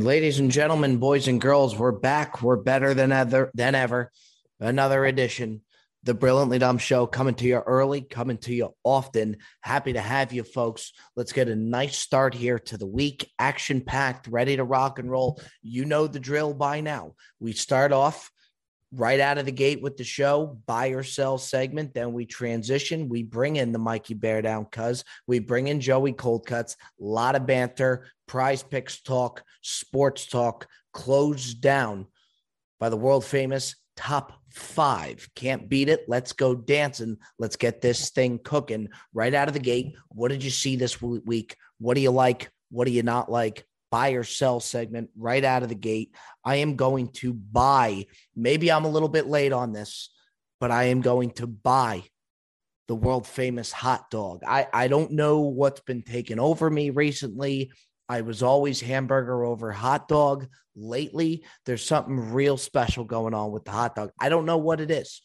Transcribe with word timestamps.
Ladies 0.00 0.38
and 0.38 0.48
gentlemen, 0.48 0.98
boys 0.98 1.26
and 1.26 1.40
girls, 1.40 1.76
we're 1.76 1.90
back. 1.90 2.40
We're 2.40 2.54
better 2.54 2.94
than 2.94 3.10
ever 3.10 3.50
than 3.52 3.74
ever. 3.74 4.12
Another 4.60 5.04
edition, 5.04 5.62
the 6.04 6.14
Brilliantly 6.14 6.60
Dumb 6.60 6.78
Show, 6.78 7.08
coming 7.08 7.34
to 7.34 7.44
you 7.44 7.56
early, 7.56 8.02
coming 8.02 8.38
to 8.38 8.54
you 8.54 8.76
often. 8.84 9.38
Happy 9.60 9.94
to 9.94 10.00
have 10.00 10.32
you, 10.32 10.44
folks. 10.44 10.92
Let's 11.16 11.32
get 11.32 11.48
a 11.48 11.56
nice 11.56 11.98
start 11.98 12.32
here 12.32 12.60
to 12.60 12.78
the 12.78 12.86
week. 12.86 13.28
Action 13.40 13.80
packed, 13.80 14.28
ready 14.28 14.54
to 14.54 14.62
rock 14.62 15.00
and 15.00 15.10
roll. 15.10 15.40
You 15.62 15.84
know 15.84 16.06
the 16.06 16.20
drill 16.20 16.54
by 16.54 16.80
now. 16.80 17.16
We 17.40 17.52
start 17.52 17.90
off 17.90 18.30
right 18.92 19.20
out 19.20 19.38
of 19.38 19.44
the 19.44 19.52
gate 19.52 19.82
with 19.82 19.96
the 19.96 20.04
show, 20.04 20.58
buy 20.66 20.88
or 20.88 21.02
sell 21.02 21.38
segment. 21.38 21.94
Then 21.94 22.12
we 22.12 22.26
transition. 22.26 23.08
We 23.08 23.22
bring 23.22 23.56
in 23.56 23.72
the 23.72 23.78
Mikey 23.78 24.14
Bear 24.14 24.42
Down 24.42 24.64
cuz 24.66 25.04
we 25.26 25.38
bring 25.38 25.68
in 25.68 25.80
Joey 25.80 26.12
Cold 26.12 26.46
Cuts, 26.46 26.76
a 27.00 27.04
lot 27.04 27.36
of 27.36 27.46
banter, 27.46 28.06
prize 28.26 28.62
picks 28.62 29.00
talk, 29.00 29.42
sports 29.62 30.26
talk, 30.26 30.66
closed 30.92 31.60
down 31.60 32.06
by 32.80 32.88
the 32.88 32.96
world 32.96 33.24
famous 33.24 33.76
top 33.96 34.32
five. 34.50 35.28
Can't 35.34 35.68
beat 35.68 35.88
it. 35.88 36.04
Let's 36.08 36.32
go 36.32 36.54
dancing. 36.54 37.18
Let's 37.38 37.56
get 37.56 37.80
this 37.80 38.10
thing 38.10 38.38
cooking 38.42 38.88
right 39.12 39.34
out 39.34 39.48
of 39.48 39.54
the 39.54 39.60
gate. 39.60 39.96
What 40.08 40.28
did 40.28 40.42
you 40.42 40.50
see 40.50 40.76
this 40.76 41.02
week? 41.02 41.56
What 41.78 41.94
do 41.94 42.00
you 42.00 42.10
like? 42.10 42.50
What 42.70 42.86
do 42.86 42.92
you 42.92 43.02
not 43.02 43.30
like? 43.30 43.64
Buy 43.90 44.10
or 44.10 44.24
sell 44.24 44.60
segment 44.60 45.10
right 45.16 45.44
out 45.44 45.62
of 45.62 45.68
the 45.68 45.74
gate. 45.74 46.14
I 46.44 46.56
am 46.56 46.76
going 46.76 47.08
to 47.14 47.32
buy, 47.32 48.06
maybe 48.36 48.70
I'm 48.70 48.84
a 48.84 48.90
little 48.90 49.08
bit 49.08 49.26
late 49.26 49.52
on 49.52 49.72
this, 49.72 50.10
but 50.60 50.70
I 50.70 50.84
am 50.84 51.00
going 51.00 51.30
to 51.32 51.46
buy 51.46 52.04
the 52.88 52.94
world 52.94 53.26
famous 53.26 53.70
hot 53.70 54.10
dog. 54.10 54.42
I, 54.46 54.66
I 54.72 54.88
don't 54.88 55.12
know 55.12 55.40
what's 55.40 55.80
been 55.80 56.02
taken 56.02 56.40
over 56.40 56.68
me 56.70 56.90
recently. 56.90 57.72
I 58.08 58.22
was 58.22 58.42
always 58.42 58.80
hamburger 58.80 59.44
over 59.44 59.70
hot 59.70 60.08
dog. 60.08 60.48
Lately, 60.74 61.44
there's 61.66 61.84
something 61.84 62.32
real 62.32 62.56
special 62.56 63.04
going 63.04 63.34
on 63.34 63.52
with 63.52 63.64
the 63.64 63.70
hot 63.70 63.94
dog. 63.94 64.10
I 64.18 64.30
don't 64.30 64.46
know 64.46 64.56
what 64.56 64.80
it 64.80 64.90
is. 64.90 65.20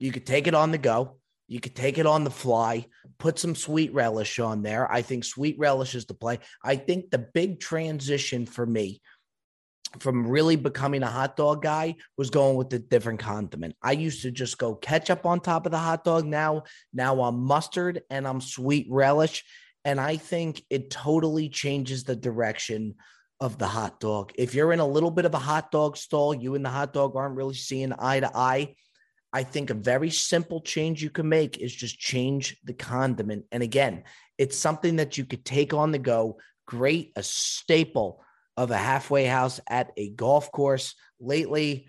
You 0.00 0.10
could 0.10 0.26
take 0.26 0.48
it 0.48 0.54
on 0.54 0.72
the 0.72 0.78
go. 0.78 1.18
You 1.46 1.60
could 1.60 1.76
take 1.76 1.98
it 1.98 2.06
on 2.06 2.24
the 2.24 2.30
fly, 2.30 2.86
put 3.18 3.38
some 3.38 3.54
sweet 3.54 3.92
relish 3.92 4.38
on 4.38 4.62
there. 4.62 4.90
I 4.90 5.02
think 5.02 5.24
sweet 5.24 5.58
relish 5.58 5.94
is 5.94 6.06
the 6.06 6.14
play. 6.14 6.38
I 6.62 6.76
think 6.76 7.10
the 7.10 7.18
big 7.18 7.60
transition 7.60 8.46
for 8.46 8.64
me 8.64 9.00
from 10.00 10.26
really 10.26 10.56
becoming 10.56 11.02
a 11.02 11.10
hot 11.10 11.36
dog 11.36 11.62
guy 11.62 11.96
was 12.16 12.30
going 12.30 12.56
with 12.56 12.70
the 12.70 12.78
different 12.78 13.20
condiment. 13.20 13.76
I 13.82 13.92
used 13.92 14.22
to 14.22 14.30
just 14.30 14.58
go 14.58 14.74
ketchup 14.74 15.26
on 15.26 15.40
top 15.40 15.66
of 15.66 15.72
the 15.72 15.78
hot 15.78 16.04
dog. 16.04 16.24
Now, 16.24 16.64
now 16.92 17.22
I'm 17.22 17.44
mustard 17.44 18.02
and 18.10 18.26
I'm 18.26 18.40
sweet 18.40 18.86
relish. 18.90 19.44
And 19.84 20.00
I 20.00 20.16
think 20.16 20.62
it 20.70 20.90
totally 20.90 21.48
changes 21.48 22.04
the 22.04 22.16
direction 22.16 22.94
of 23.38 23.58
the 23.58 23.66
hot 23.66 24.00
dog. 24.00 24.32
If 24.36 24.54
you're 24.54 24.72
in 24.72 24.80
a 24.80 24.86
little 24.86 25.10
bit 25.10 25.26
of 25.26 25.34
a 25.34 25.38
hot 25.38 25.70
dog 25.70 25.96
stall, 25.96 26.32
you 26.34 26.54
and 26.54 26.64
the 26.64 26.70
hot 26.70 26.92
dog 26.92 27.16
aren't 27.16 27.36
really 27.36 27.54
seeing 27.54 27.92
eye 27.98 28.20
to 28.20 28.30
eye. 28.34 28.74
I 29.34 29.42
think 29.42 29.70
a 29.70 29.74
very 29.74 30.10
simple 30.10 30.60
change 30.60 31.02
you 31.02 31.10
can 31.10 31.28
make 31.28 31.58
is 31.58 31.74
just 31.74 31.98
change 31.98 32.56
the 32.62 32.72
condiment. 32.72 33.46
And 33.50 33.64
again, 33.64 34.04
it's 34.38 34.56
something 34.56 34.96
that 34.96 35.18
you 35.18 35.24
could 35.24 35.44
take 35.44 35.74
on 35.74 35.90
the 35.90 35.98
go. 35.98 36.38
Great, 36.66 37.10
a 37.16 37.22
staple 37.24 38.22
of 38.56 38.70
a 38.70 38.76
halfway 38.76 39.24
house 39.24 39.58
at 39.68 39.90
a 39.96 40.10
golf 40.10 40.52
course. 40.52 40.94
Lately, 41.18 41.88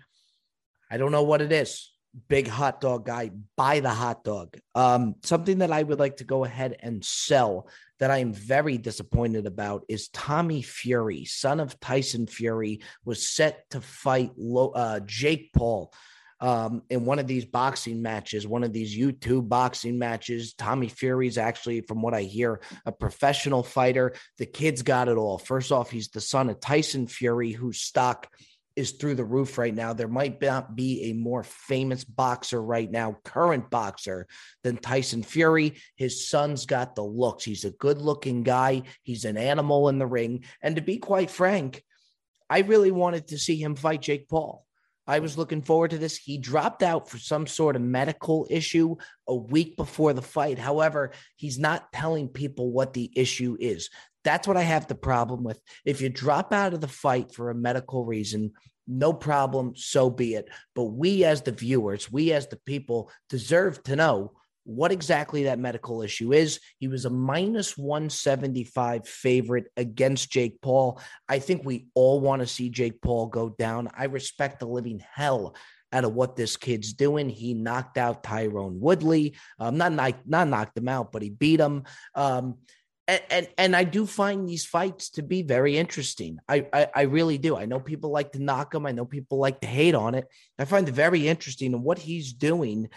I 0.90 0.96
don't 0.96 1.12
know 1.12 1.22
what 1.22 1.40
it 1.40 1.52
is. 1.52 1.92
Big 2.28 2.48
hot 2.48 2.80
dog 2.80 3.06
guy, 3.06 3.30
buy 3.56 3.78
the 3.78 3.90
hot 3.90 4.24
dog. 4.24 4.58
Um, 4.74 5.14
something 5.22 5.58
that 5.58 5.70
I 5.70 5.84
would 5.84 6.00
like 6.00 6.16
to 6.16 6.24
go 6.24 6.44
ahead 6.44 6.76
and 6.80 7.04
sell 7.04 7.68
that 8.00 8.10
I 8.10 8.18
am 8.18 8.32
very 8.32 8.76
disappointed 8.76 9.46
about 9.46 9.84
is 9.88 10.08
Tommy 10.08 10.62
Fury, 10.62 11.26
son 11.26 11.60
of 11.60 11.78
Tyson 11.78 12.26
Fury, 12.26 12.80
was 13.04 13.28
set 13.28 13.70
to 13.70 13.80
fight 13.80 14.32
uh, 14.74 14.98
Jake 15.06 15.52
Paul 15.52 15.92
um, 16.40 16.82
in 16.90 17.04
one 17.04 17.18
of 17.18 17.26
these 17.26 17.44
boxing 17.44 18.02
matches, 18.02 18.46
one 18.46 18.64
of 18.64 18.72
these 18.72 18.96
YouTube 18.96 19.48
boxing 19.48 19.98
matches. 19.98 20.54
Tommy 20.54 20.88
Fury's 20.88 21.38
actually, 21.38 21.80
from 21.80 22.02
what 22.02 22.14
I 22.14 22.22
hear, 22.22 22.60
a 22.84 22.92
professional 22.92 23.62
fighter. 23.62 24.14
The 24.38 24.46
kid's 24.46 24.82
got 24.82 25.08
it 25.08 25.16
all. 25.16 25.38
First 25.38 25.72
off, 25.72 25.90
he's 25.90 26.08
the 26.08 26.20
son 26.20 26.50
of 26.50 26.60
Tyson 26.60 27.06
Fury, 27.06 27.52
whose 27.52 27.80
stock 27.80 28.28
is 28.76 28.92
through 28.92 29.14
the 29.14 29.24
roof 29.24 29.56
right 29.56 29.74
now. 29.74 29.94
There 29.94 30.06
might 30.06 30.40
not 30.42 30.76
be 30.76 31.04
a 31.04 31.14
more 31.14 31.42
famous 31.42 32.04
boxer 32.04 32.62
right 32.62 32.90
now, 32.90 33.16
current 33.24 33.70
boxer, 33.70 34.26
than 34.62 34.76
Tyson 34.76 35.22
Fury. 35.22 35.80
His 35.96 36.28
son's 36.28 36.66
got 36.66 36.94
the 36.94 37.02
looks. 37.02 37.44
He's 37.44 37.64
a 37.64 37.70
good 37.70 38.02
looking 38.02 38.42
guy. 38.42 38.82
He's 39.02 39.24
an 39.24 39.38
animal 39.38 39.88
in 39.88 39.98
the 39.98 40.06
ring. 40.06 40.44
And 40.60 40.76
to 40.76 40.82
be 40.82 40.98
quite 40.98 41.30
frank, 41.30 41.82
I 42.50 42.60
really 42.60 42.90
wanted 42.90 43.28
to 43.28 43.38
see 43.38 43.56
him 43.56 43.76
fight 43.76 44.02
Jake 44.02 44.28
Paul. 44.28 44.65
I 45.06 45.20
was 45.20 45.38
looking 45.38 45.62
forward 45.62 45.90
to 45.90 45.98
this. 45.98 46.16
He 46.16 46.38
dropped 46.38 46.82
out 46.82 47.08
for 47.08 47.18
some 47.18 47.46
sort 47.46 47.76
of 47.76 47.82
medical 47.82 48.46
issue 48.50 48.96
a 49.28 49.34
week 49.34 49.76
before 49.76 50.12
the 50.12 50.22
fight. 50.22 50.58
However, 50.58 51.12
he's 51.36 51.58
not 51.58 51.92
telling 51.92 52.28
people 52.28 52.72
what 52.72 52.92
the 52.92 53.10
issue 53.14 53.56
is. 53.60 53.88
That's 54.24 54.48
what 54.48 54.56
I 54.56 54.62
have 54.62 54.88
the 54.88 54.96
problem 54.96 55.44
with. 55.44 55.60
If 55.84 56.00
you 56.00 56.08
drop 56.08 56.52
out 56.52 56.74
of 56.74 56.80
the 56.80 56.88
fight 56.88 57.32
for 57.32 57.50
a 57.50 57.54
medical 57.54 58.04
reason, 58.04 58.52
no 58.88 59.12
problem, 59.12 59.74
so 59.76 60.10
be 60.10 60.34
it. 60.34 60.48
But 60.74 60.84
we, 60.84 61.24
as 61.24 61.42
the 61.42 61.52
viewers, 61.52 62.10
we, 62.10 62.32
as 62.32 62.48
the 62.48 62.58
people, 62.66 63.10
deserve 63.28 63.82
to 63.84 63.96
know 63.96 64.32
what 64.66 64.90
exactly 64.90 65.44
that 65.44 65.60
medical 65.60 66.02
issue 66.02 66.32
is. 66.32 66.58
He 66.78 66.88
was 66.88 67.04
a 67.04 67.10
minus 67.10 67.78
175 67.78 69.06
favorite 69.06 69.66
against 69.76 70.30
Jake 70.30 70.60
Paul. 70.60 71.00
I 71.28 71.38
think 71.38 71.64
we 71.64 71.86
all 71.94 72.20
want 72.20 72.40
to 72.40 72.46
see 72.46 72.68
Jake 72.68 73.00
Paul 73.00 73.28
go 73.28 73.48
down. 73.48 73.88
I 73.96 74.04
respect 74.06 74.58
the 74.58 74.66
living 74.66 75.02
hell 75.14 75.54
out 75.92 76.04
of 76.04 76.14
what 76.14 76.34
this 76.34 76.56
kid's 76.56 76.92
doing. 76.92 77.28
He 77.28 77.54
knocked 77.54 77.96
out 77.96 78.24
Tyron 78.24 78.80
Woodley. 78.80 79.36
Um, 79.60 79.78
not, 79.78 79.92
not, 79.92 80.48
knocked 80.48 80.76
him 80.76 80.88
out, 80.88 81.12
but 81.12 81.22
he 81.22 81.30
beat 81.30 81.60
him. 81.60 81.84
Um, 82.16 82.56
and, 83.08 83.22
and, 83.30 83.48
and 83.56 83.76
I 83.76 83.84
do 83.84 84.04
find 84.04 84.48
these 84.48 84.64
fights 84.64 85.10
to 85.10 85.22
be 85.22 85.42
very 85.42 85.78
interesting. 85.78 86.38
I, 86.48 86.66
I, 86.72 86.88
I 86.92 87.02
really 87.02 87.38
do. 87.38 87.56
I 87.56 87.66
know 87.66 87.78
people 87.78 88.10
like 88.10 88.32
to 88.32 88.42
knock 88.42 88.74
him. 88.74 88.84
I 88.84 88.90
know 88.90 89.04
people 89.04 89.38
like 89.38 89.60
to 89.60 89.68
hate 89.68 89.94
on 89.94 90.16
it. 90.16 90.26
I 90.58 90.64
find 90.64 90.88
it 90.88 90.92
very 90.92 91.28
interesting, 91.28 91.72
and 91.72 91.84
what 91.84 92.00
he's 92.00 92.32
doing 92.32 92.88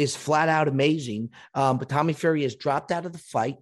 is 0.00 0.16
flat 0.16 0.48
out 0.48 0.66
amazing. 0.66 1.28
Um, 1.54 1.76
but 1.76 1.90
Tommy 1.90 2.14
Fury 2.14 2.42
has 2.44 2.56
dropped 2.56 2.90
out 2.90 3.04
of 3.04 3.12
the 3.12 3.18
fight. 3.18 3.58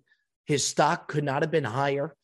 His 0.47 0.65
stock 0.65 1.09
could 1.09 1.25
not 1.25 1.43
have 1.43 1.50
been 1.50 1.65
higher. 1.65 2.15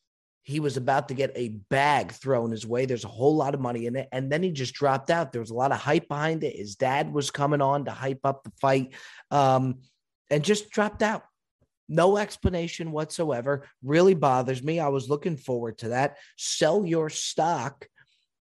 He 0.43 0.61
was 0.61 0.77
about 0.77 1.09
to 1.09 1.15
get 1.15 1.33
a 1.35 1.49
bag 1.69 2.13
thrown 2.13 2.51
his 2.51 2.65
way. 2.65 2.85
There's 2.85 3.03
a 3.03 3.09
whole 3.09 3.35
lot 3.35 3.53
of 3.53 3.59
money 3.59 3.87
in 3.87 3.97
it. 3.97 4.07
And 4.13 4.31
then 4.31 4.41
he 4.41 4.51
just 4.51 4.73
dropped 4.73 5.09
out. 5.09 5.33
There 5.33 5.41
was 5.41 5.49
a 5.49 5.55
lot 5.55 5.73
of 5.73 5.79
hype 5.79 6.07
behind 6.07 6.45
it. 6.45 6.55
His 6.55 6.75
dad 6.75 7.11
was 7.11 7.29
coming 7.29 7.61
on 7.61 7.85
to 7.85 7.91
hype 7.91 8.21
up 8.23 8.43
the 8.43 8.53
fight 8.61 8.93
um, 9.31 9.79
and 10.29 10.45
just 10.45 10.69
dropped 10.69 11.03
out. 11.03 11.23
No 11.89 12.15
explanation 12.15 12.93
whatsoever. 12.93 13.67
Really 13.83 14.13
bothers 14.13 14.63
me. 14.63 14.79
I 14.79 14.87
was 14.87 15.09
looking 15.09 15.35
forward 15.35 15.79
to 15.79 15.89
that. 15.89 16.17
Sell 16.37 16.85
your 16.85 17.09
stock 17.09 17.85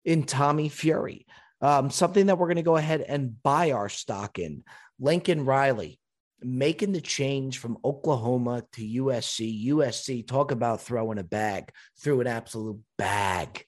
in 0.04 0.24
Tommy 0.24 0.70
Fury. 0.70 1.26
Um, 1.60 1.90
something 1.90 2.26
that 2.26 2.38
we're 2.38 2.46
going 2.46 2.56
to 2.56 2.62
go 2.62 2.76
ahead 2.76 3.02
and 3.02 3.40
buy 3.42 3.72
our 3.72 3.88
stock 3.88 4.38
in. 4.38 4.64
Lincoln 4.98 5.44
Riley 5.44 5.98
making 6.40 6.92
the 6.92 7.00
change 7.00 7.58
from 7.58 7.78
Oklahoma 7.84 8.64
to 8.72 8.82
USC. 9.02 9.66
USC, 9.68 10.26
talk 10.26 10.50
about 10.50 10.80
throwing 10.80 11.18
a 11.18 11.24
bag, 11.24 11.72
threw 12.00 12.20
an 12.20 12.26
absolute 12.26 12.78
bag 12.96 13.64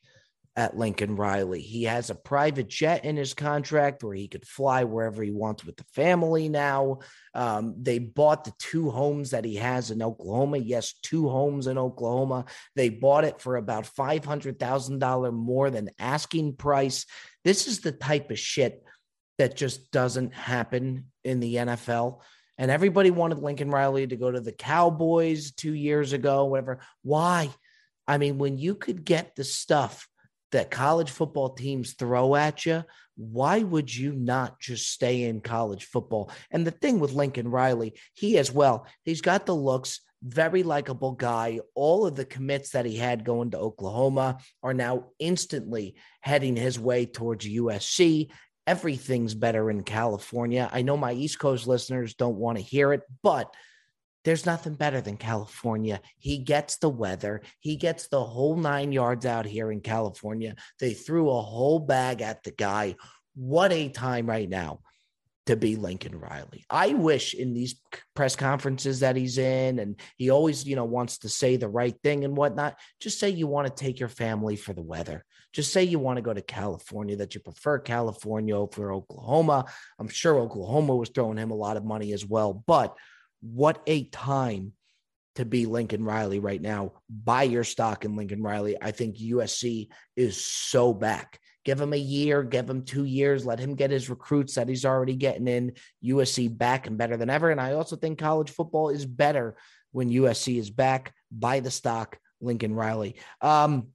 at 0.57 0.77
Lincoln 0.77 1.17
Riley. 1.17 1.61
He 1.61 1.85
has 1.85 2.11
a 2.11 2.15
private 2.15 2.69
jet 2.69 3.05
in 3.05 3.17
his 3.17 3.35
contract 3.35 4.03
where 4.03 4.15
he 4.15 4.29
could 4.29 4.47
fly 4.47 4.85
wherever 4.85 5.23
he 5.23 5.31
wants 5.31 5.65
with 5.65 5.77
the 5.77 5.85
family 5.95 6.49
now. 6.49 6.99
Um, 7.35 7.77
they 7.81 7.99
bought 7.99 8.45
the 8.45 8.53
two 8.59 8.91
homes 8.91 9.31
that 9.31 9.45
he 9.45 9.57
has 9.57 9.91
in 9.91 10.03
Oklahoma. 10.03 10.59
Yes, 10.59 10.95
two 11.03 11.29
homes 11.29 11.67
in 11.67 11.79
Oklahoma. 11.79 12.47
They 12.75 12.89
bought 12.89 13.25
it 13.25 13.41
for 13.41 13.57
about 13.57 13.85
$500,000 13.85 15.33
more 15.33 15.71
than 15.71 15.91
asking 15.99 16.57
price. 16.57 17.07
This 17.45 17.69
is 17.69 17.81
the 17.81 17.93
type 17.93 18.31
of 18.31 18.39
shit 18.39 18.83
that 19.41 19.57
just 19.57 19.91
doesn't 19.91 20.35
happen 20.35 21.07
in 21.25 21.41
the 21.41 21.55
NFL. 21.55 22.21
And 22.59 22.71
everybody 22.71 23.11
wanted 23.11 23.39
Lincoln 23.39 23.71
Riley 23.71 24.07
to 24.07 24.15
go 24.15 24.31
to 24.31 24.39
the 24.39 24.53
Cowboys 24.53 25.53
two 25.53 25.73
years 25.73 26.13
ago, 26.13 26.45
whatever. 26.45 26.81
Why? 27.01 27.49
I 28.07 28.19
mean, 28.19 28.37
when 28.37 28.59
you 28.59 28.75
could 28.75 29.03
get 29.03 29.35
the 29.35 29.45
stuff 29.45 30.07
that 30.53 30.71
college 30.71 31.11
football 31.11 31.55
teams 31.55 31.95
throw 31.95 32.35
at 32.35 32.67
you, 32.67 32.85
why 33.17 33.61
would 33.61 33.95
you 33.95 34.13
not 34.13 34.61
just 34.61 34.91
stay 34.91 35.23
in 35.23 35.41
college 35.41 35.87
football? 35.87 36.31
And 36.51 36.67
the 36.67 36.71
thing 36.71 37.01
with 37.01 37.15
Lincoln 37.15 37.49
Riley, 37.49 37.95
he 38.13 38.37
as 38.37 38.53
well, 38.53 38.87
he's 39.05 39.23
got 39.23 39.47
the 39.47 39.57
looks, 39.57 40.01
very 40.23 40.63
likable 40.65 41.13
guy. 41.13 41.61
All 41.75 42.07
of 42.07 42.15
the 42.15 42.27
commits 42.27 42.73
that 42.73 42.85
he 42.85 42.99
had 42.99 43.25
going 43.25 43.53
to 43.53 43.59
Oklahoma 43.59 44.37
are 44.63 44.75
now 44.75 45.07
instantly 45.19 45.95
heading 46.21 46.57
his 46.57 46.79
way 46.79 47.07
towards 47.07 47.49
USC 47.49 48.29
everything's 48.67 49.35
better 49.35 49.71
in 49.71 49.83
California. 49.83 50.69
I 50.73 50.83
know 50.83 50.97
my 50.97 51.13
East 51.13 51.39
Coast 51.39 51.67
listeners 51.67 52.15
don't 52.15 52.37
want 52.37 52.59
to 52.59 52.65
hear 52.65 52.93
it, 52.93 53.03
but 53.23 53.55
there's 54.25 54.47
nothing 54.47 54.75
better 54.75 55.01
than 55.01 55.17
California. 55.17 56.01
He 56.19 56.39
gets 56.39 56.77
the 56.77 56.89
weather, 56.89 57.43
he 57.61 57.77
gets 57.77 58.09
the 58.09 58.23
whole 58.23 58.57
nine 58.57 58.93
yards 58.93 59.27
out 59.27 59.47
here 59.47 59.73
in 59.73 59.81
California. 59.81 60.55
They 60.79 60.95
threw 60.95 61.31
a 61.31 61.41
whole 61.41 61.79
bag 61.79 62.21
at 62.21 62.43
the 62.43 62.51
guy. 62.51 62.97
What 63.35 63.73
a 63.73 63.89
time 63.89 64.27
right 64.27 64.49
now 64.49 64.81
to 65.47 65.57
be 65.57 65.77
Lincoln 65.77 66.19
Riley. 66.19 66.65
I 66.69 66.95
wish 66.95 67.35
in 67.35 67.55
these 67.55 67.81
press 68.15 68.37
conferences 68.37 69.01
that 69.01 69.17
he's 69.17 69.39
in, 69.39 69.79
and 69.79 69.99
he 70.17 70.31
always, 70.31 70.67
you 70.67 70.77
know, 70.77 70.85
wants 70.85 71.19
to 71.19 71.29
say 71.29 71.57
the 71.57 71.69
right 71.69 71.97
thing 72.03 72.25
and 72.25 72.37
whatnot. 72.37 72.77
Just 73.01 73.19
say 73.19 73.31
you 73.31 73.47
want 73.47 73.67
to 73.67 73.85
take 73.85 73.99
your 73.99 74.09
family 74.09 74.57
for 74.57 74.73
the 74.75 74.83
weather. 74.83 75.25
Just 75.53 75.73
say 75.73 75.85
you 75.85 75.99
want 75.99 76.17
to 76.17 76.23
go 76.23 76.33
to 76.33 76.43
California, 76.43 77.17
that 77.17 77.35
you 77.35 77.41
prefer 77.41 77.79
California 77.79 78.57
over 78.57 78.93
Oklahoma. 78.93 79.67
I'm 79.99 80.09
sure 80.09 80.39
Oklahoma 80.39 80.95
was 80.95 81.09
throwing 81.09 81.39
him 81.39 81.51
a 81.51 81.57
lot 81.57 81.77
of 81.77 81.85
money 81.85 82.13
as 82.13 82.25
well, 82.25 82.63
but 82.67 82.97
what 83.41 83.83
a 83.87 84.05
time 84.05 84.73
to 85.37 85.45
be 85.45 85.67
Lincoln 85.67 86.05
Riley 86.05 86.39
right 86.39 86.61
now. 86.61 86.93
Buy 87.09 87.45
your 87.45 87.65
stock 87.65 88.05
in 88.05 88.17
Lincoln 88.17 88.43
Riley. 88.43 88.77
I 88.81 88.91
think 88.91 89.17
USC 89.17 89.89
is 90.17 90.45
so 90.45 90.93
back. 90.93 91.41
Give 91.65 91.81
him 91.81 91.93
a 91.93 91.97
year, 91.97 92.43
give 92.43 92.69
him 92.69 92.85
two 92.85 93.05
years, 93.05 93.45
let 93.45 93.59
him 93.59 93.75
get 93.75 93.91
his 93.91 94.09
recruits 94.09 94.55
that 94.55 94.69
he's 94.69 94.85
already 94.85 95.15
getting 95.15 95.47
in. 95.47 95.73
USC 96.05 96.57
back 96.57 96.87
and 96.87 96.97
better 96.97 97.17
than 97.17 97.31
ever. 97.31 97.51
And 97.51 97.61
I 97.61 97.75
also 97.75 97.97
think 97.97 98.19
college 98.19 98.51
football 98.51 98.89
is 98.89 99.05
better 99.05 99.57
when 99.93 100.11
USC 100.11 100.59
is 100.59 100.71
back. 100.71 101.15
Buy 101.31 101.61
the 101.61 101.71
stock, 101.71 102.19
Lincoln 102.41 102.75
Riley. 102.75 103.17
Um, 103.41 103.89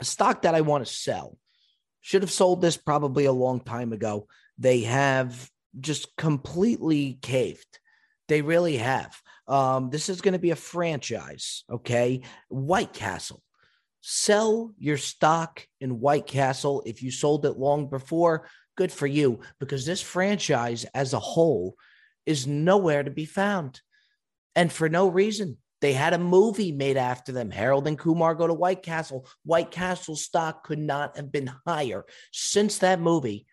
a 0.00 0.04
stock 0.04 0.42
that 0.42 0.54
I 0.54 0.60
want 0.62 0.86
to 0.86 0.92
sell. 0.92 1.36
Should 2.00 2.22
have 2.22 2.30
sold 2.30 2.62
this 2.62 2.76
probably 2.76 3.24
a 3.24 3.32
long 3.32 3.60
time 3.60 3.92
ago. 3.92 4.28
They 4.56 4.80
have 4.80 5.50
just 5.78 6.16
completely 6.16 7.18
caved. 7.20 7.78
They 8.28 8.42
really 8.42 8.76
have. 8.76 9.20
Um, 9.46 9.90
this 9.90 10.08
is 10.08 10.20
going 10.20 10.32
to 10.32 10.38
be 10.38 10.50
a 10.50 10.56
franchise, 10.56 11.64
okay? 11.70 12.22
White 12.48 12.92
Castle. 12.92 13.42
Sell 14.00 14.72
your 14.78 14.96
stock 14.96 15.66
in 15.80 16.00
White 16.00 16.26
Castle. 16.26 16.82
If 16.86 17.02
you 17.02 17.10
sold 17.10 17.46
it 17.46 17.58
long 17.58 17.88
before, 17.88 18.48
good 18.76 18.92
for 18.92 19.06
you, 19.06 19.40
because 19.58 19.84
this 19.84 20.00
franchise 20.00 20.84
as 20.94 21.14
a 21.14 21.18
whole 21.18 21.74
is 22.26 22.46
nowhere 22.46 23.02
to 23.02 23.10
be 23.10 23.24
found. 23.24 23.80
And 24.54 24.72
for 24.72 24.88
no 24.88 25.08
reason. 25.08 25.58
They 25.80 25.92
had 25.92 26.12
a 26.12 26.18
movie 26.18 26.72
made 26.72 26.96
after 26.96 27.32
them. 27.32 27.50
Harold 27.50 27.86
and 27.86 27.98
Kumar 27.98 28.34
go 28.34 28.46
to 28.46 28.54
White 28.54 28.82
Castle. 28.82 29.28
White 29.44 29.70
Castle 29.70 30.16
stock 30.16 30.64
could 30.64 30.78
not 30.78 31.16
have 31.16 31.30
been 31.30 31.52
higher. 31.66 32.04
Since 32.32 32.78
that 32.78 33.00
movie, 33.00 33.46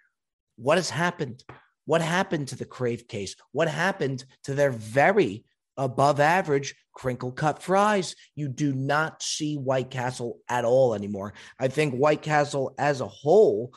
what 0.55 0.77
has 0.77 0.89
happened? 0.89 1.43
What 1.85 2.01
happened 2.01 2.47
to 2.47 2.55
the 2.55 2.65
Crave 2.65 3.07
case? 3.07 3.35
What 3.51 3.67
happened 3.67 4.25
to 4.45 4.55
their 4.55 4.71
very 4.71 5.45
above 5.77 6.19
average 6.19 6.73
crinkle 6.93 7.31
cut 7.31 7.61
fries? 7.61 8.15
You 8.33 8.47
do 8.47 8.73
not 8.73 9.21
see 9.21 9.55
White 9.57 9.91
Castle 9.91 10.39
at 10.49 10.65
all 10.65 10.95
anymore. 10.95 11.33
I 11.59 11.67
think 11.67 11.93
White 11.93 12.23
Castle 12.23 12.73
as 12.79 13.01
a 13.01 13.07
whole 13.07 13.71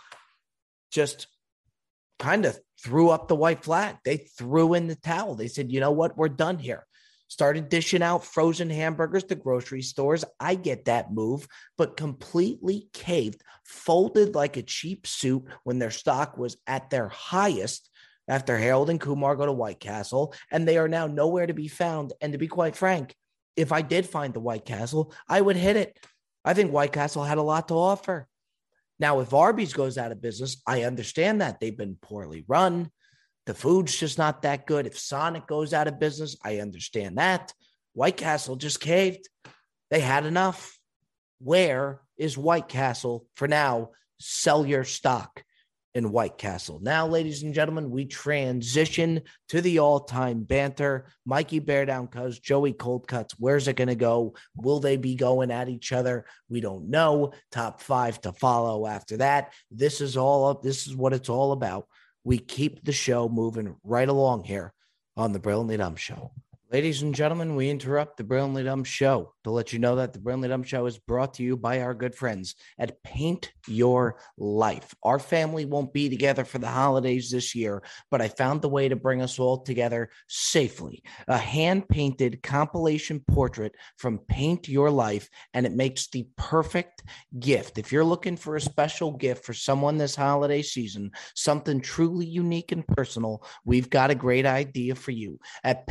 just 0.91 1.27
kind 2.19 2.47
of 2.47 2.59
threw 2.83 3.11
up 3.11 3.29
the 3.29 3.37
white 3.37 3.63
flag. 3.63 3.97
They 4.07 4.17
threw 4.17 4.73
in 4.73 4.87
the 4.87 4.97
towel. 4.97 5.35
They 5.35 5.49
said, 5.49 5.71
you 5.71 5.81
know 5.81 5.91
what? 5.91 6.17
We're 6.17 6.29
done 6.29 6.59
here 6.59 6.87
started 7.29 7.69
dishing 7.69 8.03
out 8.03 8.25
frozen 8.25 8.69
hamburgers 8.71 9.25
to 9.25 9.35
grocery 9.35 9.83
stores. 9.83 10.25
I 10.41 10.55
get 10.55 10.87
that 10.87 11.13
move, 11.13 11.47
but 11.77 11.97
completely 11.97 12.89
caved, 12.93 13.43
folded 13.65 14.35
like 14.35 14.57
a 14.57 14.63
cheap 14.63 15.07
suit 15.07 15.45
when 15.65 15.79
their 15.79 15.91
stock 15.91 16.37
was 16.37 16.57
at 16.67 16.91
their 16.91 17.09
highest 17.09 17.89
after 18.27 18.59
Harold 18.59 18.91
and 18.91 19.01
Kumar 19.01 19.37
go 19.37 19.47
to 19.47 19.53
White 19.53 19.81
Castle, 19.81 20.35
and 20.51 20.67
they 20.67 20.77
are 20.77 20.89
now 20.89 21.07
nowhere 21.07 21.47
to 21.47 21.55
be 21.55 21.69
found. 21.69 22.13
And 22.21 22.33
to 22.33 22.39
be 22.39 22.49
quite 22.49 22.77
frank, 22.77 23.15
if 23.57 23.73
I 23.73 23.83
did 23.83 24.07
find 24.07 24.35
the 24.35 24.41
White 24.41 24.67
Castle, 24.67 25.15
I 25.29 25.41
would 25.41 25.57
hit 25.57 25.77
it. 25.77 25.99
I 26.45 26.55
think 26.55 26.73
White 26.73 26.93
Castle 26.93 27.25
had 27.25 27.39
a 27.39 27.43
lot 27.43 27.69
to 27.69 27.75
offer. 27.75 28.29
Now, 29.01 29.21
if 29.21 29.33
Arby's 29.33 29.73
goes 29.73 29.97
out 29.97 30.13
of 30.13 30.21
business, 30.21 30.61
I 30.67 30.83
understand 30.83 31.41
that 31.41 31.61
they've 31.61 31.77
been 31.77 31.97
poorly 32.01 32.45
run. 32.49 32.91
The 33.49 33.55
food's 33.55 33.97
just 33.97 34.19
not 34.19 34.43
that 34.43 34.67
good. 34.67 34.87
If 34.87 34.99
Sonic 34.99 35.47
goes 35.47 35.73
out 35.73 35.89
of 35.89 35.99
business, 35.99 36.37
I 36.45 36.59
understand 36.59 37.17
that. 37.17 37.55
White 37.95 38.19
Castle 38.19 38.57
just 38.57 38.79
caved. 38.79 39.27
They 39.91 40.01
had 40.01 40.27
enough. 40.27 40.79
Where 41.41 42.03
is 42.19 42.37
White 42.37 42.69
Castle 42.69 43.27
for 43.37 43.49
now? 43.49 43.93
Sell 44.21 44.67
your 44.67 44.85
stock 44.85 45.43
in 45.95 46.13
White 46.13 46.37
Castle. 46.37 46.79
Now, 46.83 47.07
ladies 47.07 47.43
and 47.43 47.55
gentlemen, 47.55 47.91
we 47.91 48.05
transition 48.05 49.23
to 49.49 49.63
the 49.63 49.79
all 49.79 50.01
time 50.01 50.43
banter. 50.43 51.07
Mikey 51.25 51.61
Bear 51.61 51.87
Down 51.87 52.09
Cuz, 52.09 52.39
Joey 52.41 52.75
Cold 52.75 53.09
Cuts. 53.09 53.35
Where's 53.39 53.67
it 53.67 53.77
going 53.77 53.89
to 53.89 53.95
go? 53.95 54.35
Will 54.57 54.81
they 54.81 54.99
be 54.99 55.15
going 55.15 55.51
at 55.51 55.71
each 55.71 55.91
other? 55.91 56.27
We 56.51 56.61
don't 56.61 56.91
know. 56.91 57.33
Top 57.51 57.81
five 57.81 58.21
to 58.21 58.33
follow 58.35 58.87
after 58.87 59.17
that. 59.17 59.55
This 59.71 60.03
is 60.03 60.19
all 60.19 60.51
up. 60.51 60.63
This 60.63 60.87
is 60.87 60.95
what 60.95 61.15
it's 61.15 61.31
all 61.31 61.53
about 61.53 61.87
we 62.25 62.39
keep 62.39 62.85
the 62.85 62.93
show 62.93 63.29
moving 63.29 63.77
right 63.85 64.09
along 64.09 64.45
here 64.45 64.73
on 65.17 65.33
the 65.33 65.39
Brilliantly 65.39 65.77
Dumb 65.77 65.97
Show. 65.97 66.33
Ladies 66.71 67.01
and 67.01 67.15
gentlemen, 67.15 67.57
we 67.57 67.71
interrupt 67.71 68.19
the 68.19 68.25
Brilliantly 68.25 68.63
Dumb 68.63 68.85
Show 68.85 69.33
to 69.45 69.51
let 69.51 69.73
you 69.73 69.79
know 69.79 69.97
that 69.97 70.13
the 70.13 70.19
Brilliantly 70.19 70.51
Dumb 70.51 70.65
Show 70.65 70.85
is 70.85 70.99
brought 70.99 71.33
to 71.35 71.43
you 71.43 71.57
by 71.57 71.81
our 71.81 71.95
good 71.95 72.15
friends 72.15 72.57
at 72.79 73.03
Paint 73.03 73.53
Your 73.67 74.21
Life. 74.37 74.95
Our 75.03 75.19
family 75.19 75.65
won't 75.65 75.95
be 75.95 76.11
together 76.11 76.45
for 76.45 76.59
the 76.59 76.69
holidays 76.69 77.31
this 77.31 77.55
year, 77.55 77.83
but 78.11 78.21
I 78.21 78.29
found 78.29 78.61
the 78.61 78.69
way 78.69 78.87
to 78.87 78.97
bring 78.97 79.23
us 79.23 79.39
all 79.39 79.63
together 79.63 80.11
safely. 80.29 81.03
A 81.27 81.39
hand 81.39 81.89
painted 81.89 82.43
compilation 82.43 83.25
portrait 83.31 83.75
from 83.97 84.19
Paint 84.29 84.69
Your 84.69 84.91
Life, 84.91 85.31
and 85.55 85.65
it 85.65 85.73
makes 85.73 86.09
the 86.09 86.29
perfect 86.37 87.03
gift. 87.39 87.79
If 87.79 87.93
you're 87.93 88.05
looking 88.05 88.37
for 88.37 88.57
a 88.57 88.61
special 88.61 89.13
gift 89.13 89.43
for 89.43 89.55
someone 89.55 89.97
this 89.97 90.15
holiday 90.15 90.61
season, 90.61 91.13
something 91.35 91.81
truly 91.81 92.27
unique 92.27 92.73
and 92.73 92.87
personal, 92.87 93.43
we've 93.65 93.89
got 93.89 94.11
a 94.11 94.15
great 94.15 94.45
idea 94.45 94.95
for 94.95 95.13
you. 95.13 95.41
At 95.65 95.87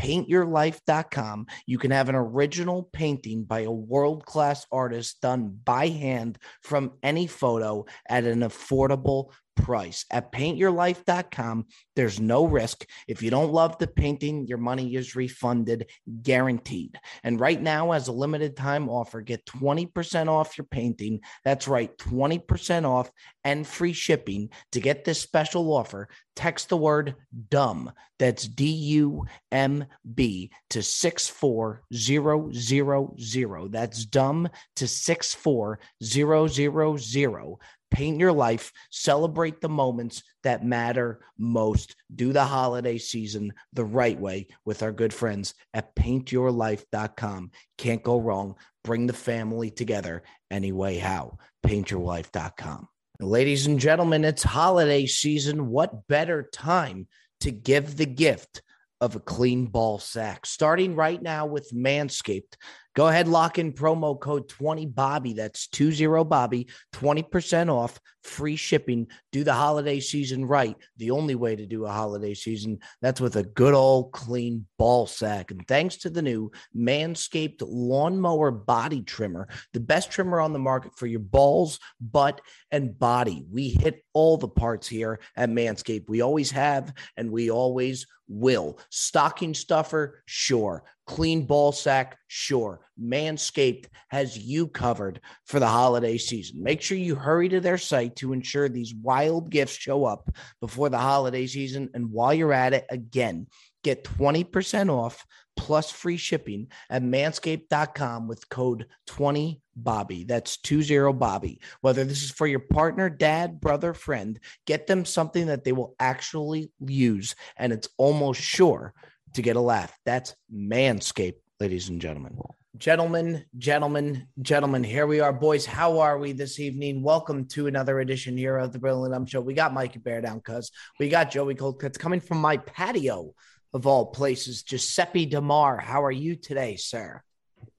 paintyourlife.com, 0.71 1.47
you 1.65 1.77
can 1.77 1.91
have 1.91 2.09
an 2.09 2.15
original 2.15 2.89
painting 2.93 3.43
by 3.43 3.61
a 3.61 3.71
world 3.71 4.25
class 4.25 4.65
artist 4.71 5.21
done 5.21 5.57
by 5.63 5.87
hand 5.87 6.37
from 6.61 6.93
any 7.03 7.27
photo 7.27 7.85
at 8.09 8.23
an 8.23 8.41
affordable 8.41 9.31
price. 9.57 10.05
At 10.11 10.31
paintyourlife.com, 10.31 11.65
there's 11.95 12.19
no 12.19 12.45
risk. 12.45 12.85
If 13.07 13.21
you 13.21 13.29
don't 13.29 13.51
love 13.51 13.77
the 13.77 13.87
painting, 13.87 14.47
your 14.47 14.57
money 14.57 14.95
is 14.95 15.15
refunded, 15.15 15.89
guaranteed. 16.21 16.97
And 17.23 17.39
right 17.39 17.61
now, 17.61 17.91
as 17.91 18.07
a 18.07 18.13
limited 18.13 18.55
time 18.55 18.87
offer, 18.87 19.21
get 19.21 19.45
20% 19.45 20.27
off 20.27 20.57
your 20.57 20.65
painting. 20.65 21.19
That's 21.43 21.67
right, 21.67 21.95
20% 21.97 22.85
off 22.85 23.11
and 23.43 23.67
free 23.67 23.93
shipping. 23.93 24.49
To 24.71 24.79
get 24.79 25.03
this 25.03 25.19
special 25.19 25.73
offer, 25.73 26.07
text 26.35 26.69
the 26.69 26.77
word 26.77 27.15
dumb. 27.49 27.91
That's 28.19 28.47
D 28.47 28.65
U 28.65 29.25
M 29.51 29.85
B 30.15 30.51
to 30.69 30.81
64000. 30.81 33.71
That's 33.71 34.05
dumb 34.05 34.49
to 34.75 34.87
64000 34.87 37.57
paint 37.91 38.19
your 38.19 38.31
life, 38.31 38.71
celebrate 38.91 39.61
the 39.61 39.69
moments 39.69 40.23
that 40.43 40.65
matter 40.65 41.19
most. 41.37 41.95
Do 42.13 42.33
the 42.33 42.45
holiday 42.45 42.97
season 42.97 43.53
the 43.73 43.85
right 43.85 44.19
way 44.19 44.47
with 44.65 44.83
our 44.83 44.91
good 44.91 45.13
friends 45.13 45.53
at 45.73 45.95
paintyourlife.com. 45.95 47.51
Can't 47.77 48.03
go 48.03 48.19
wrong. 48.19 48.55
Bring 48.83 49.07
the 49.07 49.13
family 49.13 49.69
together 49.69 50.23
anyway. 50.49 50.97
How? 50.97 51.37
Paintyourlife.com. 51.65 52.87
Ladies 53.19 53.65
and 53.65 53.79
gentlemen, 53.79 54.23
it's 54.23 54.43
holiday 54.43 55.07
season. 55.07 55.69
What 55.69 56.07
better 56.07 56.47
time 56.53 57.07
to 57.41 57.51
give 57.51 57.97
the 57.97 58.05
gift 58.05 58.61
of 59.01 59.15
a 59.15 59.19
clean 59.19 59.65
ball 59.65 59.97
sack? 59.97 60.45
Starting 60.45 60.95
right 60.95 61.19
now 61.21 61.47
with 61.47 61.71
Manscaped. 61.73 62.57
Go 62.97 63.09
ahead, 63.09 63.27
lock 63.27 63.59
in 63.59 63.73
promo 63.73 64.19
code 64.19 64.49
20 64.49 64.87
Bobby. 64.87 65.33
That's 65.33 65.67
20 65.67 66.23
Bobby, 66.23 66.67
20% 66.95 67.71
off, 67.71 67.99
free 68.23 68.55
shipping. 68.55 69.05
Do 69.31 69.43
the 69.43 69.53
holiday 69.53 69.99
season 69.99 70.43
right. 70.45 70.75
The 70.97 71.11
only 71.11 71.35
way 71.35 71.55
to 71.55 71.67
do 71.67 71.85
a 71.85 71.91
holiday 71.91 72.33
season, 72.33 72.79
that's 73.03 73.21
with 73.21 73.35
a 73.35 73.43
good 73.43 73.75
old 73.75 74.13
clean 74.13 74.65
ball 74.77 75.07
sack. 75.07 75.51
And 75.51 75.67
thanks 75.67 75.97
to 75.97 76.09
the 76.09 76.21
new 76.21 76.51
Manscaped 76.75 77.61
Lawnmower 77.61 78.51
Body 78.51 79.01
Trimmer, 79.01 79.47
the 79.73 79.79
best 79.79 80.11
trimmer 80.11 80.39
on 80.39 80.53
the 80.53 80.59
market 80.59 80.97
for 80.97 81.07
your 81.07 81.19
balls, 81.19 81.79
butt, 81.99 82.41
and 82.71 82.97
body. 82.97 83.45
We 83.51 83.69
hit 83.69 84.03
all 84.13 84.37
the 84.37 84.47
parts 84.47 84.87
here 84.87 85.19
at 85.35 85.49
Manscaped. 85.49 86.09
We 86.09 86.21
always 86.21 86.51
have, 86.51 86.93
and 87.15 87.31
we 87.31 87.49
always 87.49 88.05
will. 88.27 88.79
Stocking 88.89 89.53
stuffer, 89.53 90.21
sure. 90.25 90.83
Clean 91.05 91.45
ball 91.45 91.71
sack, 91.71 92.17
sure. 92.27 92.81
Manscaped 93.01 93.85
has 94.09 94.37
you 94.37 94.67
covered 94.67 95.21
for 95.45 95.59
the 95.59 95.67
holiday 95.67 96.17
season. 96.17 96.61
Make 96.61 96.81
sure 96.81 96.97
you 96.97 97.15
hurry 97.15 97.47
to 97.49 97.61
their 97.61 97.77
site 97.77 98.17
to 98.17 98.33
ensure 98.33 98.67
these 98.67 98.93
wild 98.93 99.49
gifts 99.49 99.77
show 99.77 100.03
up 100.03 100.29
before 100.59 100.89
the 100.89 100.97
holiday 100.97 101.47
season. 101.47 101.89
And 101.93 102.11
while 102.11 102.33
you're 102.33 102.51
at 102.51 102.73
it, 102.73 102.85
again, 102.89 103.47
Get 103.83 104.03
20% 104.03 104.89
off 104.89 105.25
plus 105.57 105.91
free 105.91 106.17
shipping 106.17 106.67
at 106.89 107.03
manscaped.com 107.03 108.27
with 108.27 108.47
code 108.49 108.85
20Bobby. 109.07 110.27
That's 110.27 110.57
20 110.57 111.13
Bobby. 111.13 111.59
Whether 111.81 112.05
this 112.05 112.23
is 112.23 112.31
for 112.31 112.47
your 112.47 112.59
partner, 112.59 113.09
dad, 113.09 113.59
brother, 113.59 113.93
friend, 113.93 114.39
get 114.65 114.87
them 114.87 115.03
something 115.03 115.47
that 115.47 115.63
they 115.63 115.73
will 115.73 115.95
actually 115.99 116.71
use 116.79 117.35
and 117.57 117.73
it's 117.73 117.89
almost 117.97 118.41
sure 118.41 118.93
to 119.33 119.41
get 119.41 119.55
a 119.55 119.61
laugh. 119.61 119.97
That's 120.05 120.35
Manscaped, 120.53 121.41
ladies 121.59 121.89
and 121.89 121.99
gentlemen. 121.99 122.37
Gentlemen, 122.77 123.43
gentlemen, 123.57 124.27
gentlemen, 124.39 124.83
here 124.83 125.07
we 125.07 125.19
are, 125.19 125.33
boys. 125.33 125.65
How 125.65 125.99
are 125.99 126.19
we 126.19 126.31
this 126.31 126.59
evening? 126.59 127.01
Welcome 127.01 127.45
to 127.47 127.65
another 127.65 128.01
edition 128.01 128.37
here 128.37 128.57
of 128.57 128.71
the 128.71 128.77
Brilliant 128.77 129.13
Dumb 129.13 129.25
Show. 129.25 129.41
We 129.41 129.55
got 129.55 129.73
Mikey 129.73 129.97
Bear 129.97 130.21
down, 130.21 130.41
cuz 130.41 130.71
we 130.99 131.09
got 131.09 131.31
Joey 131.31 131.55
Coldcuts 131.55 131.97
coming 131.97 132.19
from 132.19 132.39
my 132.39 132.57
patio 132.57 133.33
of 133.73 133.85
all 133.85 134.07
places. 134.07 134.63
Giuseppe 134.63 135.25
Demar, 135.25 135.77
how 135.77 136.03
are 136.03 136.11
you 136.11 136.35
today, 136.35 136.75
sir? 136.75 137.21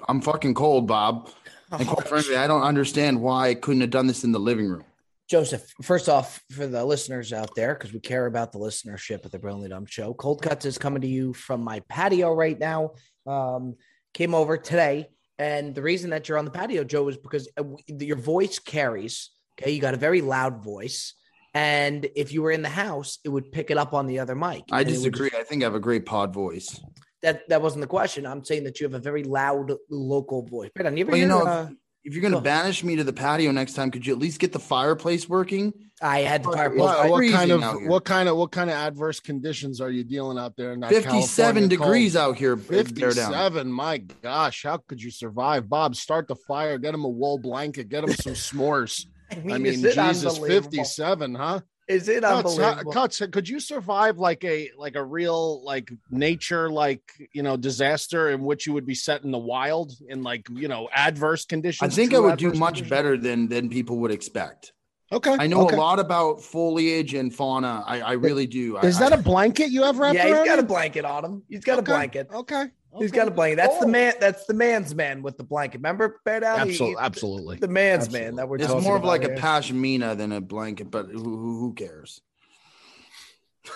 I'm 0.09 0.21
fucking 0.21 0.55
cold, 0.55 0.87
Bob. 0.87 1.31
And 1.71 1.87
quite 1.87 2.07
Oh, 2.07 2.09
frankly, 2.09 2.37
I 2.37 2.47
don't 2.47 2.63
understand 2.63 3.21
why 3.21 3.49
I 3.49 3.55
couldn't 3.55 3.81
have 3.83 3.91
done 3.91 4.07
this 4.07 4.25
in 4.25 4.33
the 4.33 4.39
living 4.39 4.67
room. 4.67 4.85
Joseph, 5.29 5.75
first 5.83 6.09
off, 6.09 6.43
for 6.51 6.67
the 6.67 6.83
listeners 6.85 7.35
out 7.35 7.55
there, 7.55 7.75
because 7.75 7.93
we 7.93 8.01
care 8.01 8.25
about 8.25 8.51
the 8.51 8.59
listenership 8.59 9.27
of 9.27 9.31
the 9.31 9.39
Brilliant 9.39 9.71
Dumb 9.71 9.85
Show, 9.85 10.15
Cold 10.15 10.41
Cuts 10.41 10.65
is 10.65 10.79
coming 10.79 11.03
to 11.03 11.09
you 11.09 11.35
from 11.35 11.63
my 11.63 11.81
patio 11.81 12.33
right 12.33 12.59
now. 12.59 12.93
Um, 13.27 13.75
came 14.15 14.35
over 14.35 14.57
today, 14.57 15.09
and 15.39 15.75
the 15.75 15.83
reason 15.83 16.11
that 16.11 16.29
you're 16.29 16.39
on 16.39 16.47
the 16.47 16.51
patio, 16.51 16.83
Joe, 16.83 17.07
is 17.09 17.19
because 17.19 17.47
uh, 17.59 17.65
your 17.89 18.17
voice 18.17 18.59
carries. 18.59 19.31
Okay, 19.61 19.73
you 19.73 19.83
got 19.83 19.93
a 19.93 19.99
very 19.99 20.23
loud 20.23 20.65
voice, 20.65 21.13
and 21.59 22.09
if 22.15 22.33
you 22.33 22.43
were 22.43 22.53
in 22.53 22.63
the 22.63 22.69
house, 22.69 23.19
it 23.25 23.31
would 23.31 23.51
pick 23.51 23.71
it 23.71 23.79
up 23.79 23.93
on 23.93 24.07
the 24.07 24.19
other 24.21 24.35
mic. 24.37 24.63
I 24.71 24.81
and 24.81 24.89
it 24.89 24.93
would 24.93 24.97
disagree. 24.99 25.31
just- 25.31 25.41
I 25.41 25.45
think 25.45 25.63
I 25.63 25.67
have 25.67 25.75
a 25.75 25.81
great 25.81 26.07
pod 26.07 26.33
voice. 26.33 26.81
that 27.23 27.49
that 27.49 27.61
wasn't 27.61 27.81
the 27.81 27.89
question. 27.89 28.27
I'm 28.27 28.45
saying 28.45 28.63
that 28.65 28.79
you 28.79 28.85
have 28.87 28.95
a 28.95 29.01
very 29.01 29.25
loud 29.25 29.73
local 29.91 30.43
voice. 30.47 30.71
Brandon, 30.75 30.97
you 30.97 31.03
ever 31.05 31.11
Well, 31.13 31.21
you 31.21 31.27
hear, 31.27 31.37
know, 31.37 31.45
uh, 31.47 31.69
If 32.05 32.15
you're 32.15 32.23
going 32.23 32.33
to 32.33 32.41
banish 32.41 32.85
me 32.85 32.95
to 32.97 33.05
the 33.05 33.13
patio 33.13 33.51
next 33.51 33.75
time, 33.75 33.91
could 33.91 34.07
you 34.07 34.13
at 34.15 34.19
least 34.21 34.39
get 34.39 34.53
the 34.53 34.61
fireplace 34.61 35.29
working? 35.29 35.73
I 36.01 36.21
had 36.21 36.45
the 36.45 36.53
fireplace. 36.53 36.81
what- 36.81 36.97
I- 36.99 37.09
What, 37.11 37.23
what 37.25 37.33
kind 37.33 37.51
of 37.51 37.63
what 37.87 38.05
kind 38.05 38.29
of 38.29 38.37
what 38.37 38.51
kind 38.53 38.71
of 38.71 38.77
adverse 38.77 39.19
conditions 39.19 39.81
are 39.81 39.91
you 39.91 40.05
dealing 40.05 40.39
out 40.39 40.55
there 40.57 40.73
in 40.75 40.81
that 40.81 40.91
57 40.91 41.69
California 41.69 41.69
degrees 41.69 42.13
cold? 42.15 42.31
out 42.31 42.39
here. 42.39 42.57
57 42.57 43.73
my 43.73 43.99
gosh 43.99 44.63
how 44.63 44.77
could 44.89 45.03
you 45.03 45.11
survive 45.11 45.69
bob 45.69 45.97
start 45.97 46.29
the 46.29 46.37
fire 46.37 46.79
get 46.79 46.95
him 46.95 47.05
a 47.05 47.09
wool 47.09 47.37
blanket 47.37 47.89
get 47.89 48.05
him 48.05 48.13
some 48.13 48.33
s'mores 48.47 49.07
i 49.31 49.35
mean 49.37 49.67
is 49.67 49.85
it 49.85 49.95
jesus 49.95 50.39
57 50.39 51.35
huh 51.35 51.61
Is 51.89 52.09
it 52.09 52.23
cuts, 52.23 52.57
how- 52.57 52.65
unbelievable? 52.71 52.93
cuts 52.93 53.23
could 53.33 53.49
you 53.49 53.61
survive 53.61 54.19
like 54.19 54.45
a 54.45 54.71
like 54.77 54.95
a 54.97 55.05
real 55.05 55.65
like 55.65 55.91
nature 56.11 56.71
like 56.71 57.03
you 57.33 57.43
know 57.43 57.57
disaster 57.57 58.31
in 58.31 58.43
which 58.43 58.67
you 58.67 58.73
would 58.75 58.87
be 58.87 58.95
set 58.95 59.25
in 59.25 59.31
the 59.31 59.39
wild 59.39 59.93
in 60.09 60.23
like 60.23 60.47
you 60.51 60.69
know 60.69 60.89
adverse 60.93 61.45
conditions? 61.45 61.93
I 61.93 61.95
think 61.95 62.13
I 62.15 62.19
would 62.21 62.39
do 62.39 62.53
much 62.53 62.75
conditions? 62.85 62.91
better 62.91 63.17
than 63.17 63.49
than 63.49 63.69
people 63.71 63.97
would 64.01 64.11
expect. 64.11 64.73
okay 65.13 65.35
I 65.39 65.47
know 65.47 65.63
okay. 65.67 65.77
a 65.77 65.79
lot 65.79 65.99
about 65.99 66.43
foliage 66.43 67.15
and 67.15 67.35
fauna. 67.35 67.83
I, 67.87 68.01
I 68.01 68.13
really 68.13 68.47
do. 68.47 68.77
I- 68.77 68.87
is 68.87 68.99
that 68.99 69.13
I, 69.13 69.17
a 69.17 69.23
blanket 69.23 69.71
you 69.71 69.83
have 69.85 69.99
wrapped 69.99 70.15
yeah, 70.17 70.29
he's 70.29 70.47
got 70.53 70.59
a 70.59 70.63
blanket 70.75 71.05
on 71.07 71.25
him. 71.25 71.43
He's 71.49 71.65
got 71.65 71.79
Okay, 71.79 71.93
a 71.93 71.95
blanket. 71.95 72.29
okay 72.43 72.65
He's 72.99 73.11
okay. 73.11 73.17
got 73.19 73.29
a 73.29 73.31
blanket. 73.31 73.57
That's 73.57 73.79
the 73.79 73.87
man. 73.87 74.15
That's 74.21 74.45
the 74.47 74.55
man's 74.55 74.95
man 74.95 75.23
with 75.23 75.37
the 75.37 75.45
blanket. 75.45 75.79
Remember, 75.79 76.21
Bear 76.25 76.41
Down? 76.41 76.67
He- 76.67 76.73
absolutely 76.73 76.97
absolutely 77.03 77.57
The 77.57 77.69
man's 77.69 78.05
Absolutely. 78.07 78.27
man 78.27 78.37
that 78.37 78.49
we're 78.49 78.57
It's 78.57 78.67
talking 78.67 78.83
more 78.83 78.97
of 78.97 79.03
about 79.03 79.09
like 79.09 79.25
a 79.25 79.31
pashmina 79.31 80.17
than 80.17 80.33
a 80.33 80.41
blanket, 80.41 80.91
but 80.91 81.07
who, 81.07 81.19
who, 81.23 81.61
who 81.61 81.75
cares? 81.75 82.21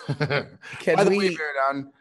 Can 0.06 0.96
By 0.96 1.04
the 1.04 1.10
we, 1.10 1.18
way, 1.18 1.36
Bear 1.36 1.52
Down, 1.70 1.92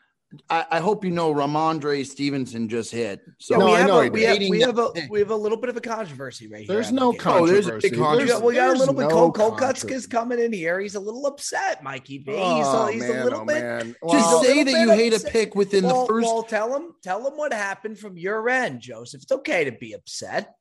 I, 0.49 0.65
I 0.71 0.79
hope 0.79 1.03
you 1.03 1.11
know 1.11 1.33
Rhamondre 1.33 2.05
Stevenson 2.05 2.69
just 2.69 2.91
hit. 2.91 3.19
So 3.37 3.57
No, 3.57 3.65
we 3.65 3.71
I 3.73 3.79
have 3.79 3.87
know 3.87 3.99
a, 4.01 4.09
we 4.09 4.23
have 4.23 4.37
we 4.39 4.61
have 4.61 4.79
a 4.79 4.91
we 5.09 5.19
have 5.19 5.29
a 5.31 5.35
little 5.35 5.57
bit 5.57 5.69
of 5.69 5.75
a 5.75 5.81
controversy 5.81 6.47
right 6.47 6.59
here. 6.59 6.67
There's 6.67 6.87
at 6.87 6.93
the 6.93 6.99
no 7.01 7.11
game. 7.11 7.21
Oh, 7.25 7.45
there's 7.47 7.67
a 7.67 7.71
controversy. 7.71 7.89
big 7.89 7.99
We 7.99 8.25
got, 8.25 8.43
we 8.43 8.57
a 8.59 8.71
little 8.71 8.93
bit. 8.93 9.01
no 9.03 9.09
Cole, 9.09 9.31
Cole 9.33 9.51
Cuts 9.51 9.83
is 9.83 10.07
coming 10.07 10.39
in 10.39 10.53
here. 10.53 10.79
He's 10.79 10.95
a 10.95 10.99
little 11.01 11.25
upset, 11.25 11.83
Mikey 11.83 12.19
B. 12.19 12.31
He's, 12.31 12.39
Oh, 12.41 12.87
a, 12.87 12.91
he's 12.93 13.01
man, 13.01 13.19
a 13.19 13.23
little 13.25 13.41
oh, 13.41 13.45
bit. 13.45 13.61
man. 13.61 13.87
Just 13.87 13.97
Well, 14.01 14.43
say 14.43 14.63
that 14.63 14.71
bit 14.71 14.79
you 14.81 14.91
hate 14.91 15.13
a 15.13 15.19
pick 15.19 15.53
within 15.55 15.83
well, 15.83 16.01
the 16.01 16.07
first. 16.07 16.25
well, 16.27 16.43
tell 16.43 16.75
him, 16.75 16.93
tell 17.03 17.27
him 17.27 17.33
what 17.37 17.51
happened 17.51 17.99
from 17.99 18.17
your 18.17 18.47
end, 18.49 18.79
Joseph. 18.79 19.23
It's 19.23 19.31
okay 19.31 19.65
to 19.65 19.71
be 19.73 19.93
upset. 19.93 20.55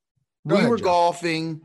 Go 0.48 0.54
we 0.56 0.58
ahead, 0.62 0.70
were 0.70 0.78
Joe. 0.78 0.84
golfing. 0.84 1.60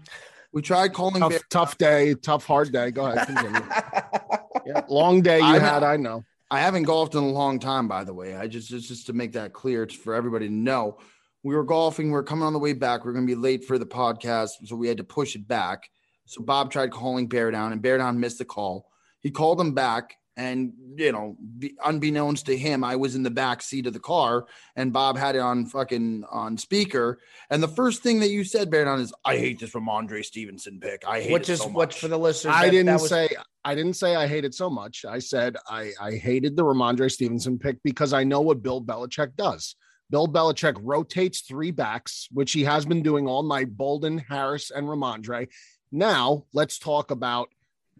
We 0.54 0.62
tried 0.62 0.94
calling. 0.94 1.22
tough, 1.22 1.40
tough 1.50 1.78
day, 1.80 2.14
tough, 2.14 2.46
hard 2.46 2.72
day. 2.72 2.92
Go 2.92 3.08
ahead, 3.08 3.26
continue. 3.28 3.62
yeah, 4.68 4.82
long 4.90 5.22
day 5.22 5.40
you 5.40 5.44
I 5.44 5.54
know. 5.58 5.60
had, 5.66 5.84
I 5.84 5.98
know. 5.98 6.24
I 6.56 6.60
haven't 6.62 6.84
golfed 6.84 7.16
in 7.16 7.24
a 7.24 7.28
long 7.28 7.60
time, 7.60 7.88
by 7.88 8.06
the 8.06 8.14
way. 8.14 8.36
I 8.36 8.48
just 8.48 8.70
just, 8.70 8.88
just 8.88 9.08
to 9.08 9.14
make 9.14 9.34
that 9.34 9.52
clear 9.52 9.88
for 9.88 10.16
everybody 10.16 10.48
to 10.48 10.54
know. 10.54 11.00
We 11.44 11.54
were 11.54 11.66
golfing. 11.66 12.12
We 12.12 12.18
are 12.18 12.24
coming 12.24 12.46
on 12.46 12.54
the 12.54 12.60
way 12.60 12.72
back. 12.72 13.04
We 13.04 13.12
going 13.12 13.28
to 13.28 13.36
be 13.36 13.40
late 13.40 13.66
for 13.66 13.78
the 13.78 13.86
podcast, 13.86 14.52
so 14.64 14.76
we 14.76 14.88
had 14.88 14.98
to 14.98 15.04
push 15.04 15.36
it 15.36 15.48
back. 15.48 15.90
So 16.26 16.42
Bob 16.42 16.72
tried 16.72 16.92
calling 16.92 17.28
Bear 17.28 17.52
Down, 17.52 17.74
and 17.74 17.82
Bear 17.82 17.98
Down 17.98 18.20
missed 18.20 18.38
the 18.38 18.46
call. 18.46 18.88
He 19.20 19.32
called 19.32 19.60
him 19.60 19.74
back, 19.74 20.16
and 20.38 20.74
you 20.98 21.12
know, 21.12 21.38
be, 21.58 21.76
unbeknownst 21.84 22.46
to 22.48 22.58
him, 22.58 22.84
I 22.84 22.96
was 22.96 23.16
in 23.16 23.24
the 23.24 23.30
back 23.30 23.62
seat 23.62 23.88
of 23.88 23.94
the 23.94 24.00
car, 24.00 24.46
and 24.76 24.92
Bob 24.94 25.18
had 25.18 25.36
it 25.36 25.40
on 25.40 25.66
fucking 25.66 26.24
on 26.32 26.58
speaker. 26.58 27.20
And 27.50 27.62
the 27.62 27.68
first 27.68 28.02
thing 28.04 28.20
that 28.22 28.30
you 28.30 28.44
said, 28.44 28.70
Baron 28.70 29.00
is, 29.02 29.14
"I 29.24 29.38
hate 29.38 29.60
this 29.60 29.72
Rhamondre 29.72 30.24
Stevenson 30.24 30.80
pick. 30.80 31.04
I 31.08 31.22
hate 31.22 31.34
which 31.34 31.50
it 31.50 31.54
is 31.54 31.60
so 31.60 31.66
what 31.68 31.90
much." 31.90 32.00
for 32.00 32.08
the 32.08 32.18
listeners. 32.20 32.54
I 32.56 32.66
that- 32.66 32.72
didn't 32.72 32.86
that 32.88 33.02
was- 33.02 33.10
say 33.10 33.30
I 33.64 33.74
didn't 33.76 33.94
say 33.96 34.16
I 34.16 34.28
hated 34.28 34.54
so 34.54 34.70
much. 34.70 35.06
I 35.06 35.20
said 35.20 35.58
I, 35.68 35.92
I 36.00 36.12
hated 36.14 36.56
the 36.56 36.64
Rhamondre 36.64 37.12
Stevenson 37.12 37.58
pick 37.58 37.82
because 37.84 38.14
I 38.14 38.24
know 38.24 38.42
what 38.42 38.62
Bill 38.62 38.82
Belichick 38.82 39.36
does. 39.36 39.76
Bill 40.12 40.28
Belichick 40.28 40.76
rotates 40.84 41.42
three 41.42 41.72
backs, 41.72 42.28
which 42.32 42.52
he 42.52 42.64
has 42.66 42.86
been 42.86 43.02
doing 43.02 43.28
all 43.28 43.42
night, 43.42 43.76
Bolden, 43.76 44.20
Harris, 44.20 44.70
and 44.70 44.86
Rhamondre. 44.88 45.48
Now 45.92 46.46
let's 46.54 46.78
talk 46.78 47.10
about 47.10 47.50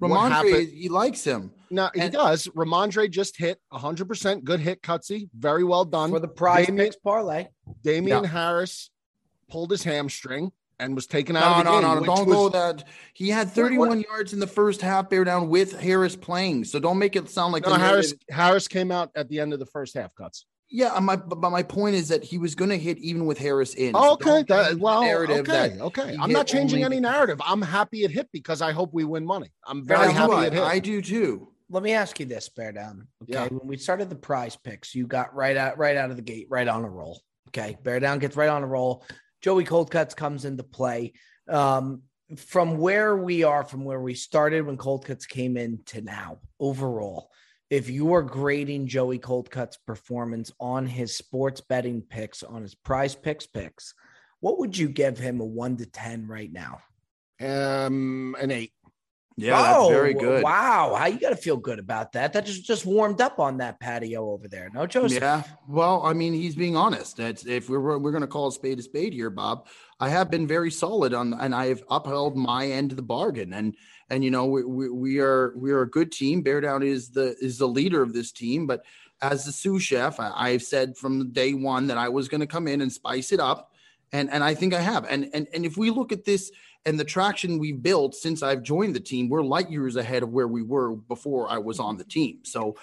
Rhamondre, 0.02 0.72
he 0.72 0.90
likes 0.90 1.24
him. 1.24 1.52
No, 1.70 1.90
he 1.94 2.10
does. 2.10 2.48
Rhamondre 2.48 3.10
just 3.10 3.38
hit 3.38 3.60
100% 3.74 4.44
good 4.44 4.60
hit, 4.60 4.82
Cutsy. 4.82 5.30
Very 5.38 5.64
well 5.64 5.86
done. 5.86 6.10
for 6.12 6.20
the 6.20 6.28
prize 6.28 6.68
Damien- 6.68 6.86
picks 6.88 6.96
parlay. 6.98 7.48
Damien 7.84 8.24
Yeah. 8.24 8.30
Harris 8.30 8.90
pulled 9.50 9.72
his 9.72 9.84
hamstring 9.84 10.52
and 10.80 10.94
was 10.96 11.08
taken 11.08 11.34
No, 11.36 11.40
out 11.40 11.60
of 11.60 11.66
the 11.66 11.72
no, 11.72 11.72
game. 11.72 11.82
no, 11.82 12.00
which 12.02 12.06
don't 12.08 12.28
was- 12.28 12.36
go 12.36 12.50
that. 12.50 12.84
He 13.14 13.30
had 13.30 13.50
31 13.52 14.02
yards 14.02 14.34
in 14.34 14.40
the 14.40 14.48
first 14.48 14.82
half, 14.82 15.10
bear 15.10 15.24
down 15.24 15.48
with 15.50 15.80
Harris 15.80 16.16
playing. 16.18 16.66
So 16.66 16.80
don't 16.80 16.98
make 17.00 17.16
it 17.16 17.30
sound 17.30 17.54
like 17.54 17.64
No, 17.64 17.70
the 17.72 17.80
Harris 17.80 18.14
Harris 18.30 18.68
came 18.68 18.92
out 18.92 19.12
at 19.16 19.30
the 19.30 19.40
end 19.40 19.54
of 19.54 19.60
the 19.60 19.66
first 19.66 19.94
half 19.96 20.14
cuts. 20.16 20.46
Yeah, 20.70 20.98
my 21.00 21.16
but 21.16 21.52
my 21.52 21.64
point 21.64 21.96
is 21.96 22.08
that 22.10 22.24
he 22.24 22.38
was 22.38 22.56
going 22.56 22.72
to 22.72 22.78
hit 22.78 22.98
even 22.98 23.26
with 23.26 23.38
Harris 23.38 23.76
in. 23.76 23.92
Oh, 23.96 24.14
okay, 24.14 24.44
don't 24.44 24.48
that, 24.48 24.80
well, 24.80 25.04
narrative 25.04 25.48
okay, 25.48 25.70
that 25.70 25.82
okay. 25.82 26.18
I'm 26.20 26.32
not 26.32 26.48
changing 26.48 26.84
only- 26.84 26.98
any 26.98 27.02
narrative. 27.02 27.40
I'm 27.46 27.62
happy 27.62 28.04
it 28.04 28.12
hit 28.12 28.30
because 28.32 28.62
I 28.62 28.72
hope 28.72 28.92
we 28.92 29.04
win 29.04 29.26
money. 29.26 29.52
I'm 29.68 29.86
very 29.86 30.08
I 30.08 30.12
happy 30.12 30.34
I, 30.34 30.46
it 30.48 30.54
hit. 30.54 30.64
I 30.64 30.80
do 30.80 31.02
too. 31.02 31.50
Let 31.70 31.84
me 31.84 31.94
ask 31.94 32.20
you 32.20 32.26
this, 32.26 32.50
Bear 32.50 32.72
Down. 32.72 33.08
Okay. 33.24 33.34
Yeah. 33.34 33.48
When 33.48 33.68
we 33.68 33.78
started 33.78 34.10
the 34.10 34.16
prize 34.16 34.56
picks, 34.56 34.94
you 34.94 35.08
got 35.08 35.34
right 35.36 35.56
out 35.56 35.78
right 35.78 35.98
out 35.98 36.10
of 36.10 36.16
the 36.16 36.22
gate, 36.22 36.48
right 36.50 36.68
on 36.68 36.84
a 36.84 36.90
roll. 36.90 37.22
Okay. 37.50 37.78
Bear 37.84 38.00
Down 38.00 38.20
gets 38.20 38.36
right 38.36 38.50
on 38.50 38.64
a 38.64 38.68
roll. 38.68 39.06
Joey 39.42 39.66
Coldcuts 39.66 40.16
comes 40.16 40.46
into 40.46 40.64
play. 40.64 41.14
Um, 41.48 42.02
from 42.38 42.78
where 42.80 43.16
we 43.16 43.44
are, 43.44 43.64
from 43.64 43.86
where 43.86 44.02
we 44.02 44.16
started 44.16 44.66
when 44.66 44.78
Coldcuts 44.78 45.28
came 45.28 45.58
in 45.58 45.80
to 45.88 46.02
now, 46.02 46.40
overall, 46.60 47.30
if 47.70 47.90
you 47.90 48.14
are 48.14 48.22
grading 48.22 48.88
Joey 48.88 49.20
Coldcut's 49.20 49.78
performance 49.78 50.52
on 50.60 50.86
his 50.86 51.16
sports 51.16 51.62
betting 51.62 52.02
picks, 52.02 52.44
on 52.44 52.62
his 52.62 52.76
prize 52.76 53.16
picks 53.16 53.48
picks, 53.48 53.94
what 54.40 54.60
would 54.60 54.78
you 54.78 54.88
give 54.88 55.18
him 55.18 55.40
a 55.40 55.46
one 55.46 55.78
to 55.78 55.86
10 55.86 56.28
right 56.28 56.52
now? 56.52 56.80
Um, 57.42 58.36
an 58.40 58.52
eight. 58.52 58.72
Yeah, 59.38 59.62
that's 59.62 59.90
very 59.90 60.16
Oh, 60.16 60.20
good. 60.20 60.44
Wow, 60.44 60.96
how 60.98 61.08
you 61.08 61.20
got 61.20 61.32
to 61.32 61.36
feel 61.36 61.58
good 61.58 61.78
about 61.78 62.14
that? 62.14 62.32
That 62.34 62.46
just 62.46 62.64
just 62.64 62.86
warmed 62.86 63.20
up 63.20 63.38
on 63.38 63.58
that 63.58 63.82
patio 63.82 64.32
over 64.32 64.48
there. 64.48 64.70
No, 64.74 64.88
Joseph. 64.88 65.22
Yeah. 65.22 65.44
Well, 65.68 66.04
I 66.06 66.14
mean, 66.14 66.34
he's 66.34 66.56
being 66.56 66.78
honest. 66.78 67.18
That's 67.18 67.46
if 67.46 67.70
we're 67.70 67.98
we're 67.98 68.12
going 68.12 68.22
to 68.22 68.28
call 68.28 68.48
a 68.48 68.52
spade 68.52 68.80
a 68.80 68.82
spade 68.82 69.14
here, 69.14 69.30
Bob. 69.30 69.68
I 70.00 70.10
have 70.10 70.32
been 70.32 70.48
very 70.48 70.72
solid 70.72 71.14
on, 71.14 71.34
and 71.34 71.54
I 71.54 71.68
have 71.68 71.84
upheld 71.90 72.38
my 72.38 72.68
end 72.68 72.92
of 72.92 72.96
the 72.98 73.04
bargain. 73.04 73.54
And 73.54 73.76
and 74.10 74.24
you 74.24 74.32
know 74.32 74.46
we, 74.46 74.64
we, 74.64 74.90
we 74.90 75.20
are 75.20 75.54
we 75.58 75.72
are 75.72 75.82
a 75.82 75.90
good 75.90 76.14
team. 76.14 76.42
Bear 76.42 76.62
Down 76.62 76.82
is 76.82 77.10
the 77.10 77.36
is 77.42 77.58
the 77.58 77.68
leader 77.68 78.02
of 78.02 78.14
this 78.14 78.32
team. 78.32 78.68
But 78.68 78.86
as 79.22 79.46
the 79.46 79.52
sous 79.52 79.84
chef, 79.84 80.18
I, 80.18 80.32
I've 80.34 80.64
said 80.64 80.98
from 80.98 81.34
day 81.34 81.54
one 81.54 81.88
that 81.88 81.98
I 81.98 82.08
was 82.08 82.30
going 82.30 82.42
to 82.42 82.48
come 82.48 82.70
in 82.70 82.80
and 82.80 82.92
spice 82.92 83.34
it 83.34 83.42
up, 83.42 83.72
and 84.14 84.30
and 84.32 84.46
I 84.46 84.56
think 84.56 84.74
I 84.74 84.80
have. 84.80 85.06
And 85.10 85.30
and 85.34 85.46
and 85.54 85.66
if 85.66 85.76
we 85.76 85.90
look 85.90 86.14
at 86.14 86.24
this 86.24 86.52
and 86.86 87.00
the 87.00 87.04
traction 87.04 87.58
we've 87.58 87.82
built 87.82 88.16
since 88.16 88.44
I've 88.44 88.62
joined 88.62 88.96
the 88.96 89.00
team, 89.00 89.30
we're 89.30 89.44
light 89.44 89.72
years 89.72 89.96
ahead 89.96 90.24
of 90.24 90.30
where 90.30 90.48
we 90.48 90.62
were 90.62 90.96
before 90.96 91.50
I 91.50 91.58
was 91.58 91.80
on 91.80 91.98
the 91.98 92.04
team. 92.04 92.40
So 92.44 92.76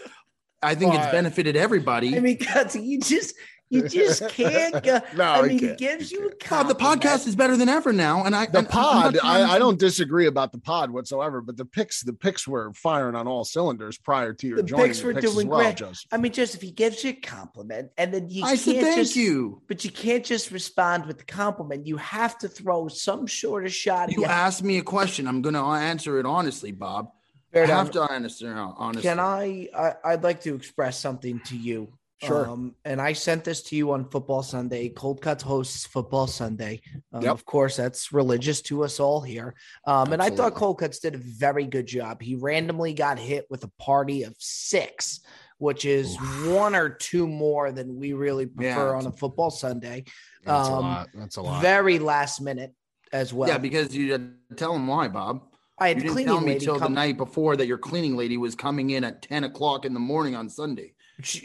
I 0.63 0.75
think 0.75 0.95
it's 0.95 1.11
benefited 1.11 1.57
everybody. 1.57 2.17
I 2.17 2.21
mean, 2.21 2.39
guys, 2.55 2.75
you 2.77 3.01
just 3.01 3.35
You 3.73 3.89
just 3.89 4.29
can't. 4.29 4.83
Go, 4.83 5.01
No, 5.17 5.25
I 5.25 5.43
he 5.43 5.49
mean, 5.49 5.59
he 5.59 5.67
can't. 5.69 5.79
gives 5.79 6.11
He 6.11 6.17
you 6.17 6.29
a 6.29 6.49
God, 6.49 6.65
the 6.65 6.75
podcast 6.75 7.27
is 7.27 7.35
better 7.35 7.57
than 7.57 7.69
ever 7.69 7.93
now, 7.93 8.25
and 8.25 8.37
I 8.37 8.47
the 8.47 8.59
and 8.59 8.67
I'm 8.69 8.73
pod, 8.73 9.19
I, 9.25 9.55
I 9.55 9.59
don't 9.59 9.79
disagree 9.79 10.27
about 10.27 10.53
the 10.53 10.59
pod 10.59 10.91
whatsoever, 10.91 11.41
but 11.41 11.57
the 11.57 11.65
picks, 11.65 12.03
the 12.03 12.13
picks 12.13 12.47
were 12.47 12.73
firing 12.75 13.15
on 13.15 13.27
all 13.27 13.45
cylinders 13.45 13.97
prior 13.99 14.35
to 14.35 14.47
your 14.47 14.57
The 14.59 14.63
joining. 14.65 14.87
picks 14.87 15.01
the 15.01 15.07
were 15.07 15.15
picks 15.15 15.25
as 15.27 15.33
doing 15.35 15.49
well, 15.49 15.61
great. 15.61 15.77
Joseph. 15.77 16.07
I 16.13 16.19
mean, 16.19 16.33
Joseph, 16.33 16.61
he 16.61 16.71
gives 16.71 17.03
you 17.03 17.11
a 17.11 17.15
compliment, 17.15 17.91
and 17.97 18.13
then 18.13 18.29
you 18.29 18.45
I 18.45 18.49
can't 18.49 18.61
said 18.61 18.81
thank 18.83 18.97
just. 18.97 19.17
you. 19.17 19.63
But 19.69 19.85
you 19.85 19.91
can't 19.91 20.25
just 20.25 20.51
respond 20.51 21.07
with 21.07 21.19
the 21.19 21.25
compliment. 21.25 21.87
You 21.87 21.97
have 21.97 22.37
to 22.39 22.49
throw 22.49 22.89
some 22.89 23.27
sort 23.27 23.65
of 23.65 23.73
shot. 23.73 24.13
You 24.13 24.25
at 24.25 24.31
asked 24.31 24.63
me 24.63 24.79
a 24.79 24.83
question. 24.83 25.27
I'm 25.27 25.41
going 25.41 25.55
to 25.55 25.61
answer 25.63 26.19
it 26.21 26.27
honestly, 26.27 26.73
Bob. 26.73 27.09
I 27.09 27.55
Bear 27.55 27.67
have 27.67 27.91
down. 27.91 28.09
to 28.09 28.13
answer 28.15 28.57
uh, 28.57 28.73
honestly. 28.77 29.03
Can 29.03 29.21
I, 29.21 29.69
I? 29.77 29.95
I'd 30.05 30.23
like 30.23 30.41
to 30.43 30.55
express 30.55 30.99
something 30.99 31.41
to 31.47 31.57
you. 31.57 31.93
Sure. 32.23 32.49
Um, 32.49 32.75
and 32.85 33.01
I 33.01 33.13
sent 33.15 33.43
this 33.43 33.63
to 33.65 33.77
you 33.77 33.91
on 33.93 34.09
Football 34.09 34.43
Sunday. 34.45 34.89
Cold 34.89 35.21
Cuts 35.21 35.43
hosts 35.43 35.87
Football 35.87 36.27
Sunday. 36.29 36.81
Um, 37.13 37.23
Yep. 37.23 37.33
Of 37.33 37.45
course, 37.45 37.77
that's 37.77 38.13
religious 38.13 38.63
to 38.63 38.85
us 38.85 39.01
all 39.01 39.21
here. 39.21 39.55
Um, 39.87 40.13
and 40.13 40.23
I 40.23 40.31
thought. 40.31 40.55
Cold 40.55 40.79
Cuts 40.79 41.01
did 41.01 41.15
a 41.15 41.19
very 41.19 41.67
good 41.67 41.87
job. 41.87 42.23
He 42.23 42.37
randomly 42.37 42.93
got 42.95 43.19
hit 43.19 43.47
with 43.51 43.65
a 43.65 43.71
party 43.79 44.23
of 44.23 44.35
six, 44.39 45.21
which 45.59 45.85
is 45.85 46.17
one 46.47 46.77
or 46.77 46.91
two 46.91 47.27
more 47.27 47.73
than 47.73 47.99
we 47.99 48.13
really 48.13 48.47
prefer 48.47 48.91
Yeah. 48.93 48.99
on 48.99 49.07
a 49.07 49.13
Football 49.13 49.51
Sunday. 49.51 50.05
That's 50.45 50.69
a 50.69 50.73
um, 50.73 50.81
lot. 50.85 51.09
That's 51.15 51.37
a 51.37 51.43
lot. 51.43 51.61
Very 51.63 51.99
last 51.99 52.41
minute 52.41 52.73
as 53.13 53.33
well. 53.33 53.49
yeah, 53.49 53.59
because 53.59 53.95
you 53.97 54.07
didn't 54.07 54.37
tell 54.57 54.75
him 54.75 54.87
why, 54.87 55.09
Bob. 55.09 55.43
I 55.79 55.89
You 55.89 55.95
had 55.95 55.97
didn't 56.03 56.13
cleaning 56.13 56.27
tell 56.35 56.41
me 56.41 56.53
lady 56.53 56.65
till 56.65 56.79
the 56.79 56.89
night 56.89 57.17
before 57.17 57.57
that 57.57 57.67
your 57.67 57.79
cleaning 57.79 58.17
lady 58.17 58.37
was 58.37 58.55
coming 58.55 58.91
in 58.91 59.03
at 59.03 59.23
10 59.23 59.43
o'clock 59.45 59.85
in 59.85 59.95
the 59.95 60.01
morning 60.01 60.37
on 60.37 60.49
Sunday. 60.49 60.95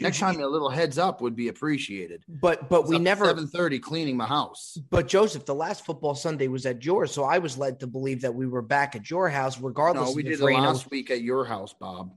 Next 0.00 0.18
time, 0.18 0.40
a 0.40 0.46
little 0.46 0.70
heads 0.70 0.98
up 0.98 1.20
would 1.20 1.36
be 1.36 1.48
appreciated. 1.48 2.24
but 2.28 2.68
but 2.68 2.88
we 2.88 2.98
never 2.98 3.26
7:30 3.26 3.80
cleaning 3.80 4.16
my 4.16 4.26
house. 4.26 4.78
But 4.90 5.08
Joseph, 5.08 5.44
the 5.44 5.54
last 5.54 5.84
football 5.84 6.14
Sunday 6.14 6.48
was 6.48 6.66
at 6.66 6.84
yours, 6.84 7.12
so 7.12 7.24
I 7.24 7.38
was 7.38 7.58
led 7.58 7.80
to 7.80 7.86
believe 7.86 8.22
that 8.22 8.34
we 8.34 8.46
were 8.46 8.62
back 8.62 8.96
at 8.96 9.10
your 9.10 9.28
house, 9.28 9.60
regardless. 9.60 10.10
No, 10.10 10.14
we 10.14 10.22
did 10.22 10.40
it 10.40 10.42
last 10.42 10.90
week 10.90 11.10
at 11.10 11.22
your 11.22 11.44
house, 11.44 11.74
Bob. 11.74 12.14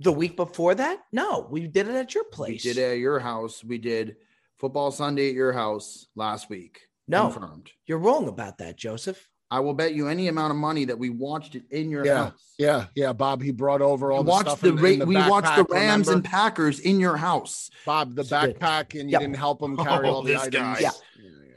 The 0.00 0.12
week 0.12 0.36
before 0.36 0.74
that, 0.76 1.00
no, 1.12 1.46
we 1.50 1.66
did 1.66 1.88
it 1.88 1.94
at 1.94 2.14
your 2.14 2.24
place. 2.24 2.64
We 2.64 2.72
did 2.72 2.78
it 2.78 2.92
at 2.92 2.98
your 2.98 3.18
house. 3.18 3.64
We 3.64 3.78
did 3.78 4.16
football 4.58 4.90
Sunday 4.90 5.28
at 5.28 5.34
your 5.34 5.52
house 5.52 6.06
last 6.14 6.48
week. 6.50 6.82
No. 7.08 7.30
confirmed. 7.30 7.70
You're 7.86 7.98
wrong 7.98 8.28
about 8.28 8.58
that, 8.58 8.76
Joseph. 8.76 9.27
I 9.50 9.60
will 9.60 9.72
bet 9.74 9.94
you 9.94 10.08
any 10.08 10.28
amount 10.28 10.50
of 10.50 10.58
money 10.58 10.84
that 10.84 10.98
we 10.98 11.08
watched 11.08 11.54
it 11.54 11.62
in 11.70 11.90
your 11.90 12.04
Yeah, 12.04 12.24
house. 12.24 12.32
Yeah, 12.58 12.86
yeah, 12.94 13.12
Bob. 13.14 13.40
He 13.42 13.50
brought 13.50 13.80
over 13.80 14.12
all 14.12 14.18
We 14.18 14.24
the 14.26 14.30
watched 14.30 14.48
stuff. 14.48 14.60
the, 14.60 14.68
in, 14.76 14.84
in 14.84 14.98
the 14.98 15.06
we 15.06 15.14
watched 15.16 15.56
the 15.56 15.64
backpack, 15.64 15.70
Rams 15.74 16.08
and? 16.08 16.22
Packers 16.24 16.80
in 16.80 17.00
your 17.00 17.16
house. 17.16 17.70
Bob 17.86 18.14
the 18.14 18.24
backpack, 18.24 18.98
and 18.98 19.08
you 19.08 19.12
Yep. 19.12 19.20
didn't 19.22 19.36
help 19.36 19.62
him 19.62 19.76
carry 19.78 20.06
Oh, 20.08 20.14
all 20.16 20.22
the 20.22 20.32
this 20.34 20.42
items. 20.42 20.54
guy. 20.54 20.80
Yeah. 20.80 20.90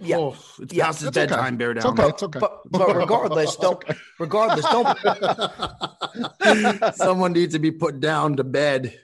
Yeah. 0.01 0.17
Oh, 0.17 0.36
it's 0.60 0.74
Yeah. 0.74 0.86
past 0.86 1.00
his 1.01 1.12
That's 1.12 1.17
okay. 1.17 1.27
bedtime. 1.27 1.58
Bear 1.58 1.72
It's 1.72 1.84
down. 1.84 1.93
okay. 2.00 2.10
It's 2.10 2.24
okay. 2.24 2.39
But 2.39 2.62
but 2.72 2.96
regardless, 2.96 3.55
don't 3.55 3.84
regardless, 4.20 4.65
don't 4.65 4.98
Someone 6.96 7.34
needs 7.34 7.53
to 7.53 7.60
be 7.60 7.72
put 7.72 8.00
down 8.00 8.36
to 8.38 8.43
bed. 8.43 8.98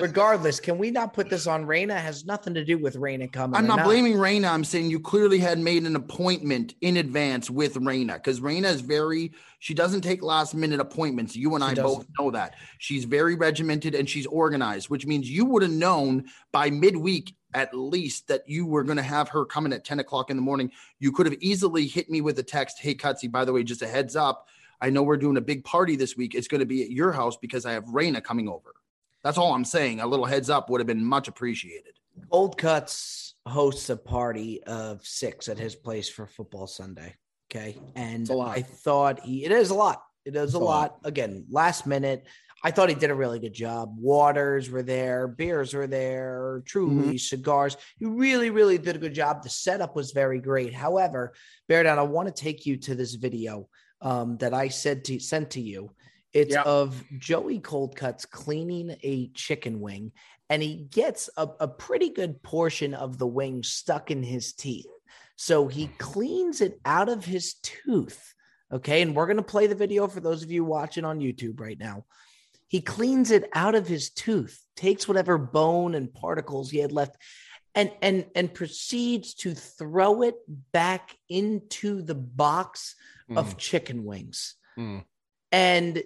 regardless, 0.00 0.60
can 0.60 0.76
we 0.76 0.90
not 0.90 1.14
put 1.14 1.30
this 1.30 1.46
on 1.46 1.64
Raina? 1.64 1.96
It 1.96 2.02
has 2.02 2.26
nothing 2.26 2.52
to 2.54 2.64
do 2.64 2.76
with 2.78 2.96
Raina 2.96 3.32
coming. 3.32 3.56
I'm 3.56 3.64
or 3.64 3.68
not 3.68 3.84
blaming 3.84 4.14
Raina. 4.14 4.50
I'm 4.50 4.64
saying 4.64 4.90
you 4.90 5.00
clearly 5.00 5.38
had 5.38 5.58
made 5.58 5.84
an 5.84 5.96
appointment 5.96 6.74
in 6.82 6.98
advance 6.98 7.48
with 7.50 7.74
Raina 7.76 8.14
because 8.14 8.40
Raina 8.40 8.66
is 8.66 8.82
very, 8.82 9.32
she 9.58 9.72
doesn't 9.72 10.02
take 10.02 10.22
last 10.22 10.54
minute 10.54 10.80
appointments. 10.80 11.34
You 11.34 11.54
and 11.54 11.64
She 11.64 11.70
I 11.70 11.74
doesn't. 11.74 11.96
both 11.98 12.06
know 12.18 12.30
that. 12.32 12.54
She's 12.78 13.04
very 13.04 13.36
regimented 13.36 13.94
and 13.94 14.08
she's 14.08 14.26
organized, 14.26 14.90
which 14.90 15.06
means 15.06 15.30
you 15.30 15.46
would 15.46 15.62
have 15.62 15.72
known 15.72 16.24
by 16.52 16.68
midweek 16.70 17.34
at 17.54 17.74
least 17.74 18.28
that 18.28 18.48
you 18.48 18.66
were 18.66 18.84
going 18.84 18.96
to 18.96 19.02
have 19.02 19.28
her 19.30 19.44
coming 19.44 19.72
at 19.72 19.84
10 19.84 20.00
o'clock 20.00 20.30
in 20.30 20.36
the 20.36 20.42
morning. 20.42 20.70
You 20.98 21.12
could 21.12 21.26
have 21.26 21.36
easily 21.40 21.86
hit 21.86 22.08
me 22.10 22.20
with 22.20 22.38
a 22.38 22.42
text 22.42 22.78
Hey, 22.78 22.94
Cutsy, 22.94 23.30
by 23.30 23.44
the 23.44 23.52
way, 23.52 23.62
just 23.64 23.82
a 23.82 23.88
heads 23.88 24.16
up. 24.16 24.46
I 24.80 24.90
know 24.90 25.02
we're 25.02 25.16
doing 25.16 25.36
a 25.36 25.42
big 25.42 25.64
party 25.64 25.96
this 25.96 26.16
week. 26.16 26.34
It's 26.34 26.48
going 26.48 26.60
to 26.60 26.66
be 26.66 26.82
at 26.82 26.90
your 26.90 27.12
house 27.12 27.36
because 27.36 27.66
I 27.66 27.72
have 27.72 27.84
Raina 27.84 28.22
coming 28.22 28.48
over. 28.48 28.74
That's 29.22 29.36
all 29.36 29.52
I'm 29.52 29.64
saying. 29.64 30.00
A 30.00 30.06
little 30.06 30.24
heads 30.24 30.48
up 30.48 30.70
would 30.70 30.80
have 30.80 30.86
been 30.86 31.04
much 31.04 31.28
appreciated. 31.28 31.94
Old 32.30 32.56
Cuts 32.56 33.34
hosts 33.46 33.90
a 33.90 33.96
party 33.96 34.62
of 34.64 35.04
six 35.06 35.48
at 35.48 35.58
his 35.58 35.74
place 35.74 36.08
for 36.08 36.26
football 36.26 36.66
Sunday. 36.66 37.16
Okay. 37.50 37.76
And 37.96 38.28
lot. 38.28 38.56
I 38.56 38.62
thought 38.62 39.20
he, 39.20 39.44
it 39.44 39.52
is 39.52 39.70
a 39.70 39.74
lot. 39.74 40.02
It 40.24 40.36
is 40.36 40.40
a, 40.40 40.44
It's 40.44 40.54
a 40.54 40.58
lot. 40.58 40.64
lot. 40.64 40.98
Again, 41.04 41.46
last 41.50 41.86
minute. 41.86 42.26
I 42.62 42.70
thought 42.70 42.90
he 42.90 42.94
did 42.94 43.10
a 43.10 43.14
really 43.14 43.38
good 43.38 43.54
job. 43.54 43.94
Waters 43.98 44.68
were 44.68 44.82
there, 44.82 45.26
beers 45.28 45.72
were 45.72 45.86
there, 45.86 46.62
truly 46.66 47.08
Mm-hmm. 47.08 47.16
cigars. 47.16 47.76
He 47.96 48.04
really, 48.04 48.50
really 48.50 48.76
did 48.76 48.96
a 48.96 48.98
good 48.98 49.14
job. 49.14 49.42
The 49.42 49.48
setup 49.48 49.96
was 49.96 50.12
very 50.12 50.40
great. 50.40 50.74
However, 50.74 51.32
Bear 51.68 51.82
Down, 51.82 51.98
I 51.98 52.02
want 52.02 52.28
to 52.28 52.42
take 52.42 52.66
you 52.66 52.76
to 52.78 52.94
this 52.94 53.14
video 53.14 53.68
um, 54.02 54.36
that 54.38 54.52
I 54.52 54.68
said 54.68 55.04
to 55.06 55.18
sent 55.18 55.50
to 55.52 55.60
you. 55.60 55.90
It's 56.32 56.54
Yeah. 56.54 56.62
of 56.62 57.02
Joey 57.18 57.60
Coldcuts 57.60 58.28
cleaning 58.28 58.96
a 59.02 59.28
chicken 59.34 59.80
wing, 59.80 60.12
and 60.48 60.62
he 60.62 60.86
gets 60.90 61.30
a, 61.36 61.48
a 61.60 61.66
pretty 61.68 62.10
good 62.10 62.42
portion 62.42 62.94
of 62.94 63.18
the 63.18 63.26
wing 63.26 63.62
stuck 63.62 64.10
in 64.10 64.22
his 64.22 64.52
teeth. 64.52 64.86
So 65.36 65.66
he 65.66 65.86
cleans 65.98 66.60
it 66.60 66.78
out 66.84 67.08
of 67.08 67.24
his 67.24 67.54
tooth. 67.62 68.34
Okay. 68.70 69.00
And 69.02 69.16
we're 69.16 69.26
going 69.26 69.38
to 69.38 69.42
play 69.42 69.66
the 69.66 69.74
video 69.74 70.06
for 70.06 70.20
those 70.20 70.42
of 70.42 70.50
you 70.52 70.62
watching 70.64 71.04
on 71.04 71.18
YouTube 71.18 71.58
right 71.58 71.78
now. 71.78 72.04
He 72.70 72.80
cleans 72.80 73.32
it 73.32 73.50
out 73.52 73.74
of 73.74 73.88
his 73.88 74.10
tooth, 74.10 74.64
takes 74.76 75.08
whatever 75.08 75.36
bone 75.38 75.96
and 75.96 76.14
particles 76.14 76.70
he 76.70 76.78
had 76.78 76.92
left, 76.92 77.16
and 77.74 77.90
and 78.00 78.26
and 78.36 78.54
proceeds 78.54 79.34
to 79.34 79.54
throw 79.54 80.22
it 80.22 80.36
back 80.70 81.16
into 81.28 82.00
the 82.00 82.14
box 82.14 82.94
of 83.36 83.56
chicken 83.56 84.04
wings. 84.04 84.54
Mm. 84.78 85.04
And 85.50 86.02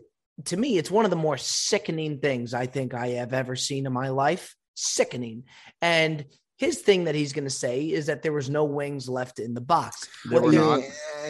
to 0.46 0.57
me, 0.57 0.79
it's 0.79 0.90
one 0.90 1.05
of 1.05 1.11
the 1.11 1.16
more 1.16 1.37
sickening 1.37 2.18
things 2.18 2.55
I 2.55 2.64
think 2.64 2.94
I 2.94 3.09
have 3.09 3.35
ever 3.35 3.57
seen 3.57 3.85
in 3.85 3.92
my 3.92 4.09
life. 4.09 4.57
Sickening. 4.74 5.44
And 5.83 6.24
his 6.64 6.81
thing 6.81 7.05
that 7.05 7.14
he's 7.14 7.33
going 7.33 7.44
to 7.44 7.50
say 7.50 7.85
is 7.85 8.07
that 8.07 8.22
there 8.22 8.33
was 8.33 8.48
no 8.48 8.64
wings 8.64 9.09
left 9.09 9.38
in 9.38 9.55
the 9.55 9.61
box. 9.61 10.09
There 10.24 10.40
were 10.40 10.53
not. 10.53 10.81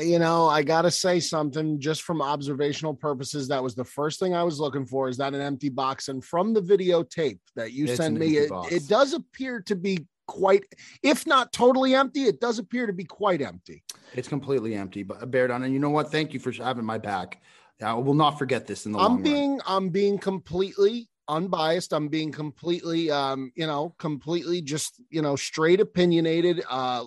You 0.01 0.19
know, 0.19 0.49
I 0.49 0.63
gotta 0.63 0.91
say 0.91 1.21
something 1.21 1.81
just 1.81 2.03
from 2.03 2.21
observational 2.21 2.95
purposes. 2.95 3.49
That 3.49 3.63
was 3.63 3.75
the 3.75 3.85
first 3.85 4.19
thing 4.19 4.35
I 4.35 4.43
was 4.43 4.59
looking 4.59 4.87
for. 4.87 5.09
Is 5.09 5.17
that 5.19 5.35
an 5.35 5.41
empty 5.41 5.69
box? 5.69 6.09
And 6.09 6.25
from 6.25 6.53
the 6.53 6.61
videotape 6.61 7.39
that 7.55 7.73
you 7.73 7.85
It's 7.85 7.97
sent 7.97 8.19
me, 8.19 8.37
it, 8.37 8.51
it 8.71 8.89
does 8.89 9.13
appear 9.13 9.61
to 9.63 9.77
be 9.77 10.07
quite, 10.27 10.65
if 11.03 11.27
not 11.27 11.53
totally 11.53 11.95
empty, 11.95 12.25
it 12.25 12.41
does 12.41 12.59
appear 12.59 12.87
to 12.87 12.93
be 12.93 13.05
quite 13.05 13.41
empty. 13.43 13.85
It's 14.15 14.29
completely 14.29 14.75
empty, 14.75 15.03
but 15.03 15.23
uh, 15.23 15.27
bear 15.27 15.49
down. 15.49 15.63
And 15.63 15.73
you 15.73 15.79
know 15.79 15.91
what? 15.91 16.11
Thank 16.11 16.35
you 16.35 16.41
for 16.41 16.51
having 16.51 16.85
my 16.85 16.99
back. 16.99 17.41
I 17.83 17.95
will 17.95 18.15
not 18.15 18.39
forget 18.39 18.67
this 18.67 18.87
in 18.87 18.93
the 18.93 18.99
I'm 18.99 19.15
run. 19.15 19.23
being, 19.23 19.61
I'm 19.67 19.89
being 19.91 20.19
completely 20.19 21.09
unbiased. 21.29 21.93
I'm 21.93 22.09
being 22.09 22.33
completely, 22.33 23.11
um, 23.11 23.53
you 23.55 23.67
know, 23.67 23.95
completely 23.99 24.61
just, 24.63 25.01
you 25.11 25.23
know, 25.23 25.37
straight 25.37 25.81
opinionated. 25.81 26.63
Uh, 26.69 27.05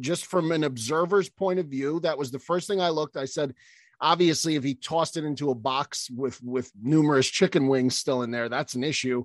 just 0.00 0.26
from 0.26 0.52
an 0.52 0.64
observer's 0.64 1.28
point 1.28 1.58
of 1.58 1.66
view, 1.66 2.00
that 2.00 2.16
was 2.16 2.30
the 2.30 2.38
first 2.38 2.66
thing 2.66 2.80
I 2.80 2.88
looked. 2.88 3.16
I 3.16 3.26
said, 3.26 3.54
obviously, 4.00 4.56
if 4.56 4.64
he 4.64 4.74
tossed 4.74 5.16
it 5.16 5.24
into 5.24 5.50
a 5.50 5.54
box 5.54 6.08
with 6.10 6.42
with 6.42 6.72
numerous 6.82 7.28
chicken 7.28 7.68
wings 7.68 7.96
still 7.96 8.22
in 8.22 8.30
there, 8.30 8.48
that's 8.48 8.74
an 8.74 8.84
issue. 8.84 9.24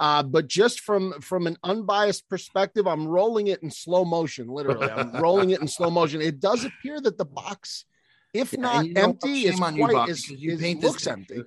Uh, 0.00 0.22
but 0.22 0.48
just 0.48 0.80
from 0.80 1.12
from 1.20 1.46
an 1.46 1.56
unbiased 1.64 2.28
perspective, 2.28 2.86
I'm 2.86 3.06
rolling 3.06 3.46
it 3.48 3.62
in 3.62 3.70
slow 3.70 4.04
motion. 4.04 4.48
Literally, 4.48 4.90
I'm 4.90 5.12
rolling 5.22 5.50
it 5.50 5.60
in 5.60 5.68
slow 5.68 5.90
motion. 5.90 6.20
It 6.20 6.40
does 6.40 6.64
appear 6.64 7.00
that 7.00 7.16
the 7.18 7.24
box, 7.24 7.84
if 8.34 8.52
Yeah, 8.52 8.60
not 8.60 8.76
and 8.76 8.88
you 8.88 8.94
know 8.94 9.00
what? 9.00 9.08
empty, 9.10 9.46
is 9.46 9.60
on 9.60 9.76
you, 9.76 9.84
quite 9.84 9.94
Bob, 9.94 10.08
is, 10.10 10.28
you 10.28 10.52
is- 10.52 10.60
paint 10.60 10.82
looks 10.82 11.04
picture- 11.04 11.10
empty. 11.10 11.42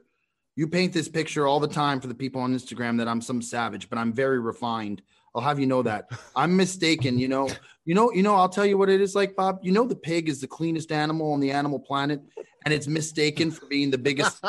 You 0.55 0.67
paint 0.67 0.93
this 0.93 1.09
picture 1.09 1.47
all 1.47 1.59
the 1.59 1.67
time 1.67 1.99
for 1.99 2.07
the 2.07 2.15
people 2.15 2.41
on 2.41 2.53
Instagram 2.53 2.97
that 2.99 3.07
I'm 3.09 3.21
some 3.21 3.41
savage, 3.41 3.89
but 3.89 3.97
I'm 3.97 4.13
very 4.13 4.39
refined. 4.39 5.01
I'll 5.35 5.41
have 5.41 5.59
you 5.59 5.67
know 5.67 5.83
that. 5.83 6.09
I'm 6.35 6.55
mistaken, 6.55 7.19
you 7.19 7.27
know. 7.27 7.49
You 7.83 7.93
know, 7.93 8.11
you 8.11 8.23
know, 8.23 8.35
I'll 8.35 8.49
tell 8.49 8.65
you 8.65 8.77
what 8.77 8.89
it 8.89 9.01
is 9.01 9.15
like, 9.15 9.35
Bob. 9.35 9.59
You 9.61 9.73
know 9.73 9.85
the 9.85 9.95
pig 9.95 10.29
is 10.29 10.39
the 10.39 10.47
cleanest 10.47 10.91
animal 10.91 11.33
on 11.33 11.41
the 11.41 11.51
animal 11.51 11.79
planet, 11.79 12.21
and 12.63 12.73
it's 12.73 12.87
mistaken 12.87 13.51
for 13.51 13.65
being 13.67 13.91
the 13.91 13.97
biggest. 13.97 14.39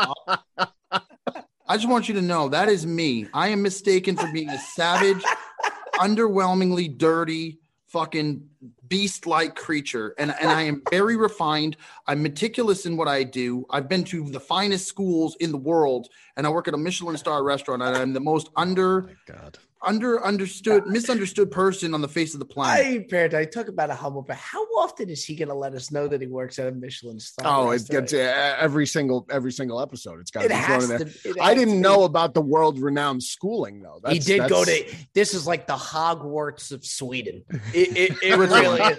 I 1.69 1.77
just 1.77 1.89
want 1.89 2.09
you 2.09 2.15
to 2.15 2.23
know 2.23 2.49
that 2.49 2.69
is 2.69 2.87
me. 2.87 3.27
I 3.35 3.49
am 3.49 3.61
mistaken 3.61 4.17
for 4.17 4.31
being 4.33 4.49
a 4.49 4.59
savage, 4.59 5.23
underwhelmingly 5.95 6.97
dirty, 6.97 7.59
fucking 7.89 8.49
beast-like 8.89 9.55
creature. 9.55 10.15
And, 10.19 10.35
and 10.41 10.51
I 10.51 10.63
am 10.63 10.83
very 10.91 11.17
refined. 11.17 11.77
I'm 12.07 12.23
meticulous 12.23 12.87
in 12.87 12.97
what 12.97 13.09
I 13.09 13.23
do. 13.23 13.67
I've 13.71 13.89
been 13.89 14.05
to 14.05 14.29
the 14.31 14.41
finest 14.41 14.87
schools 14.87 15.37
in 15.41 15.53
the 15.53 15.59
world, 15.59 16.09
and 16.37 16.47
I 16.47 16.51
work 16.51 16.69
at 16.69 16.75
a 16.75 16.79
Michelin 16.79 17.17
star 17.17 17.43
restaurant, 17.43 17.83
and 17.83 17.97
I'm 17.97 18.13
the 18.13 18.21
most 18.21 18.49
oh 18.57 18.63
under 18.63 19.17
God. 19.27 19.59
Under 19.83 20.25
understood, 20.25 20.87
misunderstood 20.87 21.51
person 21.51 21.95
on 21.95 22.01
the 22.01 22.09
face 22.09 22.35
of 22.35 22.41
the 22.41 22.47
planet. 22.47 22.87
I 22.87 23.07
parent, 23.09 23.35
I 23.35 23.45
talk 23.45 23.69
about 23.69 23.91
a 23.91 23.95
humble, 23.95 24.23
but 24.23 24.37
how 24.37 24.63
often 24.79 25.09
is 25.11 25.25
he 25.25 25.35
going 25.35 25.49
to 25.49 25.55
let 25.55 25.75
us 25.75 25.91
know 25.91 26.09
that 26.09 26.21
he 26.21 26.27
works 26.27 26.59
at 26.59 26.67
a 26.69 26.73
Michelin 26.73 27.21
star? 27.21 27.47
Oh, 27.47 27.71
it 27.71 27.87
gets 27.89 28.13
uh, 28.13 28.57
every 28.59 28.87
single 28.87 29.27
every 29.31 29.53
single 29.53 29.81
episode. 29.81 30.21
It's 30.21 30.31
got 30.31 30.43
to 30.43 30.49
be 30.49 30.55
thrown 30.55 30.83
in 30.83 30.89
there. 30.89 30.99
to. 30.99 31.41
I 31.41 31.55
didn't 31.55 31.75
to. 31.75 31.81
know 31.81 32.05
about 32.05 32.35
the 32.35 32.41
world 32.41 32.79
renowned 32.79 33.23
schooling 33.23 33.83
though. 33.83 34.01
he 34.09 34.19
That's- 34.19 34.25
did 34.25 34.49
go 34.49 34.65
to. 34.65 34.95
This 35.15 35.35
is 35.35 35.47
like 35.47 35.67
the 35.67 35.77
Hogwarts 35.77 36.73
of 36.73 36.85
Sweden. 36.85 37.45
It, 37.75 37.97
it, 37.97 38.19
it 38.23 38.37
really 38.37 38.81
is. 38.81 38.99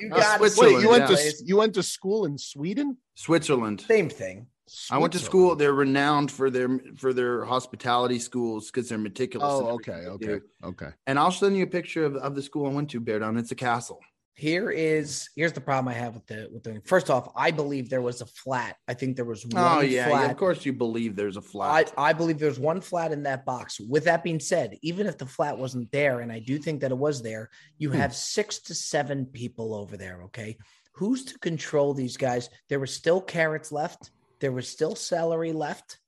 You 0.00 0.08
got 0.08 0.40
Wait, 0.56 0.82
you 0.82 0.88
went 0.88 1.10
yeah. 1.10 1.16
to 1.16 1.32
you 1.44 1.56
went 1.56 1.74
to 1.74 1.82
school 1.82 2.24
in 2.24 2.38
Sweden? 2.38 2.96
Switzerland. 3.14 3.80
same 3.82 4.10
thing. 4.10 4.46
I 4.90 4.98
went 4.98 5.12
to 5.14 5.18
school. 5.18 5.56
They're 5.56 5.72
renowned 5.74 6.30
for 6.30 6.50
their 6.50 6.80
for 6.96 7.12
their 7.12 7.44
hospitality 7.44 8.18
schools 8.18 8.70
because 8.70 8.88
they're 8.88 8.98
meticulous. 8.98 9.48
Oh, 9.52 9.68
okay, 9.74 10.06
okay, 10.06 10.26
do. 10.26 10.40
okay. 10.64 10.88
And 11.06 11.18
I'll 11.18 11.30
send 11.32 11.56
you 11.56 11.64
a 11.64 11.66
picture 11.66 12.04
of, 12.04 12.16
of 12.16 12.34
the 12.34 12.42
school 12.42 12.66
I 12.66 12.70
went 12.70 12.90
to, 12.90 13.00
Bear 13.00 13.18
Down. 13.20 13.36
It's 13.36 13.50
a 13.52 13.54
castle. 13.54 14.00
Here 14.36 14.70
is 14.72 15.28
here's 15.36 15.52
the 15.52 15.60
problem 15.60 15.86
I 15.94 15.96
have 15.96 16.14
with 16.14 16.26
the 16.26 16.48
with 16.52 16.64
the. 16.64 16.82
First 16.84 17.08
off, 17.08 17.30
I 17.36 17.52
believe 17.52 17.88
there 17.88 18.02
was 18.02 18.20
a 18.20 18.26
flat. 18.26 18.76
I 18.88 18.94
think 18.94 19.14
there 19.14 19.24
was 19.24 19.46
one 19.46 19.62
Oh 19.62 19.80
yeah, 19.80 20.08
flat. 20.08 20.24
yeah, 20.24 20.30
of 20.32 20.36
course 20.36 20.66
you 20.66 20.72
believe 20.72 21.14
there's 21.14 21.36
a 21.36 21.40
flat. 21.40 21.92
I, 21.96 22.08
I 22.08 22.12
believe 22.12 22.40
there's 22.40 22.58
one 22.58 22.80
flat 22.80 23.12
in 23.12 23.22
that 23.22 23.44
box. 23.44 23.78
With 23.78 24.04
that 24.06 24.24
being 24.24 24.40
said, 24.40 24.76
even 24.82 25.06
if 25.06 25.18
the 25.18 25.26
flat 25.26 25.56
wasn't 25.56 25.92
there, 25.92 26.18
and 26.18 26.32
I 26.32 26.40
do 26.40 26.58
think 26.58 26.80
that 26.80 26.90
it 26.90 26.98
was 26.98 27.22
there, 27.22 27.48
you 27.78 27.90
Hmm. 27.90 27.96
have 27.98 28.12
six 28.14 28.58
to 28.62 28.74
seven 28.74 29.24
people 29.26 29.72
over 29.72 29.96
there. 29.96 30.22
Okay. 30.24 30.56
Who's 30.96 31.24
to 31.26 31.38
control 31.38 31.94
these 31.94 32.16
guys? 32.16 32.50
There 32.68 32.80
were 32.80 32.86
still 32.88 33.20
carrots 33.20 33.70
left, 33.70 34.10
there 34.44 34.52
was 34.52 34.68
still 34.68 34.94
celery 34.94 35.52
left. 35.52 35.98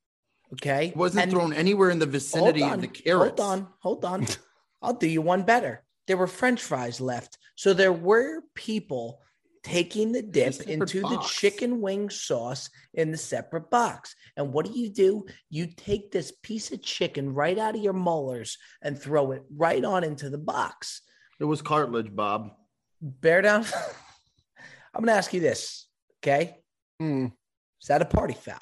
Okay. 0.52 0.88
it 0.88 0.96
wasn't 0.96 1.22
And- 1.22 1.32
thrown 1.32 1.52
anywhere 1.54 1.88
in 1.90 1.98
the 1.98 2.06
vicinity 2.06 2.60
hold 2.60 2.70
of 2.72 2.76
on, 2.76 2.80
the 2.82 2.88
carrots. 2.88 3.40
Hold 3.40 3.40
on, 3.40 3.68
hold 3.80 4.04
on. 4.04 4.26
I'll 4.82 4.92
do 4.92 5.08
you 5.08 5.22
one 5.22 5.42
better. 5.44 5.82
There 6.06 6.18
were 6.18 6.26
French 6.26 6.62
fries 6.62 7.00
left, 7.00 7.38
so 7.56 7.72
there 7.72 7.92
were 7.94 8.42
people 8.54 9.20
taking 9.64 10.12
the 10.12 10.22
dip 10.22 10.60
into 10.68 11.00
the 11.00 11.18
chicken 11.26 11.80
wing 11.80 12.10
sauce 12.10 12.68
in 12.94 13.10
the 13.10 13.16
separate 13.16 13.68
box. 13.70 14.14
And 14.36 14.52
what 14.52 14.66
do 14.66 14.78
you 14.78 14.88
do? 14.90 15.24
You 15.50 15.66
take 15.66 16.12
this 16.12 16.30
piece 16.42 16.70
of 16.70 16.82
chicken 16.82 17.32
right 17.34 17.58
out 17.58 17.74
of 17.74 17.82
your 17.82 17.94
molars 17.94 18.58
and 18.82 18.96
throw 18.96 19.32
it 19.32 19.42
right 19.56 19.84
on 19.84 20.04
into 20.04 20.30
the 20.30 20.38
box. 20.38 21.00
It 21.40 21.44
was 21.44 21.62
cartilage, 21.62 22.14
Bob. 22.14 22.50
Bear 23.00 23.42
down. 23.42 23.64
I'm 24.94 25.00
going 25.02 25.06
to 25.06 25.12
ask 25.18 25.32
you 25.34 25.40
this. 25.40 25.86
Okay, 26.22 26.58
Hmm. 27.00 27.26
Is 27.86 27.88
that 27.88 28.02
a 28.02 28.04
party 28.04 28.34
foul? 28.34 28.58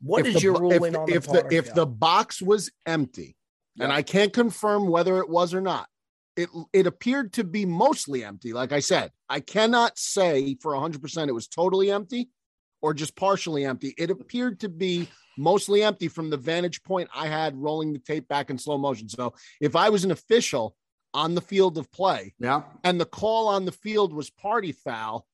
What 0.00 0.20
If 0.20 0.28
is 0.28 0.34
the 0.36 0.40
your 0.40 0.58
bo- 0.58 0.70
if 0.70 0.80
ruling 0.80 0.96
on 0.96 1.04
the 1.06 1.14
if 1.14 1.26
the 1.26 1.46
if 1.50 1.66
foul? 1.66 1.74
the 1.74 1.86
box 1.86 2.40
was 2.40 2.70
empty, 2.86 3.36
and 3.78 3.92
I 3.92 4.00
can't 4.00 4.32
confirm 4.32 4.88
whether 4.88 5.18
it 5.18 5.28
was 5.28 5.52
or 5.52 5.60
not. 5.60 5.88
It 6.36 6.48
it 6.72 6.86
appeared 6.86 7.34
to 7.34 7.44
be 7.44 7.66
mostly 7.66 8.24
empty. 8.24 8.54
Like 8.54 8.72
I 8.72 8.80
said, 8.80 9.10
I 9.28 9.40
cannot 9.40 9.98
say 9.98 10.56
for 10.62 10.72
100% 10.72 11.28
it 11.28 11.32
was 11.32 11.46
totally 11.48 11.90
empty 11.90 12.30
or 12.80 12.94
just 12.94 13.14
partially 13.14 13.66
empty. 13.66 13.92
It 13.98 14.10
appeared 14.10 14.60
to 14.60 14.70
be 14.70 15.08
mostly 15.36 15.82
empty 15.82 16.08
from 16.08 16.30
the 16.30 16.38
vantage 16.38 16.82
point 16.82 17.10
I 17.14 17.26
had 17.26 17.56
rolling 17.58 17.92
the 17.92 17.98
tape 17.98 18.26
back 18.26 18.48
in 18.48 18.56
slow 18.56 18.78
motion. 18.78 19.10
So 19.10 19.34
if 19.60 19.76
I 19.76 19.90
was 19.90 20.04
an 20.04 20.10
official 20.10 20.74
on 21.12 21.34
the 21.34 21.42
field 21.42 21.76
of 21.76 21.92
play 21.92 22.32
Yeah. 22.38 22.62
and 22.84 22.98
the 22.98 23.04
call 23.04 23.48
on 23.48 23.66
the 23.66 23.72
field 23.72 24.14
was 24.14 24.30
party 24.30 24.72
foul, 24.72 25.26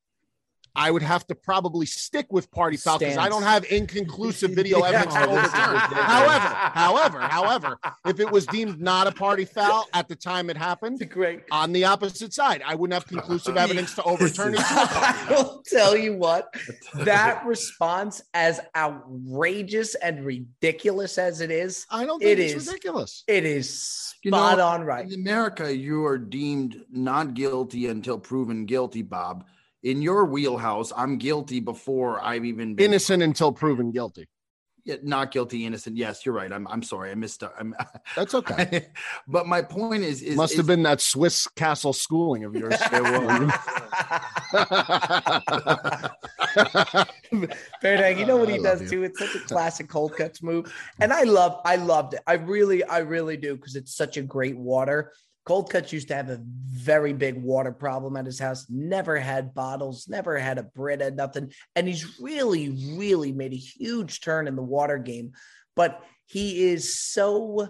I 0.78 0.92
would 0.92 1.02
have 1.02 1.26
to 1.26 1.34
probably 1.34 1.86
stick 1.86 2.26
with 2.30 2.50
party 2.52 2.76
foul 2.76 3.00
because 3.00 3.16
I 3.16 3.28
don't 3.28 3.42
have 3.42 3.64
inconclusive 3.64 4.50
video 4.60 4.82
evidence 4.82 5.12
to 5.14 5.24
Oh, 5.24 5.34
this 5.34 5.44
overturn. 5.52 5.76
However, 5.76 6.54
however, 6.72 7.20
however, 7.20 7.78
if 8.06 8.20
it 8.20 8.30
was 8.30 8.46
deemed 8.46 8.80
not 8.80 9.08
a 9.08 9.12
party 9.12 9.44
foul 9.44 9.86
at 9.92 10.06
the 10.08 10.14
time 10.14 10.50
it 10.50 10.56
happened, 10.56 11.06
great. 11.10 11.40
on 11.50 11.72
the 11.72 11.84
opposite 11.84 12.32
side, 12.32 12.62
I 12.64 12.76
wouldn't 12.76 12.94
have 12.94 13.06
conclusive 13.08 13.56
evidence 13.64 13.94
to 13.96 14.04
overturn 14.04 14.54
it. 14.54 14.60
I 14.62 15.26
will 15.30 15.62
tell 15.66 15.96
you 15.96 16.14
what, 16.16 16.54
that 16.94 17.44
response, 17.44 18.22
as 18.32 18.60
outrageous 18.76 19.94
and 19.96 20.24
ridiculous 20.24 21.18
as 21.18 21.40
it 21.40 21.50
is, 21.50 21.86
I 21.90 22.04
don't 22.06 22.22
It 22.22 22.36
think 22.38 22.40
it's 22.50 22.54
is. 22.62 22.66
ridiculous. 22.68 23.24
it 23.26 23.44
is 23.44 24.14
You 24.22 24.30
know, 24.30 24.36
spot 24.36 24.60
on 24.60 24.82
right. 24.84 25.06
In 25.06 25.14
America, 25.20 25.74
you 25.74 26.04
are 26.06 26.18
deemed 26.18 26.82
not 26.90 27.34
guilty 27.34 27.86
until 27.88 28.18
proven 28.18 28.64
guilty, 28.64 29.02
Bob. 29.02 29.44
In 29.82 30.02
your 30.02 30.24
wheelhouse, 30.24 30.92
I'm 30.96 31.18
guilty 31.18 31.60
before 31.60 32.20
I've 32.22 32.44
even 32.44 32.74
been 32.74 32.86
Innocent 32.86 33.22
until 33.22 33.52
proven 33.52 33.92
guilty. 33.92 34.26
Yeah, 34.84 34.96
not 35.02 35.32
guilty, 35.32 35.66
innocent. 35.66 35.96
Yes, 35.98 36.24
you're 36.24 36.34
right. 36.34 36.50
I'm 36.50 36.66
I'm 36.66 36.82
sorry. 36.82 37.10
I 37.10 37.14
missed. 37.14 37.42
I'm, 37.58 37.74
That's 38.16 38.34
okay. 38.34 38.86
but 39.28 39.46
my 39.46 39.60
point 39.60 40.02
is, 40.02 40.22
is 40.22 40.34
Must 40.34 40.52
is- 40.52 40.56
have 40.56 40.66
been 40.66 40.82
that 40.84 41.02
Swiss 41.02 41.46
castle 41.48 41.92
schooling 41.92 42.44
of 42.44 42.54
yours. 42.56 42.74
Fairdag, 47.82 48.18
you 48.18 48.24
know 48.24 48.38
what 48.38 48.48
he 48.48 48.58
does 48.58 48.80
you. 48.82 48.88
too? 48.88 49.02
It's 49.04 49.18
such 49.18 49.34
a 49.34 49.40
classic 49.40 49.88
cold 49.88 50.16
cuts 50.16 50.42
move. 50.42 50.72
And 51.00 51.12
I 51.12 51.24
love, 51.24 51.60
I 51.66 51.76
loved 51.76 52.14
it. 52.14 52.20
I 52.26 52.34
really, 52.34 52.82
I 52.82 52.98
really 52.98 53.36
do 53.36 53.56
because 53.56 53.76
it's 53.76 53.94
such 53.94 54.16
a 54.16 54.22
great 54.22 54.56
water. 54.56 55.12
Cold 55.48 55.70
Cuts 55.70 55.94
used 55.94 56.08
to 56.08 56.14
have 56.14 56.28
a 56.28 56.42
very 56.44 57.14
big 57.14 57.42
water 57.42 57.72
problem 57.72 58.18
at 58.18 58.26
his 58.26 58.38
house. 58.38 58.66
Never 58.68 59.18
had 59.18 59.54
bottles, 59.54 60.06
never 60.06 60.38
had 60.38 60.58
a 60.58 60.62
Brita, 60.62 61.10
nothing. 61.10 61.54
And 61.74 61.88
he's 61.88 62.20
really, 62.20 62.68
really 62.98 63.32
made 63.32 63.54
a 63.54 63.56
huge 63.56 64.20
turn 64.20 64.46
in 64.46 64.56
the 64.56 64.62
water 64.62 64.98
game. 64.98 65.32
But 65.74 66.04
he 66.26 66.68
is 66.68 67.00
so, 67.00 67.66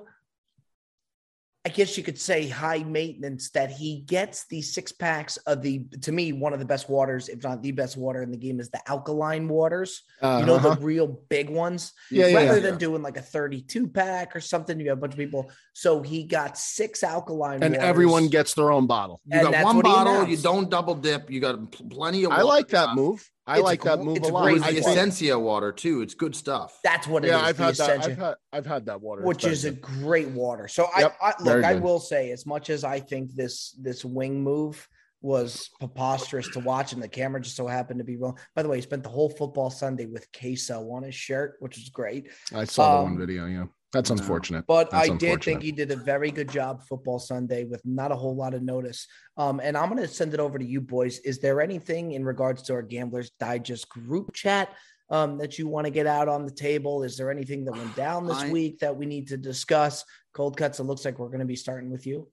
I 1.68 1.70
guess 1.70 1.98
you 1.98 2.02
could 2.02 2.18
say, 2.18 2.48
high 2.48 2.82
maintenance 2.82 3.50
that 3.50 3.70
he 3.70 4.00
gets 4.06 4.46
these 4.46 4.72
six 4.72 4.90
packs 4.90 5.36
of 5.38 5.60
the, 5.60 5.84
to 6.00 6.12
me, 6.12 6.32
one 6.32 6.54
of 6.54 6.60
the 6.60 6.64
best 6.64 6.88
waters, 6.88 7.28
if 7.28 7.42
not 7.42 7.60
the 7.62 7.72
best 7.72 7.98
water 7.98 8.22
in 8.22 8.30
the 8.30 8.38
game, 8.38 8.58
is 8.58 8.70
the 8.70 8.80
alkaline 8.88 9.48
waters. 9.48 10.02
You 10.22 10.46
know, 10.46 10.54
Uh-huh. 10.54 10.76
the 10.76 10.80
real 10.80 11.06
big 11.28 11.50
ones 11.50 11.92
Yeah, 12.10 12.28
yeah, 12.28 12.36
rather 12.38 12.54
yeah. 12.54 12.70
than 12.70 12.78
doing 12.78 13.02
like 13.02 13.18
a 13.18 13.22
32 13.22 13.86
pack 13.86 14.34
or 14.34 14.40
something. 14.40 14.80
You 14.80 14.88
have 14.88 14.96
a 14.96 15.00
bunch 15.02 15.12
of 15.12 15.18
people. 15.18 15.50
So 15.74 16.00
he 16.00 16.24
got 16.24 16.56
six 16.56 17.02
alkaline 17.02 17.62
and 17.62 17.74
waters. 17.74 17.86
everyone 17.86 18.28
gets 18.28 18.54
their 18.54 18.72
own 18.72 18.86
bottle. 18.86 19.20
you 19.26 19.38
and 19.38 19.52
got 19.52 19.64
one 19.64 19.80
bottle. 19.82 20.26
You 20.26 20.38
don't 20.38 20.70
double 20.70 20.94
dip. 20.94 21.30
You 21.30 21.40
got 21.40 21.70
plenty 21.70 22.24
of. 22.24 22.32
I 22.32 22.40
like 22.42 22.68
that 22.68 22.94
move. 22.96 23.30
I 23.48 23.56
It's 23.56 23.64
like 23.64 23.82
that 23.82 24.00
move 24.00 24.18
it's 24.18 24.28
a 24.28 24.30
a 24.30 24.34
lot. 24.34 24.42
great 24.44 24.62
I 24.62 24.72
the 24.72 24.80
water. 24.80 24.90
Essentia 24.90 25.38
water 25.38 25.72
too. 25.72 26.02
It's 26.02 26.14
good 26.14 26.36
stuff. 26.36 26.78
That's 26.84 27.06
what 27.06 27.24
it 27.24 27.28
is. 27.28 27.32
yeah, 27.32 27.40
I've 27.40 27.56
the 27.56 27.64
had 27.64 27.74
that. 27.76 28.04
I've 28.04 28.18
had, 28.18 28.34
I've 28.52 28.66
had 28.66 28.86
that 28.86 29.00
water. 29.00 29.22
which 29.22 29.44
is 29.44 29.64
a 29.64 29.70
great 29.72 30.28
water. 30.28 30.68
So 30.68 30.86
Yep, 30.98 31.16
I, 31.22 31.28
I 31.28 31.42
look, 31.42 31.64
I 31.64 31.74
will 31.76 31.98
say, 31.98 32.30
as 32.30 32.46
much 32.46 32.70
as 32.70 32.84
I 32.84 33.00
think 33.00 33.34
this 33.34 33.72
this 33.80 34.04
wing 34.04 34.42
move 34.42 34.86
was 35.20 35.70
preposterous 35.80 36.46
to 36.50 36.60
watch, 36.60 36.92
and 36.92 37.02
the 37.02 37.08
camera 37.08 37.40
just 37.40 37.56
so 37.56 37.66
happened 37.66 37.98
to 37.98 38.04
be 38.04 38.16
wrong. 38.16 38.38
By 38.54 38.62
the 38.62 38.68
way, 38.68 38.76
he 38.76 38.82
spent 38.82 39.02
the 39.02 39.08
whole 39.08 39.30
football 39.30 39.70
Sunday 39.70 40.06
with 40.06 40.28
queso 40.32 40.88
on 40.92 41.02
his 41.02 41.14
shirt, 41.16 41.56
which 41.58 41.76
was 41.76 41.88
great. 41.88 42.28
I 42.54 42.64
saw 42.64 42.92
the 42.92 42.98
um, 42.98 43.04
one 43.16 43.18
video. 43.18 43.46
Yeah, 43.46 43.64
that's 43.92 44.10
unfortunate. 44.10 44.66
But 44.66 44.90
That's 44.90 45.08
I 45.08 45.12
did 45.12 45.20
think 45.20 45.32
unfortunate. 45.32 45.62
he 45.62 45.72
did 45.72 45.90
a 45.90 45.96
very 45.96 46.30
good 46.30 46.50
job 46.50 46.82
football 46.82 47.18
Sunday 47.18 47.64
with 47.64 47.80
not 47.86 48.12
a 48.12 48.16
whole 48.16 48.36
lot 48.36 48.52
of 48.52 48.62
notice. 48.62 49.06
Um, 49.36 49.60
and 49.62 49.76
I'm 49.78 49.88
going 49.88 50.02
to 50.02 50.08
send 50.08 50.34
it 50.34 50.40
over 50.40 50.58
to 50.58 50.64
you 50.64 50.80
boys. 50.80 51.18
Is 51.20 51.38
there 51.38 51.60
anything 51.62 52.12
in 52.12 52.24
regards 52.24 52.62
to 52.64 52.74
our 52.74 52.82
Gamblers 52.82 53.30
Digest 53.40 53.88
group 53.88 54.34
chat 54.34 54.68
um, 55.10 55.38
that 55.38 55.58
you 55.58 55.66
want 55.68 55.86
to 55.86 55.90
get 55.90 56.06
out 56.06 56.28
on 56.28 56.44
the 56.44 56.50
table? 56.50 57.02
Is 57.02 57.16
there 57.16 57.30
anything 57.30 57.64
that 57.64 57.72
went 57.72 57.96
down 57.96 58.26
this 58.26 58.38
I- 58.38 58.50
week 58.50 58.78
that 58.80 58.94
we 58.94 59.06
need 59.06 59.28
to 59.28 59.38
discuss? 59.38 60.04
Cold 60.34 60.56
cuts. 60.58 60.80
It 60.80 60.84
looks 60.84 61.06
like 61.06 61.18
we're 61.18 61.28
going 61.28 61.40
to 61.40 61.46
be 61.46 61.56
starting 61.56 61.90
with 61.90 62.06
you. 62.06 62.28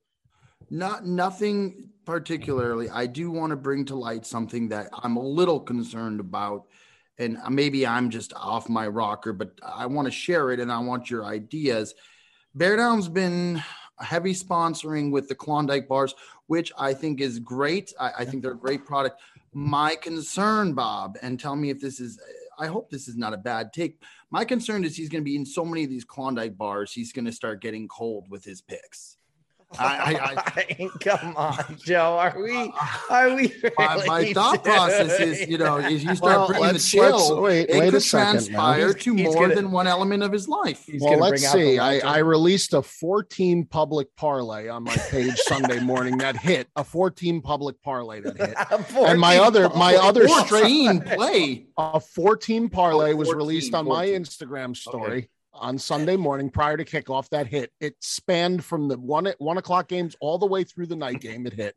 Not 0.70 1.06
nothing 1.06 1.90
particularly. 2.06 2.90
I 2.90 3.06
do 3.06 3.30
want 3.32 3.52
to 3.52 3.56
bring 3.56 3.86
to 3.86 3.96
light 3.96 4.26
something 4.26 4.68
that 4.70 4.90
I'm 4.94 5.16
a 5.16 5.22
little 5.22 5.60
concerned 5.60 6.20
about, 6.20 6.66
and 7.18 7.38
maybe 7.50 7.88
I'm 7.88 8.10
just 8.10 8.34
off 8.34 8.70
my 8.70 8.88
rocker, 8.88 9.34
but 9.34 9.52
I 9.64 9.86
want 9.86 10.06
to 10.08 10.12
share 10.12 10.52
it 10.52 10.60
and 10.60 10.72
I 10.72 10.80
want 10.80 11.10
your 11.10 11.26
ideas. 11.26 11.96
Bear 12.54 12.76
Down's 12.76 13.08
been 13.08 13.64
heavy 14.00 14.34
sponsoring 14.34 15.12
with 15.12 15.28
the 15.30 15.36
Klondike 15.36 15.88
bars, 15.88 16.14
which 16.48 16.72
I 16.78 16.94
think 16.94 17.22
is 17.22 17.40
great. 17.40 17.94
I, 18.00 18.12
I 18.20 18.26
think 18.26 18.44
they're 18.44 18.52
a 18.52 18.58
great 18.58 18.86
product. 18.86 19.22
My 19.54 19.96
concern, 19.96 20.74
Bob, 20.74 21.18
and 21.22 21.40
tell 21.40 21.56
me 21.56 21.70
if 21.70 21.80
this 21.80 22.00
is. 22.00 22.20
I 22.58 22.68
hope 22.68 22.90
this 22.90 23.10
is 23.10 23.18
not 23.18 23.34
a 23.34 23.38
bad 23.38 23.74
take. 23.74 24.02
My 24.32 24.46
concern 24.46 24.86
is 24.86 24.96
he's 24.96 25.10
going 25.10 25.22
to 25.22 25.30
be 25.30 25.36
in 25.36 25.46
so 25.46 25.66
many 25.66 25.84
of 25.84 25.90
these 25.90 26.06
Klondike 26.06 26.58
bars, 26.58 26.94
he's 26.94 27.12
going 27.12 27.26
to 27.26 27.32
start 27.32 27.62
getting 27.62 27.88
cold 27.90 28.30
with 28.30 28.46
his 28.46 28.62
picks. 28.62 29.15
I- 29.80 30.90
Come 31.02 31.36
on, 31.38 31.78
Joe. 31.84 32.18
Are 32.18 32.36
we? 32.42 32.72
Are 33.10 33.34
we? 33.36 33.54
my, 33.78 34.04
my 34.06 34.18
really 34.20 34.34
thought 34.34 34.64
process 34.64 35.20
is, 35.20 35.48
you 35.50 35.58
know, 35.58 35.78
it? 35.78 35.92
is 35.92 36.04
you 36.04 36.16
start 36.16 36.38
Well, 36.38 36.48
bringing 36.48 36.68
the 36.68 36.74
let's- 36.74 36.94
let's- 36.96 37.28
chill, 37.28 37.42
wait, 37.42 37.70
it 37.70 37.78
wait 37.80 37.88
a 37.88 37.92
could 37.92 38.02
second 38.04 38.32
transpire 38.34 38.88
He's- 38.90 39.04
to 39.04 39.16
he's 39.16 39.26
more 39.26 39.42
gonna- 39.44 39.56
than 39.56 39.72
one 39.72 39.88
element 39.88 40.24
of 40.24 40.32
his 40.32 40.48
life. 40.48 40.84
He's 40.86 41.02
well, 41.02 41.18
let's 41.20 41.42
bring 41.42 41.46
out 41.46 41.54
see. 41.54 41.80
I, 41.80 42.00
I 42.00 42.18
released 42.20 42.74
a 42.74 42.82
14 42.82 43.66
public 43.66 44.16
parlay 44.16 44.68
on 44.68 44.84
my 44.84 44.96
page 44.96 45.38
Sunday 45.38 45.80
morning 45.80 46.18
that 46.20 46.38
hit 46.38 46.68
a 46.76 46.84
14 46.84 47.42
public 47.42 47.82
parlay 47.82 48.22
that 48.22 48.38
hit. 48.38 48.56
And 49.06 49.20
my 49.20 49.38
other 49.38 49.70
my 49.70 49.96
other 49.96 50.28
straight 50.28 50.86
14 50.86 51.02
play. 51.02 51.66
a 51.78 52.00
14 52.00 52.70
parlay 52.70 53.14
Oh, 53.14 53.16
was 53.18 53.34
released 53.34 53.74
on 53.74 53.86
my 53.88 54.06
Instagram 54.08 54.76
story. 54.76 55.30
On 55.56 55.78
Sunday 55.78 56.16
morning 56.16 56.50
prior 56.50 56.78
to 56.78 56.86
kickoff 56.86 57.30
that 57.30 57.48
hit. 57.48 57.72
It 57.80 57.96
spanned 58.02 58.64
from 58.64 58.88
the 58.88 58.98
one 58.98 59.28
at 59.28 59.40
one 59.40 59.58
o'clock 59.58 59.88
games 59.88 60.16
all 60.20 60.38
the 60.38 60.46
way 60.46 60.64
through 60.64 60.88
the 60.88 60.96
night 60.96 61.22
game. 61.22 61.46
It 61.48 61.54
hit. 61.54 61.76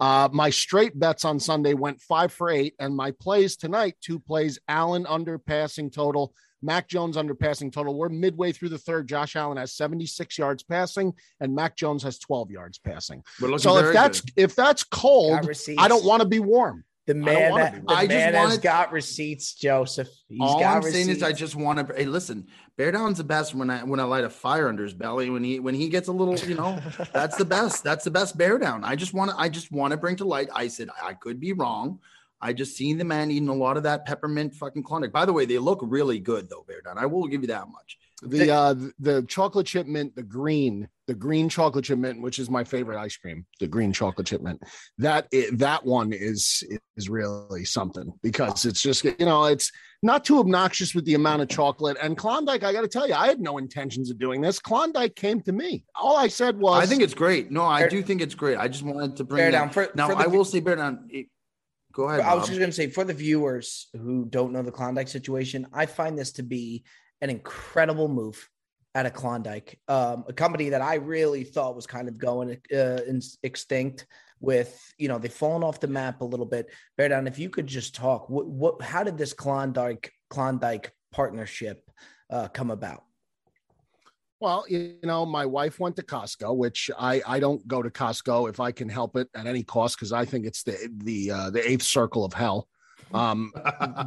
Uh, 0.00 0.28
my 0.32 0.50
straight 0.50 0.98
bets 0.98 1.24
on 1.24 1.40
Sunday 1.40 1.74
went 1.74 2.00
five 2.00 2.32
for 2.32 2.50
eight, 2.50 2.74
and 2.78 2.94
my 2.94 3.10
plays 3.12 3.56
tonight, 3.56 3.96
two 4.00 4.18
plays, 4.18 4.58
Allen 4.68 5.06
under 5.06 5.38
passing 5.38 5.90
total, 5.90 6.34
Mac 6.62 6.88
Jones 6.88 7.16
under 7.16 7.34
passing 7.34 7.70
total. 7.70 7.94
We're 7.96 8.08
midway 8.08 8.52
through 8.52 8.70
the 8.70 8.78
third. 8.78 9.08
Josh 9.08 9.36
Allen 9.36 9.56
has 9.56 9.72
76 9.74 10.36
yards 10.38 10.62
passing, 10.62 11.14
and 11.40 11.54
Mac 11.54 11.76
Jones 11.76 12.02
has 12.02 12.18
12 12.18 12.50
yards 12.50 12.78
passing. 12.78 13.22
So 13.58 13.78
if 13.78 13.92
that's 13.92 14.20
good. 14.20 14.32
if 14.36 14.54
that's 14.54 14.84
cold, 14.84 15.48
I 15.78 15.88
don't 15.88 16.04
want 16.04 16.22
to 16.22 16.28
be 16.28 16.40
warm. 16.40 16.84
The 17.06 17.14
man, 17.14 17.54
that, 17.54 17.86
the 17.86 17.94
I 17.94 18.06
man 18.06 18.34
just 18.34 18.50
has 18.50 18.58
got 18.58 18.92
receipts, 18.92 19.54
Joseph. 19.54 20.08
He's 20.28 20.42
all 20.42 20.62
I'm 20.62 20.76
receipts. 20.76 20.94
saying 20.94 21.08
is, 21.08 21.22
I 21.22 21.32
just 21.32 21.56
want 21.56 21.88
to. 21.88 21.94
Hey, 21.94 22.04
listen, 22.04 22.48
Bear 22.78 22.92
Down's 22.92 23.18
the 23.18 23.24
best 23.24 23.56
when 23.56 23.70
I 23.70 23.82
when 23.82 23.98
I 23.98 24.04
light 24.04 24.22
a 24.22 24.30
fire 24.30 24.68
under 24.68 24.84
his 24.84 24.94
belly. 24.94 25.28
When 25.28 25.42
he 25.42 25.58
when 25.58 25.74
he 25.74 25.88
gets 25.88 26.06
a 26.06 26.12
little, 26.12 26.38
you 26.48 26.54
know, 26.54 26.80
that's 27.12 27.36
the 27.36 27.44
best. 27.44 27.82
That's 27.82 28.04
the 28.04 28.10
best 28.12 28.38
Bear 28.38 28.56
Down. 28.56 28.84
I 28.84 28.94
just 28.94 29.12
want 29.12 29.32
to. 29.32 29.36
I 29.36 29.48
just 29.48 29.72
want 29.72 29.90
to 29.90 29.96
bring 29.96 30.14
to 30.16 30.24
light. 30.24 30.48
I 30.54 30.68
said 30.68 30.88
I 31.02 31.14
could 31.14 31.40
be 31.40 31.52
wrong. 31.52 31.98
I 32.40 32.52
just 32.52 32.76
seen 32.76 32.96
the 32.96 33.04
man 33.04 33.32
eating 33.32 33.48
a 33.48 33.54
lot 33.54 33.76
of 33.76 33.82
that 33.82 34.06
peppermint 34.06 34.54
fucking 34.54 34.84
Klondike. 34.84 35.10
By 35.10 35.26
the 35.26 35.32
way, 35.32 35.44
they 35.44 35.58
look 35.58 35.80
really 35.82 36.20
good 36.20 36.48
though, 36.48 36.64
Bear 36.68 36.80
Down. 36.80 36.98
I 36.98 37.06
will 37.06 37.26
give 37.26 37.42
you 37.42 37.48
that 37.48 37.68
much. 37.68 37.98
The 38.22 38.50
uh 38.50 38.74
the 39.00 39.22
chocolate 39.24 39.66
chip 39.66 39.88
mint, 39.88 40.14
the 40.14 40.22
green, 40.22 40.88
the 41.08 41.14
green 41.14 41.48
chocolate 41.48 41.86
chip 41.86 41.98
mint, 41.98 42.20
which 42.20 42.38
is 42.38 42.50
my 42.50 42.62
favorite 42.62 43.00
ice 43.00 43.16
cream, 43.16 43.46
the 43.58 43.66
green 43.66 43.92
chocolate 43.92 44.26
chip 44.26 44.42
mint. 44.42 44.62
That 44.98 45.26
that 45.54 45.84
one 45.84 46.12
is 46.12 46.62
is 46.96 47.08
really 47.08 47.64
something 47.64 48.12
because 48.22 48.66
it's 48.66 48.82
just 48.82 49.02
you 49.02 49.14
know 49.20 49.46
it's 49.46 49.72
not 50.02 50.24
too 50.24 50.38
obnoxious 50.38 50.94
with 50.94 51.06
the 51.06 51.14
amount 51.14 51.42
of 51.42 51.48
chocolate. 51.48 51.96
And 52.00 52.16
Klondike, 52.16 52.62
I 52.62 52.72
got 52.72 52.82
to 52.82 52.88
tell 52.88 53.08
you, 53.08 53.14
I 53.14 53.26
had 53.26 53.40
no 53.40 53.58
intentions 53.58 54.10
of 54.10 54.18
doing 54.18 54.42
this. 54.42 54.60
Klondike 54.60 55.16
came 55.16 55.40
to 55.42 55.52
me. 55.52 55.84
All 55.96 56.16
I 56.16 56.28
said 56.28 56.58
was, 56.58 56.80
I 56.80 56.86
think 56.86 57.02
it's 57.02 57.14
great. 57.14 57.50
No, 57.50 57.64
I 57.64 57.88
do 57.88 58.02
think 58.02 58.20
it's 58.20 58.34
great. 58.34 58.58
I 58.58 58.68
just 58.68 58.84
wanted 58.84 59.16
to 59.16 59.24
bring 59.24 59.38
bear 59.38 59.50
down. 59.50 59.70
For, 59.70 59.88
now, 59.96 60.08
for 60.08 60.16
I 60.16 60.26
will 60.26 60.44
say 60.44 60.60
bear 60.60 60.76
down. 60.76 61.08
It, 61.08 61.26
go 61.92 62.04
ahead. 62.04 62.20
I 62.20 62.34
was 62.34 62.46
just 62.46 62.58
going 62.58 62.70
to 62.70 62.76
say 62.76 62.88
for 62.88 63.04
the 63.04 63.14
viewers 63.14 63.88
who 63.94 64.26
don't 64.26 64.52
know 64.52 64.62
the 64.62 64.70
Klondike 64.70 65.08
situation, 65.08 65.66
I 65.72 65.86
find 65.86 66.18
this 66.18 66.32
to 66.32 66.42
be 66.42 66.84
an 67.22 67.30
incredible 67.30 68.08
move 68.08 68.48
at 68.98 69.06
a 69.06 69.10
Klondike, 69.10 69.78
um, 69.86 70.24
a 70.26 70.32
company 70.32 70.70
that 70.70 70.82
I 70.82 70.96
really 70.96 71.44
thought 71.44 71.76
was 71.76 71.86
kind 71.86 72.08
of 72.08 72.18
going 72.18 72.58
uh, 72.76 72.98
extinct. 73.44 74.06
With 74.40 74.94
you 74.98 75.08
know 75.08 75.18
they've 75.18 75.32
fallen 75.32 75.64
off 75.64 75.80
the 75.80 75.88
map 75.88 76.20
a 76.20 76.24
little 76.24 76.46
bit. 76.46 76.68
Bear 76.96 77.08
down. 77.08 77.26
If 77.26 77.40
you 77.40 77.50
could 77.50 77.66
just 77.66 77.94
talk, 77.94 78.30
what, 78.30 78.46
what 78.46 78.82
how 78.82 79.02
did 79.02 79.18
this 79.18 79.32
Klondike 79.32 80.12
Klondike 80.30 80.92
partnership 81.10 81.82
uh, 82.30 82.46
come 82.46 82.70
about? 82.70 83.04
Well, 84.38 84.64
you 84.68 84.94
know, 85.02 85.26
my 85.26 85.44
wife 85.44 85.80
went 85.80 85.96
to 85.96 86.04
Costco, 86.04 86.56
which 86.56 86.88
I 86.96 87.20
I 87.26 87.40
don't 87.40 87.66
go 87.66 87.82
to 87.82 87.90
Costco 87.90 88.48
if 88.48 88.60
I 88.60 88.70
can 88.70 88.88
help 88.88 89.16
it 89.16 89.28
at 89.34 89.46
any 89.46 89.64
cost 89.64 89.96
because 89.96 90.12
I 90.12 90.24
think 90.24 90.46
it's 90.46 90.62
the 90.62 90.88
the 91.04 91.30
uh, 91.32 91.50
the 91.50 91.68
eighth 91.68 91.82
circle 91.82 92.24
of 92.24 92.32
hell 92.32 92.68
um, 93.14 93.52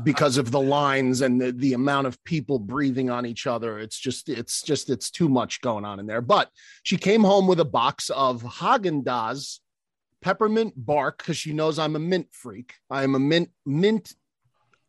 because 0.04 0.38
of 0.38 0.52
the 0.52 0.60
lines 0.60 1.22
and 1.22 1.42
the, 1.42 1.52
the 1.52 1.74
amount 1.74 2.08
of 2.08 2.24
people 2.24 2.60
breathing 2.60 3.10
on 3.10 3.26
each 3.26 3.48
other. 3.48 3.80
It's 3.80 4.00
just, 4.00 4.30
it's 4.30 4.62
just, 4.62 4.90
it's 4.90 5.10
too 5.10 5.30
much 5.30 5.62
going 5.62 5.86
on 5.86 6.00
in 6.00 6.08
there. 6.08 6.22
But 6.22 6.50
she 6.84 6.98
came 6.98 7.24
home 7.24 7.48
with 7.48 7.60
a 7.60 7.66
box 7.66 8.10
of 8.10 8.44
Haagen 8.44 9.04
Dazs 9.04 9.60
peppermint 10.22 10.74
bark 10.76 11.18
because 11.18 11.38
she 11.38 11.54
knows 11.54 11.80
I'm 11.80 11.96
a 11.96 12.00
mint 12.00 12.28
freak. 12.32 12.76
I 12.90 13.04
am 13.04 13.16
a 13.16 13.20
mint 13.20 13.50
mint 13.66 14.14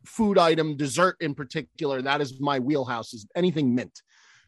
food 0.05 0.37
item, 0.37 0.77
dessert 0.77 1.17
in 1.21 1.33
particular. 1.33 2.01
That 2.01 2.21
is 2.21 2.39
my 2.39 2.59
wheelhouse. 2.59 3.13
Is 3.13 3.25
anything 3.35 3.73
mint. 3.73 4.01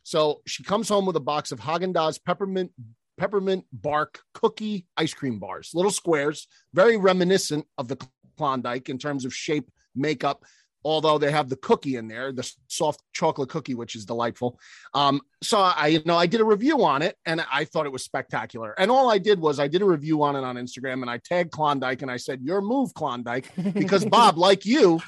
So 0.04 0.42
she 0.46 0.64
comes 0.64 0.88
home 0.88 1.06
with 1.06 1.16
a 1.16 1.22
box 1.22 1.52
of 1.52 1.60
Haagen 1.60 1.94
Dazs 1.94 2.20
peppermint 2.24 2.72
peppermint 3.18 3.66
bark 3.72 4.20
cookie 4.34 4.86
ice 4.98 5.14
cream 5.14 5.40
bars, 5.40 5.72
little 5.74 5.92
squares, 5.92 6.48
very 6.74 6.98
reminiscent 6.98 7.66
of 7.78 7.88
the 7.88 7.98
Klondike 8.38 8.90
in 8.90 8.98
terms 8.98 9.26
of 9.26 9.34
shape, 9.34 9.70
makeup. 9.96 10.44
Although 10.84 11.18
they 11.18 11.32
have 11.32 11.50
the 11.50 11.56
cookie 11.56 11.96
in 11.96 12.08
there, 12.08 12.32
the 12.32 12.48
soft 12.68 13.02
chocolate 13.12 13.50
cookie, 13.50 13.74
which 13.74 13.96
is 13.96 14.06
delightful. 14.06 14.60
Um, 14.94 15.20
so 15.42 15.58
I, 15.58 15.88
you 15.88 16.02
know, 16.06 16.16
I 16.16 16.28
did 16.28 16.42
a 16.42 16.46
review 16.46 16.84
on 16.86 17.02
it, 17.02 17.18
and 17.26 17.44
I 17.52 17.66
thought 17.66 17.88
it 17.88 17.92
was 17.92 18.04
spectacular. 18.04 18.76
And 18.78 18.92
all 18.92 19.10
I 19.10 19.18
did 19.18 19.40
was 19.40 19.60
I 19.60 19.68
did 19.68 19.82
a 19.82 19.86
review 19.86 20.22
on 20.22 20.36
it 20.36 20.44
on 20.44 20.58
Instagram, 20.58 21.02
and 21.02 21.10
I 21.10 21.18
tagged 21.18 21.52
Klondike, 21.52 22.04
and 22.04 22.12
I 22.12 22.18
said, 22.18 22.42
"Your 22.44 22.62
move, 22.62 22.94
Klondike," 22.94 23.50
because 23.74 24.06
Bob, 24.18 24.38
like 24.38 24.64
you, 24.64 25.02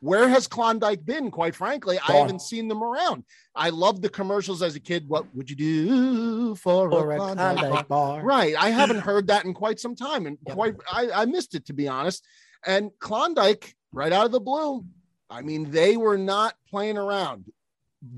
where 0.00 0.28
has 0.28 0.46
Klondike 0.46 1.04
been? 1.04 1.30
Quite 1.30 1.54
frankly, 1.54 1.98
I 2.06 2.12
haven't 2.12 2.42
seen 2.42 2.68
them 2.68 2.82
around. 2.82 3.24
I 3.54 3.70
loved 3.70 4.02
the 4.02 4.08
commercials 4.08 4.62
as 4.62 4.76
a 4.76 4.80
kid. 4.80 5.08
What 5.08 5.34
would 5.34 5.48
you 5.48 5.56
do 5.56 6.54
for, 6.54 6.90
for 6.90 7.12
a, 7.12 7.16
Klondike, 7.16 7.58
Klondike 7.58 7.88
bar? 7.88 8.22
Right. 8.22 8.54
I 8.56 8.70
haven't 8.70 9.00
heard 9.10 9.26
that 9.28 9.44
in 9.44 9.54
quite 9.54 9.80
some 9.80 9.96
time, 9.96 10.26
and 10.26 10.38
yep. 10.46 10.54
quite 10.54 10.74
I, 10.90 11.10
I 11.10 11.24
missed 11.24 11.54
it 11.54 11.66
to 11.66 11.72
be 11.72 11.88
honest. 11.88 12.24
And 12.64 12.90
Klondike, 12.98 13.74
right 13.92 14.12
out 14.12 14.26
of 14.26 14.32
the 14.32 14.40
blue, 14.40 14.84
I 15.28 15.42
mean, 15.42 15.70
they 15.70 15.96
were 15.96 16.18
not 16.18 16.54
playing 16.68 16.98
around. 16.98 17.46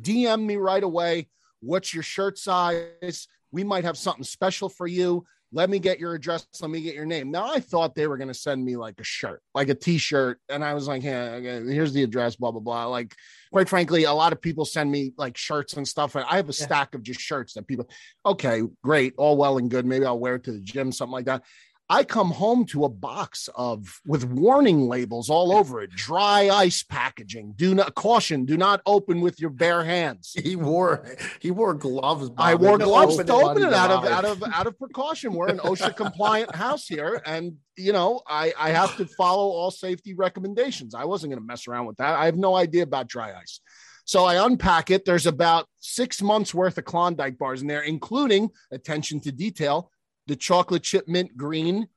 DM 0.00 0.44
me 0.44 0.56
right 0.56 0.82
away. 0.82 1.28
What's 1.60 1.94
your 1.94 2.02
shirt 2.02 2.38
size? 2.38 3.28
We 3.50 3.64
might 3.64 3.84
have 3.84 3.96
something 3.96 4.24
special 4.24 4.68
for 4.68 4.86
you. 4.86 5.24
Let 5.50 5.70
me 5.70 5.78
get 5.78 5.98
your 5.98 6.14
address. 6.14 6.46
Let 6.60 6.70
me 6.70 6.82
get 6.82 6.94
your 6.94 7.06
name. 7.06 7.30
Now, 7.30 7.50
I 7.50 7.60
thought 7.60 7.94
they 7.94 8.06
were 8.06 8.18
going 8.18 8.28
to 8.28 8.34
send 8.34 8.62
me 8.62 8.76
like 8.76 9.00
a 9.00 9.04
shirt, 9.04 9.42
like 9.54 9.70
a 9.70 9.74
t 9.74 9.96
shirt. 9.96 10.40
And 10.50 10.62
I 10.62 10.74
was 10.74 10.86
like, 10.86 11.02
yeah, 11.02 11.38
here's 11.38 11.94
the 11.94 12.02
address, 12.02 12.36
blah, 12.36 12.50
blah, 12.50 12.60
blah. 12.60 12.84
Like, 12.86 13.14
quite 13.50 13.68
frankly, 13.68 14.04
a 14.04 14.12
lot 14.12 14.34
of 14.34 14.42
people 14.42 14.66
send 14.66 14.90
me 14.90 15.14
like 15.16 15.38
shirts 15.38 15.72
and 15.72 15.88
stuff. 15.88 16.16
And 16.16 16.26
I 16.28 16.36
have 16.36 16.50
a 16.50 16.52
yeah. 16.52 16.66
stack 16.66 16.94
of 16.94 17.02
just 17.02 17.20
shirts 17.20 17.54
that 17.54 17.66
people, 17.66 17.88
okay, 18.26 18.62
great, 18.84 19.14
all 19.16 19.38
well 19.38 19.56
and 19.56 19.70
good. 19.70 19.86
Maybe 19.86 20.04
I'll 20.04 20.18
wear 20.18 20.34
it 20.34 20.44
to 20.44 20.52
the 20.52 20.60
gym, 20.60 20.92
something 20.92 21.12
like 21.12 21.26
that. 21.26 21.44
I 21.90 22.04
come 22.04 22.30
home 22.30 22.66
to 22.66 22.84
a 22.84 22.88
box 22.90 23.48
of 23.54 24.00
with 24.04 24.24
warning 24.24 24.88
labels 24.88 25.30
all 25.30 25.52
over 25.52 25.80
it, 25.80 25.90
dry 25.90 26.50
ice 26.50 26.82
packaging. 26.82 27.54
Do 27.56 27.74
not 27.74 27.94
caution, 27.94 28.44
do 28.44 28.58
not 28.58 28.82
open 28.84 29.22
with 29.22 29.40
your 29.40 29.48
bare 29.48 29.84
hands. 29.84 30.32
He 30.34 30.54
wore 30.54 31.06
he 31.40 31.50
wore 31.50 31.72
gloves. 31.72 32.28
Bob. 32.28 32.36
I 32.38 32.54
wore 32.56 32.76
gloves 32.76 33.16
to 33.16 33.32
open 33.32 33.62
it 33.62 33.72
out 33.72 33.90
of 33.90 34.04
out 34.04 34.24
of 34.26 34.42
out 34.42 34.66
of 34.66 34.78
precaution. 34.78 35.32
We're 35.32 35.48
an 35.48 35.58
OSHA 35.64 35.96
compliant 35.96 36.54
house 36.54 36.86
here, 36.86 37.22
and 37.24 37.56
you 37.76 37.92
know 37.92 38.20
I 38.26 38.52
I 38.58 38.70
have 38.70 38.96
to 38.98 39.06
follow 39.06 39.48
all 39.48 39.70
safety 39.70 40.12
recommendations. 40.12 40.94
I 40.94 41.06
wasn't 41.06 41.32
going 41.32 41.40
to 41.40 41.46
mess 41.46 41.66
around 41.66 41.86
with 41.86 41.96
that. 41.96 42.18
I 42.18 42.26
have 42.26 42.36
no 42.36 42.54
idea 42.54 42.82
about 42.82 43.08
dry 43.08 43.32
ice. 43.32 43.60
So 44.04 44.24
I 44.24 44.42
unpack 44.42 44.90
it. 44.90 45.04
There's 45.04 45.26
about 45.26 45.66
six 45.80 46.22
months 46.22 46.54
worth 46.54 46.78
of 46.78 46.86
Klondike 46.86 47.36
bars 47.36 47.60
in 47.60 47.68
there, 47.68 47.82
including 47.82 48.48
attention 48.72 49.20
to 49.20 49.32
detail 49.32 49.90
the 50.28 50.36
chocolate 50.36 50.84
chip 50.84 51.08
mint 51.08 51.36
green, 51.36 51.88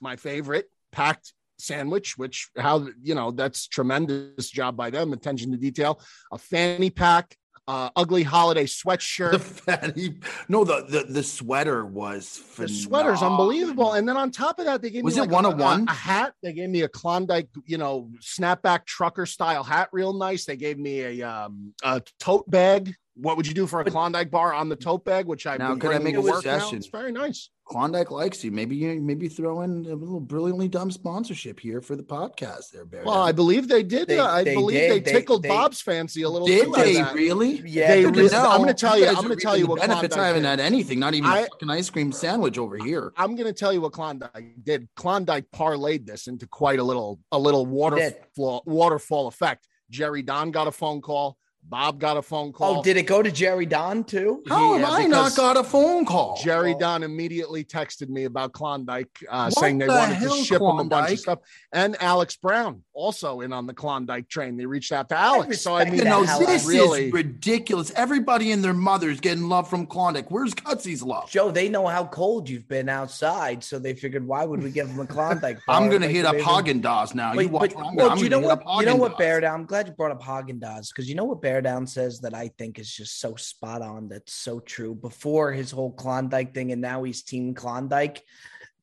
my 0.00 0.16
favorite, 0.16 0.66
packed 0.90 1.32
sandwich, 1.58 2.18
which 2.18 2.48
how 2.58 2.88
you 3.02 3.14
know 3.14 3.30
that's 3.30 3.68
tremendous 3.68 4.50
job 4.50 4.76
by 4.76 4.90
them. 4.90 5.12
Attention 5.12 5.52
to 5.52 5.56
detail. 5.56 6.00
A 6.32 6.38
fanny 6.38 6.90
pack, 6.90 7.36
uh, 7.68 7.90
ugly 7.94 8.22
holiday 8.22 8.64
sweatshirt. 8.64 9.32
The 9.32 9.38
fanny, 9.38 10.18
no, 10.48 10.64
the 10.64 10.86
the, 10.88 11.12
the 11.12 11.22
sweater 11.22 11.84
was 11.84 12.28
phenomenal. 12.28 12.76
the 12.76 12.82
sweater's 12.82 13.22
unbelievable. 13.22 13.92
And 13.92 14.08
then 14.08 14.16
on 14.16 14.30
top 14.30 14.58
of 14.58 14.64
that, 14.64 14.82
they 14.82 14.90
gave 14.90 15.04
was 15.04 15.16
me 15.16 15.20
it 15.20 15.24
like 15.24 15.30
one 15.30 15.44
a, 15.44 15.50
of 15.50 15.58
one 15.58 15.86
a, 15.88 15.92
hat. 15.92 16.32
They 16.42 16.52
gave 16.52 16.70
me 16.70 16.82
a 16.82 16.88
Klondike, 16.88 17.48
you 17.66 17.78
know, 17.78 18.10
snapback 18.20 18.86
trucker 18.86 19.26
style 19.26 19.62
hat, 19.62 19.90
real 19.92 20.14
nice. 20.14 20.46
They 20.46 20.56
gave 20.56 20.78
me 20.78 21.20
a 21.20 21.28
um 21.28 21.74
a 21.82 22.02
tote 22.18 22.50
bag. 22.50 22.94
What 23.18 23.38
would 23.38 23.46
you 23.46 23.54
do 23.54 23.66
for 23.66 23.80
a 23.80 23.84
Klondike 23.84 24.30
bar 24.30 24.52
on 24.52 24.68
the 24.68 24.76
tote 24.76 25.04
bag? 25.04 25.26
Which 25.26 25.46
I 25.46 25.56
now 25.56 25.74
could 25.76 25.90
I 25.90 25.98
make 25.98 26.16
a 26.16 26.22
suggestion? 26.22 26.76
It's 26.76 26.88
very 26.88 27.12
nice. 27.12 27.48
Klondike 27.64 28.10
likes 28.10 28.44
you. 28.44 28.52
Maybe 28.52 28.76
you 28.76 29.00
maybe 29.00 29.28
throw 29.28 29.62
in 29.62 29.86
a 29.86 29.94
little 29.94 30.20
brilliantly 30.20 30.68
dumb 30.68 30.90
sponsorship 30.90 31.58
here 31.58 31.80
for 31.80 31.96
the 31.96 32.02
podcast. 32.02 32.72
There, 32.72 32.84
Bear. 32.84 33.04
Well, 33.04 33.22
I 33.22 33.32
believe 33.32 33.68
they 33.68 33.82
did. 33.82 34.06
They, 34.06 34.18
uh, 34.18 34.26
I 34.26 34.44
they 34.44 34.54
believe 34.54 34.78
did. 34.78 35.04
they 35.04 35.12
tickled 35.12 35.42
they, 35.42 35.48
Bob's 35.48 35.80
fancy 35.80 36.22
a 36.22 36.28
little. 36.28 36.46
Did 36.46 36.72
they 36.74 37.02
really? 37.14 37.62
Yeah. 37.66 37.88
They, 37.88 38.02
no, 38.02 38.50
I'm 38.50 38.58
going 38.60 38.68
to 38.68 38.74
tell 38.74 38.98
you. 38.98 39.06
I'm 39.06 39.14
going 39.14 39.30
to 39.30 39.36
tell 39.36 39.56
you 39.56 39.66
what 39.66 39.80
benefits. 39.80 40.14
Klondike 40.14 40.18
I 40.18 40.26
haven't 40.28 40.44
had 40.44 40.60
anything. 40.60 41.00
Not 41.00 41.14
even 41.14 41.30
I, 41.30 41.40
a 41.40 41.46
fucking 41.46 41.70
ice 41.70 41.88
cream 41.88 42.12
sandwich 42.12 42.58
over 42.58 42.76
here. 42.76 43.12
I'm 43.16 43.34
going 43.34 43.48
to 43.48 43.58
tell 43.58 43.72
you 43.72 43.80
what 43.80 43.92
Klondike 43.92 44.62
did. 44.62 44.88
Klondike 44.94 45.46
parlayed 45.52 46.06
this 46.06 46.26
into 46.26 46.46
quite 46.46 46.78
a 46.78 46.84
little 46.84 47.18
a 47.32 47.38
little 47.38 47.64
waterfall 47.64 48.62
waterfall 48.66 49.26
effect. 49.26 49.66
Jerry 49.90 50.22
Don 50.22 50.50
got 50.50 50.68
a 50.68 50.72
phone 50.72 51.00
call. 51.00 51.38
Bob 51.68 51.98
got 51.98 52.16
a 52.16 52.22
phone 52.22 52.52
call. 52.52 52.78
Oh, 52.78 52.82
did 52.82 52.96
it 52.96 53.06
go 53.06 53.22
to 53.22 53.30
Jerry 53.30 53.66
Don 53.66 54.04
too? 54.04 54.42
How 54.48 54.76
yeah, 54.76 54.86
have 54.86 54.92
I 54.92 55.06
not 55.06 55.34
got 55.34 55.56
a 55.56 55.64
phone 55.64 56.04
call? 56.04 56.40
Jerry 56.42 56.76
Don 56.78 57.02
immediately 57.02 57.64
texted 57.64 58.08
me 58.08 58.24
about 58.24 58.52
Klondike, 58.52 59.08
uh, 59.28 59.50
saying 59.50 59.78
they 59.78 59.86
the 59.86 59.92
wanted 59.92 60.20
to 60.20 60.44
ship 60.44 60.58
Klondike? 60.58 60.80
him 60.80 60.86
a 60.86 60.88
bunch 60.90 61.12
of 61.12 61.18
stuff. 61.18 61.38
And 61.72 61.96
Alex 62.00 62.36
Brown 62.36 62.82
also 62.92 63.40
in 63.40 63.52
on 63.52 63.66
the 63.66 63.74
Klondike 63.74 64.28
train. 64.28 64.56
They 64.56 64.66
reached 64.66 64.92
out 64.92 65.08
to 65.08 65.18
Alex. 65.18 65.60
So 65.60 65.74
I 65.74 65.86
mean, 65.86 65.96
you 65.96 66.04
know, 66.04 66.24
this 66.24 66.64
really... 66.66 67.06
is 67.06 67.12
ridiculous. 67.12 67.90
Everybody 67.96 68.52
and 68.52 68.62
their 68.62 68.72
mothers 68.72 69.18
getting 69.18 69.48
love 69.48 69.68
from 69.68 69.86
Klondike. 69.86 70.30
Where's 70.30 70.54
Cutsy's 70.54 71.02
love? 71.02 71.28
Joe, 71.30 71.50
they 71.50 71.68
know 71.68 71.86
how 71.88 72.06
cold 72.06 72.48
you've 72.48 72.68
been 72.68 72.88
outside, 72.88 73.64
so 73.64 73.80
they 73.80 73.94
figured, 73.94 74.24
why 74.24 74.44
would 74.44 74.62
we 74.62 74.70
give 74.70 74.88
them 74.88 75.00
a 75.00 75.06
Klondike? 75.06 75.58
I'm 75.68 75.88
going 75.88 76.02
to 76.02 76.08
hit 76.08 76.24
up 76.24 76.36
Haagen 76.36 76.80
Dazs 76.80 77.14
now. 77.14 77.34
Wait, 77.34 77.44
you 77.44 77.48
watch. 77.48 77.74
But, 77.74 77.94
well, 77.94 78.18
you 78.18 78.28
know 78.28 78.38
what? 78.38 78.62
You 78.78 78.86
know 78.86 78.96
what, 78.96 79.18
Bear? 79.18 79.44
I'm 79.44 79.66
glad 79.66 79.88
you 79.88 79.92
brought 79.92 80.12
up 80.12 80.22
Haagen 80.22 80.60
Dazs 80.60 80.88
because 80.88 81.08
you 81.08 81.16
know 81.16 81.24
what 81.24 81.42
Bear 81.42 81.55
Bear 81.56 81.62
Down 81.62 81.86
says 81.86 82.20
that 82.20 82.34
I 82.34 82.48
think 82.58 82.78
is 82.78 82.92
just 82.92 83.18
so 83.18 83.34
spot 83.34 83.80
on. 83.80 84.10
That's 84.10 84.34
so 84.34 84.60
true. 84.60 84.94
Before 84.94 85.52
his 85.52 85.70
whole 85.70 85.90
Klondike 85.90 86.52
thing, 86.52 86.70
and 86.70 86.82
now 86.82 87.02
he's 87.02 87.22
Team 87.22 87.54
Klondike. 87.54 88.22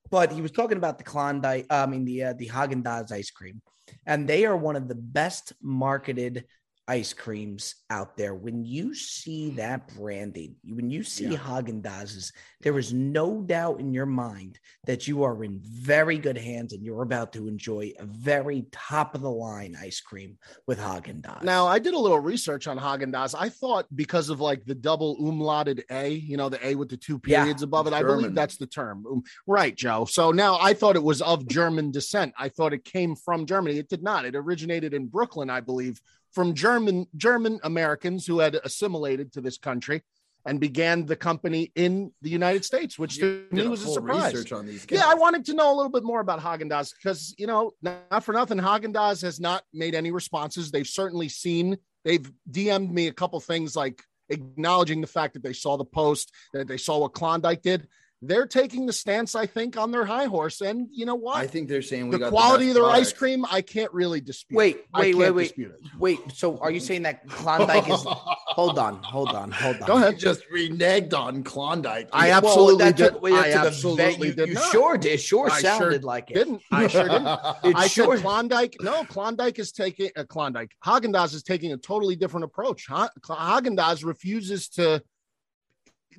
But 0.09 0.31
he 0.31 0.41
was 0.41 0.49
talking 0.49 0.77
about 0.77 0.97
the 0.97 1.03
Klondike, 1.03 1.67
I 1.69 1.85
mean 1.85 2.03
the 2.03 2.23
uh, 2.23 2.33
the 2.33 2.49
Haagen 2.49 2.81
Dazs 2.81 3.11
ice 3.11 3.29
cream, 3.29 3.61
and 4.07 4.27
they 4.27 4.47
are 4.47 4.57
one 4.57 4.75
of 4.75 4.87
the 4.87 4.95
best 4.95 5.53
marketed 5.61 6.45
ice 6.87 7.13
creams 7.13 7.75
out 7.89 8.17
there. 8.17 8.35
When 8.35 8.65
you 8.65 8.93
see 8.93 9.51
that 9.51 9.95
branding, 9.95 10.55
when 10.65 10.89
you 10.89 11.03
see 11.03 11.27
yeah. 11.27 11.37
Haagen 11.37 11.81
Dazs, 11.81 12.31
there 12.61 12.77
is 12.77 12.93
no 12.93 13.41
doubt 13.41 13.79
in 13.79 13.93
your 13.93 14.05
mind 14.05 14.59
that 14.85 15.07
you 15.07 15.23
are 15.23 15.43
in 15.43 15.59
very 15.63 16.17
good 16.17 16.37
hands 16.37 16.73
and 16.73 16.83
you're 16.83 17.03
about 17.03 17.31
to 17.33 17.47
enjoy 17.47 17.93
a 17.99 18.05
very 18.05 18.65
top 18.71 19.15
of 19.15 19.21
the 19.21 19.31
line 19.31 19.77
ice 19.79 20.01
cream 20.01 20.37
with 20.67 20.77
Haagen 20.77 21.21
Dazs. 21.21 21.43
Now, 21.43 21.67
I 21.67 21.79
did 21.79 21.93
a 21.93 21.99
little 21.99 22.19
research 22.19 22.67
on 22.67 22.77
Haagen 22.77 23.13
Dazs. 23.13 23.35
I 23.37 23.49
thought 23.49 23.85
because 23.95 24.29
of 24.29 24.41
like 24.41 24.65
the 24.65 24.75
double 24.75 25.17
umlauted 25.19 25.83
A, 25.89 26.09
you 26.09 26.35
know, 26.35 26.49
the 26.49 26.65
A 26.65 26.75
with 26.75 26.89
the 26.89 26.97
two 26.97 27.17
periods 27.17 27.61
yeah, 27.61 27.65
above 27.65 27.87
it, 27.87 27.91
German. 27.91 28.05
I 28.05 28.15
believe 28.15 28.35
that's 28.35 28.57
the 28.57 28.67
term. 28.67 29.05
Um, 29.09 29.23
right, 29.47 29.75
Joe. 29.75 30.05
So 30.05 30.31
now 30.31 30.57
I 30.59 30.73
thought 30.73 30.97
it 30.97 31.03
was 31.03 31.21
of 31.21 31.47
German 31.47 31.91
descent. 31.91 32.33
I 32.37 32.49
thought 32.49 32.73
it 32.73 32.83
came 32.83 33.15
from 33.15 33.45
Germany. 33.45 33.77
It 33.77 33.87
did 33.89 34.03
not. 34.03 34.25
It 34.25 34.35
originated 34.35 34.93
in 34.93 35.07
Brooklyn, 35.07 35.49
I 35.49 35.61
believe 35.61 36.01
from 36.33 36.53
German 36.53 37.07
German 37.15 37.59
Americans 37.63 38.25
who 38.25 38.39
had 38.39 38.55
assimilated 38.63 39.31
to 39.33 39.41
this 39.41 39.57
country 39.57 40.01
and 40.45 40.59
began 40.59 41.05
the 41.05 41.15
company 41.15 41.71
in 41.75 42.11
the 42.21 42.29
United 42.29 42.65
States, 42.65 42.99
which 42.99 43.17
you 43.17 43.45
to 43.49 43.55
me 43.55 43.67
was 43.67 43.83
a 43.83 43.87
surprise. 43.87 44.45
Yeah, 44.89 45.03
I 45.05 45.13
wanted 45.13 45.45
to 45.45 45.53
know 45.53 45.73
a 45.73 45.75
little 45.75 45.91
bit 45.91 46.03
more 46.03 46.19
about 46.19 46.41
Haagen 46.41 46.69
Dazs 46.69 46.91
because 46.93 47.33
you 47.37 47.47
know, 47.47 47.71
not 47.81 48.23
for 48.23 48.33
nothing, 48.33 48.57
Haagen 48.57 48.93
Dazs 48.93 49.21
has 49.21 49.39
not 49.39 49.63
made 49.73 49.95
any 49.95 50.11
responses. 50.11 50.71
They've 50.71 50.87
certainly 50.87 51.29
seen. 51.29 51.77
They've 52.03 52.29
DM'd 52.51 52.91
me 52.91 53.07
a 53.07 53.13
couple 53.13 53.39
things 53.39 53.75
like 53.75 54.03
acknowledging 54.29 54.99
the 54.99 55.07
fact 55.07 55.33
that 55.35 55.43
they 55.43 55.53
saw 55.53 55.77
the 55.77 55.85
post, 55.85 56.33
that 56.53 56.67
they 56.67 56.77
saw 56.77 56.99
what 56.99 57.13
Klondike 57.13 57.61
did 57.61 57.87
they're 58.27 58.45
taking 58.45 58.85
the 58.85 58.93
stance, 58.93 59.35
I 59.35 59.45
think, 59.45 59.77
on 59.77 59.91
their 59.91 60.05
high 60.05 60.25
horse. 60.25 60.61
And 60.61 60.87
you 60.91 61.05
know 61.05 61.15
what? 61.15 61.37
I 61.37 61.47
think 61.47 61.67
they're 61.67 61.81
saying 61.81 62.09
the 62.09 62.29
quality 62.29 62.65
the 62.65 62.71
of 62.71 62.75
their 62.75 62.83
product. 62.83 63.01
ice 63.01 63.13
cream. 63.13 63.45
I 63.49 63.61
can't 63.61 63.91
really 63.93 64.21
dispute. 64.21 64.57
Wait, 64.57 64.85
wait, 64.93 65.15
wait, 65.15 65.31
wait, 65.31 65.53
wait. 65.99 66.19
So, 66.33 66.57
are 66.59 66.71
you 66.71 66.79
saying 66.79 67.03
that 67.03 67.27
Klondike 67.27 67.89
is? 67.89 68.03
hold 68.07 68.79
on, 68.79 69.01
hold 69.03 69.29
on, 69.29 69.51
hold 69.51 69.81
on. 69.81 69.87
Go 69.87 69.97
ahead. 69.97 70.17
Just 70.17 70.43
reneged 70.53 71.13
on 71.13 71.43
Klondike. 71.43 72.09
I 72.13 72.31
absolutely 72.31 72.83
well, 72.83 72.93
did. 72.93 73.33
I 73.33 73.51
absolutely 73.51 74.31
did. 74.31 74.49
You, 74.49 74.57
sure 74.71 74.97
did. 74.97 75.19
Sure 75.19 75.49
I 75.49 75.61
sounded 75.61 76.01
sure 76.01 76.07
like 76.07 76.31
it. 76.31 76.35
Didn't 76.35 76.61
I? 76.71 76.87
Sure 76.87 77.07
didn't. 77.07 77.27
I 77.75 77.87
sure. 77.87 78.15
said 78.15 78.23
Klondike. 78.23 78.77
No, 78.81 79.03
Klondike 79.05 79.59
is 79.59 79.71
taking 79.71 80.11
a 80.15 80.21
uh, 80.21 80.23
Klondike. 80.23 80.71
Haagen 80.83 81.13
Dazs 81.13 81.33
is 81.33 81.43
taking 81.43 81.73
a 81.73 81.77
totally 81.77 82.15
different 82.15 82.45
approach. 82.45 82.87
Haagen 82.87 83.77
Dazs 83.77 84.05
refuses 84.05 84.69
to 84.69 85.03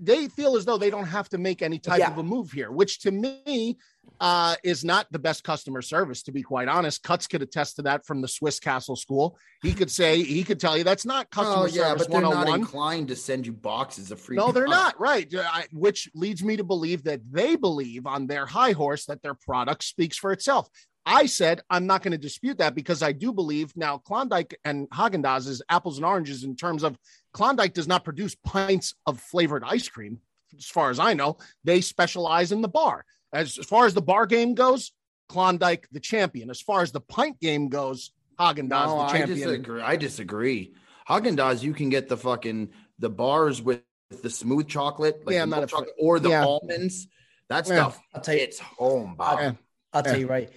they 0.00 0.28
feel 0.28 0.56
as 0.56 0.64
though 0.64 0.78
they 0.78 0.90
don't 0.90 1.06
have 1.06 1.28
to 1.30 1.38
make 1.38 1.62
any 1.62 1.78
type 1.78 2.00
yeah. 2.00 2.10
of 2.10 2.18
a 2.18 2.22
move 2.22 2.52
here, 2.52 2.70
which 2.70 3.00
to 3.00 3.10
me 3.10 3.76
uh, 4.20 4.54
is 4.62 4.84
not 4.84 5.06
the 5.10 5.18
best 5.18 5.44
customer 5.44 5.82
service, 5.82 6.22
to 6.22 6.32
be 6.32 6.42
quite 6.42 6.68
honest. 6.68 7.02
Cuts 7.02 7.26
could 7.26 7.42
attest 7.42 7.76
to 7.76 7.82
that 7.82 8.06
from 8.06 8.20
the 8.20 8.28
Swiss 8.28 8.60
Castle 8.60 8.96
School. 8.96 9.38
He 9.62 9.72
could 9.72 9.90
say, 9.90 10.22
he 10.22 10.44
could 10.44 10.60
tell 10.60 10.76
you 10.76 10.84
that's 10.84 11.06
not 11.06 11.30
customer 11.30 11.64
oh, 11.64 11.66
yeah, 11.66 11.88
service 11.88 12.06
but 12.06 12.12
they're 12.12 12.20
not 12.22 12.48
oh 12.48 12.54
inclined 12.54 13.08
to 13.08 13.16
send 13.16 13.46
you 13.46 13.52
boxes 13.52 14.10
of 14.10 14.20
free. 14.20 14.36
No, 14.36 14.52
they're 14.52 14.66
not. 14.66 14.98
Right. 15.00 15.32
I, 15.34 15.66
which 15.72 16.10
leads 16.14 16.42
me 16.42 16.56
to 16.56 16.64
believe 16.64 17.04
that 17.04 17.20
they 17.30 17.56
believe 17.56 18.06
on 18.06 18.26
their 18.26 18.46
high 18.46 18.72
horse 18.72 19.06
that 19.06 19.22
their 19.22 19.34
product 19.34 19.84
speaks 19.84 20.16
for 20.16 20.32
itself. 20.32 20.68
I 21.06 21.26
said 21.26 21.60
I'm 21.68 21.86
not 21.86 22.02
going 22.02 22.12
to 22.12 22.18
dispute 22.18 22.58
that 22.58 22.74
because 22.74 23.02
I 23.02 23.12
do 23.12 23.32
believe 23.32 23.76
now 23.76 23.98
Klondike 23.98 24.58
and 24.64 24.88
Haagen 24.90 25.22
Dazs 25.22 25.48
is 25.48 25.62
apples 25.68 25.98
and 25.98 26.06
oranges 26.06 26.44
in 26.44 26.56
terms 26.56 26.82
of 26.82 26.96
Klondike 27.34 27.74
does 27.74 27.88
not 27.88 28.04
produce 28.04 28.34
pints 28.36 28.94
of 29.06 29.20
flavored 29.20 29.64
ice 29.66 29.88
cream. 29.88 30.20
As 30.56 30.66
far 30.66 30.88
as 30.90 31.00
I 31.00 31.14
know, 31.14 31.36
they 31.64 31.80
specialize 31.80 32.52
in 32.52 32.62
the 32.62 32.68
bar. 32.68 33.04
As, 33.32 33.58
as 33.58 33.66
far 33.66 33.86
as 33.86 33.92
the 33.92 34.00
bar 34.00 34.24
game 34.24 34.54
goes, 34.54 34.92
Klondike 35.28 35.88
the 35.90 36.00
champion. 36.00 36.48
As 36.48 36.60
far 36.60 36.82
as 36.82 36.92
the 36.92 37.00
pint 37.00 37.40
game 37.40 37.68
goes, 37.68 38.12
Haagen 38.38 38.68
Dazs 38.68 38.86
no, 38.86 39.06
the 39.06 39.12
champion. 39.12 39.48
I 39.48 39.50
disagree. 39.50 39.82
I 39.82 39.96
disagree. 39.96 40.74
Haagen 41.08 41.36
Dazs, 41.36 41.62
you 41.62 41.74
can 41.74 41.90
get 41.90 42.08
the 42.08 42.16
fucking 42.16 42.70
the 43.00 43.10
bars 43.10 43.60
with 43.60 43.82
the 44.22 44.30
smooth 44.30 44.68
chocolate, 44.68 45.26
like 45.26 45.34
yeah, 45.34 45.44
not 45.44 45.64
a, 45.64 45.66
chocolate, 45.66 45.90
or 45.98 46.20
the 46.20 46.30
yeah. 46.30 46.44
almonds. 46.44 47.08
That 47.48 47.66
stuff. 47.66 47.98
Yeah. 47.98 48.16
I'll 48.16 48.22
tell 48.22 48.34
you, 48.34 48.42
it's 48.42 48.58
home, 48.60 49.16
Bob. 49.16 49.38
I'll, 49.38 49.58
I'll 49.92 50.02
tell 50.02 50.18
you 50.18 50.28
right. 50.28 50.50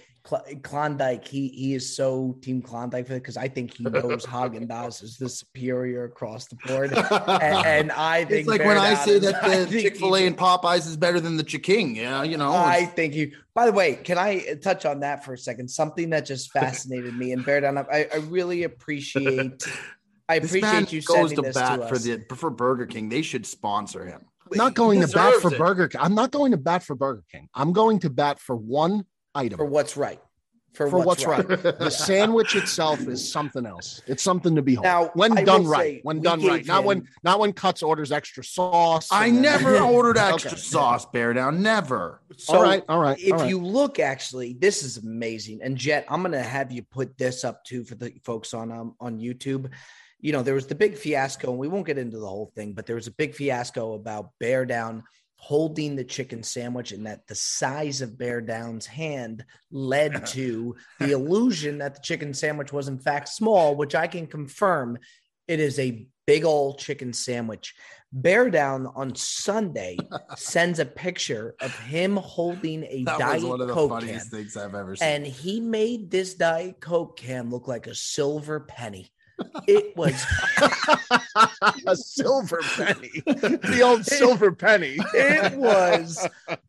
Klondike, 0.62 1.26
he 1.26 1.48
he 1.48 1.74
is 1.74 1.94
so 1.94 2.36
team 2.42 2.60
Klondike 2.60 3.06
for 3.06 3.14
it 3.14 3.20
because 3.20 3.36
I 3.36 3.48
think 3.48 3.74
he 3.74 3.84
knows 3.84 4.26
Haagen 4.26 4.68
Dazs 4.68 5.02
is 5.02 5.16
the 5.16 5.28
superior 5.28 6.04
across 6.04 6.46
the 6.46 6.56
board, 6.66 6.92
and, 6.92 7.06
and 7.66 7.92
I 7.92 8.24
think 8.24 8.40
it's 8.40 8.48
like 8.48 8.64
when 8.64 8.76
I 8.76 8.94
say 8.94 9.18
that 9.18 9.42
the 9.42 9.80
Chick 9.80 9.96
Fil 9.96 10.16
A 10.16 10.26
and 10.26 10.36
Popeyes 10.36 10.86
is 10.86 10.96
better 10.96 11.20
than 11.20 11.36
the 11.36 11.44
Ch'King. 11.44 11.96
Yeah, 11.96 12.22
you 12.22 12.36
know. 12.36 12.52
I 12.52 12.84
think 12.84 13.14
you. 13.14 13.32
By 13.54 13.66
the 13.66 13.72
way, 13.72 13.94
can 13.94 14.18
I 14.18 14.54
touch 14.62 14.84
on 14.84 15.00
that 15.00 15.24
for 15.24 15.32
a 15.32 15.38
second? 15.38 15.68
Something 15.68 16.10
that 16.10 16.26
just 16.26 16.52
fascinated 16.52 17.16
me 17.16 17.32
and 17.32 17.44
bear 17.44 17.60
down. 17.60 17.78
I, 17.78 18.08
I 18.12 18.16
really 18.28 18.64
appreciate. 18.64 19.66
I 20.28 20.36
appreciate 20.36 20.92
you 20.92 21.00
goes 21.02 21.32
to 21.32 21.42
bat 21.42 21.80
to 21.80 21.88
for 21.88 21.98
the 21.98 22.22
for 22.36 22.50
Burger 22.50 22.86
King. 22.86 23.08
They 23.08 23.22
should 23.22 23.46
sponsor 23.46 24.04
him. 24.04 24.26
not 24.52 24.74
going 24.74 25.00
to 25.00 25.08
bat 25.08 25.34
for 25.40 25.52
it. 25.52 25.58
Burger 25.58 25.88
King. 25.88 26.00
I'm 26.02 26.14
not 26.14 26.30
going 26.32 26.52
to 26.52 26.58
bat 26.58 26.82
for 26.82 26.94
Burger 26.94 27.24
King. 27.32 27.48
I'm 27.54 27.72
going 27.72 28.00
to 28.00 28.10
bat 28.10 28.38
for 28.38 28.54
one 28.54 29.06
item 29.34 29.58
for 29.58 29.64
what's 29.64 29.96
right. 29.96 30.20
For, 30.74 30.88
for 30.90 30.98
what's, 30.98 31.26
what's, 31.26 31.48
right. 31.48 31.64
right. 31.64 31.78
the 31.78 31.90
sandwich 31.90 32.54
itself 32.54 33.00
is 33.08 33.32
something 33.32 33.66
else. 33.66 34.02
It's 34.06 34.22
something 34.22 34.54
to 34.54 34.62
behold. 34.62 34.84
Now, 34.84 35.10
when 35.14 35.36
I 35.36 35.42
done 35.42 35.66
right, 35.66 36.00
when 36.04 36.20
done 36.20 36.44
right, 36.44 36.64
not 36.66 36.84
when 36.84 37.08
not 37.24 37.40
when 37.40 37.52
Cuts 37.52 37.82
orders 37.82 38.12
extra 38.12 38.44
sauce. 38.44 39.08
I 39.10 39.30
never 39.30 39.72
then, 39.72 39.82
ordered 39.94 40.18
extra 40.18 40.52
okay. 40.52 40.60
sauce. 40.60 41.06
Bear 41.06 41.32
down, 41.32 41.62
never. 41.62 42.22
So 42.36 42.56
all 42.56 42.62
right, 42.62 42.84
all 42.88 43.00
right. 43.00 43.18
If 43.18 43.32
all 43.32 43.38
right. 43.40 43.48
you 43.48 43.58
look, 43.58 43.98
actually, 43.98 44.52
this 44.52 44.82
is 44.82 44.98
amazing. 44.98 45.60
And 45.62 45.76
Jet, 45.76 46.04
I'm 46.08 46.22
going 46.22 46.32
to 46.32 46.42
have 46.42 46.70
you 46.70 46.82
put 46.82 47.16
this 47.16 47.44
up 47.44 47.64
too 47.64 47.82
for 47.82 47.94
the 47.94 48.12
folks 48.22 48.54
on 48.54 48.70
um, 48.70 48.94
on 49.00 49.18
YouTube. 49.18 49.70
You 50.20 50.32
know, 50.32 50.42
there 50.42 50.54
was 50.54 50.66
the 50.66 50.74
big 50.74 50.96
fiasco, 50.96 51.50
and 51.50 51.58
we 51.58 51.68
won't 51.68 51.86
get 51.86 51.98
into 51.98 52.18
the 52.18 52.28
whole 52.28 52.52
thing, 52.54 52.72
but 52.74 52.86
there 52.86 52.96
was 52.96 53.06
a 53.06 53.12
big 53.12 53.34
fiasco 53.34 53.94
about 53.94 54.30
Bear 54.38 54.66
Down 54.66 55.02
holding 55.40 55.94
the 55.96 56.04
chicken 56.04 56.42
sandwich 56.42 56.92
and 56.92 57.06
that 57.06 57.26
the 57.28 57.34
size 57.34 58.02
of 58.02 58.18
Bear 58.18 58.40
Down's 58.40 58.86
hand 58.86 59.44
led 59.70 60.26
to 60.26 60.76
the 60.98 61.12
illusion 61.12 61.78
that 61.78 61.94
the 61.94 62.00
chicken 62.00 62.34
sandwich 62.34 62.72
was 62.72 62.88
in 62.88 62.98
fact 62.98 63.28
small, 63.28 63.74
which 63.74 63.94
I 63.94 64.06
can 64.08 64.26
confirm 64.26 64.98
it 65.46 65.60
is 65.60 65.78
a 65.78 66.06
big 66.26 66.44
old 66.44 66.78
chicken 66.78 67.12
sandwich. 67.12 67.74
Bear 68.12 68.50
Down 68.50 68.86
on 68.94 69.14
Sunday 69.14 69.96
sends 70.36 70.78
a 70.78 70.84
picture 70.84 71.54
of 71.60 71.74
him 71.80 72.16
holding 72.16 72.84
a 72.84 73.04
that 73.04 73.18
Diet 73.18 73.34
was 73.36 73.44
one 73.44 73.60
of 73.60 73.68
the 73.68 73.74
Coke 73.74 73.90
funniest 73.90 74.30
can, 74.30 74.38
things 74.38 74.56
I've 74.56 74.74
ever 74.74 74.96
seen. 74.96 75.08
And 75.08 75.26
he 75.26 75.60
made 75.60 76.10
this 76.10 76.34
Diet 76.34 76.80
Coke 76.80 77.16
can 77.16 77.48
look 77.48 77.68
like 77.68 77.86
a 77.86 77.94
silver 77.94 78.60
penny. 78.60 79.10
It 79.66 79.96
was 79.96 80.14
a 81.86 81.96
silver 81.96 82.60
penny, 82.76 83.22
the 83.26 83.80
old 83.84 84.04
silver 84.04 84.52
penny. 84.52 84.96
It 85.14 85.54
was 85.58 86.26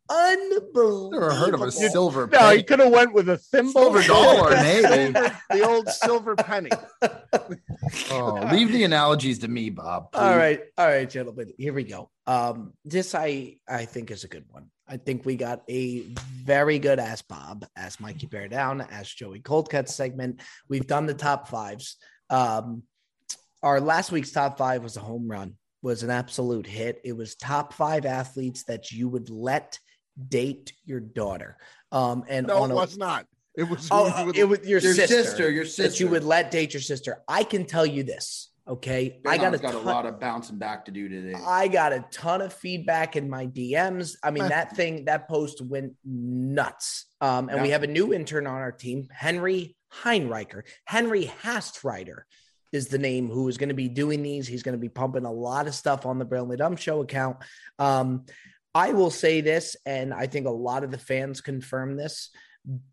unbelievable. 0.09 1.11
Never 1.11 1.33
heard 1.33 1.53
of 1.53 1.61
a 1.61 1.71
silver. 1.71 2.27
penny. 2.27 2.43
No, 2.43 2.55
he 2.55 2.63
could 2.63 2.79
have 2.79 2.91
went 2.91 3.13
with 3.13 3.29
a 3.29 3.37
thimble, 3.37 3.71
silver 3.73 4.03
dollar, 4.03 4.51
maybe 4.55 5.13
the 5.49 5.67
old 5.67 5.89
silver 5.89 6.35
penny. 6.35 6.69
oh, 8.11 8.49
leave 8.51 8.71
the 8.71 8.83
analogies 8.83 9.39
to 9.39 9.47
me, 9.47 9.69
Bob. 9.69 10.11
Please. 10.11 10.19
All 10.19 10.37
right, 10.37 10.61
all 10.77 10.87
right, 10.87 11.09
gentlemen. 11.09 11.51
Here 11.57 11.73
we 11.73 11.83
go. 11.83 12.09
Um, 12.27 12.73
this 12.85 13.15
I 13.15 13.57
I 13.67 13.85
think 13.85 14.11
is 14.11 14.23
a 14.23 14.27
good 14.27 14.45
one. 14.49 14.69
I 14.87 14.97
think 14.97 15.25
we 15.25 15.35
got 15.35 15.61
a 15.69 16.01
very 16.43 16.79
good 16.79 16.99
Ask 16.99 17.27
Bob, 17.27 17.65
Ask 17.75 17.99
Mikey 18.01 18.25
Bear 18.25 18.47
Down, 18.47 18.81
Ask 18.81 19.15
Joey 19.15 19.39
Coldcut 19.39 19.87
segment. 19.87 20.41
We've 20.67 20.87
done 20.87 21.05
the 21.05 21.13
top 21.13 21.47
fives. 21.47 21.97
Um, 22.29 22.83
our 23.61 23.81
last 23.81 24.11
week's 24.11 24.31
top 24.31 24.57
five 24.57 24.83
was 24.83 24.97
a 24.97 25.01
home 25.01 25.29
run, 25.29 25.55
was 25.81 26.03
an 26.03 26.09
absolute 26.09 26.65
hit. 26.65 27.01
It 27.03 27.13
was 27.13 27.35
top 27.35 27.73
five 27.73 28.05
athletes 28.05 28.63
that 28.63 28.91
you 28.91 29.09
would 29.09 29.29
let 29.29 29.79
date 30.27 30.73
your 30.85 30.99
daughter. 30.99 31.57
Um, 31.91 32.23
and 32.27 32.47
no, 32.47 32.65
it 32.65 32.71
a, 32.71 32.75
was 32.75 32.97
not. 32.97 33.25
It 33.55 33.63
was, 33.63 33.87
oh, 33.91 34.25
would, 34.25 34.37
it 34.37 34.45
was 34.45 34.59
your, 34.59 34.79
your 34.79 34.93
sister, 34.93 35.23
sister, 35.23 35.49
Your 35.49 35.65
sister. 35.65 35.83
That 35.83 35.99
you 35.99 36.07
would 36.07 36.23
let 36.23 36.51
date 36.51 36.73
your 36.73 36.81
sister. 36.81 37.23
I 37.27 37.43
can 37.43 37.65
tell 37.65 37.85
you 37.85 38.03
this. 38.03 38.51
Okay, 38.67 39.19
I 39.25 39.37
got, 39.39 39.55
a, 39.55 39.57
got 39.57 39.71
ton, 39.71 39.81
a 39.81 39.85
lot 39.85 40.05
of 40.05 40.19
bouncing 40.19 40.59
back 40.59 40.85
to 40.85 40.91
do 40.91 41.09
today. 41.09 41.33
I 41.43 41.67
got 41.67 41.91
a 41.91 42.05
ton 42.11 42.43
of 42.43 42.53
feedback 42.53 43.15
in 43.15 43.27
my 43.27 43.47
DMs. 43.47 44.15
I 44.23 44.29
mean, 44.29 44.47
that 44.47 44.75
thing, 44.75 45.05
that 45.05 45.27
post 45.27 45.59
went 45.59 45.93
nuts. 46.05 47.07
Um, 47.19 47.49
and 47.49 47.57
yeah. 47.57 47.63
we 47.63 47.69
have 47.71 47.81
a 47.81 47.87
new 47.87 48.13
intern 48.13 48.45
on 48.45 48.53
our 48.53 48.71
team, 48.71 49.07
Henry 49.11 49.75
Heinreicher, 50.03 50.63
Henry 50.85 51.31
Hastreiter 51.43 52.21
is 52.71 52.87
the 52.87 52.97
name 52.99 53.29
who 53.29 53.47
is 53.47 53.57
going 53.57 53.69
to 53.69 53.75
be 53.75 53.89
doing 53.89 54.21
these. 54.21 54.47
He's 54.47 54.63
going 54.63 54.73
to 54.77 54.79
be 54.81 54.89
pumping 54.89 55.25
a 55.25 55.31
lot 55.31 55.67
of 55.67 55.73
stuff 55.75 56.05
on 56.05 56.19
the 56.19 56.25
Brilliantly 56.25 56.57
Dumb 56.57 56.75
Show 56.75 57.01
account. 57.01 57.37
Um, 57.79 58.25
I 58.75 58.91
will 58.93 59.09
say 59.09 59.41
this, 59.41 59.75
and 59.85 60.13
I 60.13 60.27
think 60.27 60.45
a 60.45 60.51
lot 60.51 60.83
of 60.83 60.91
the 60.91 60.97
fans 60.99 61.41
confirm 61.41 61.97
this. 61.97 62.29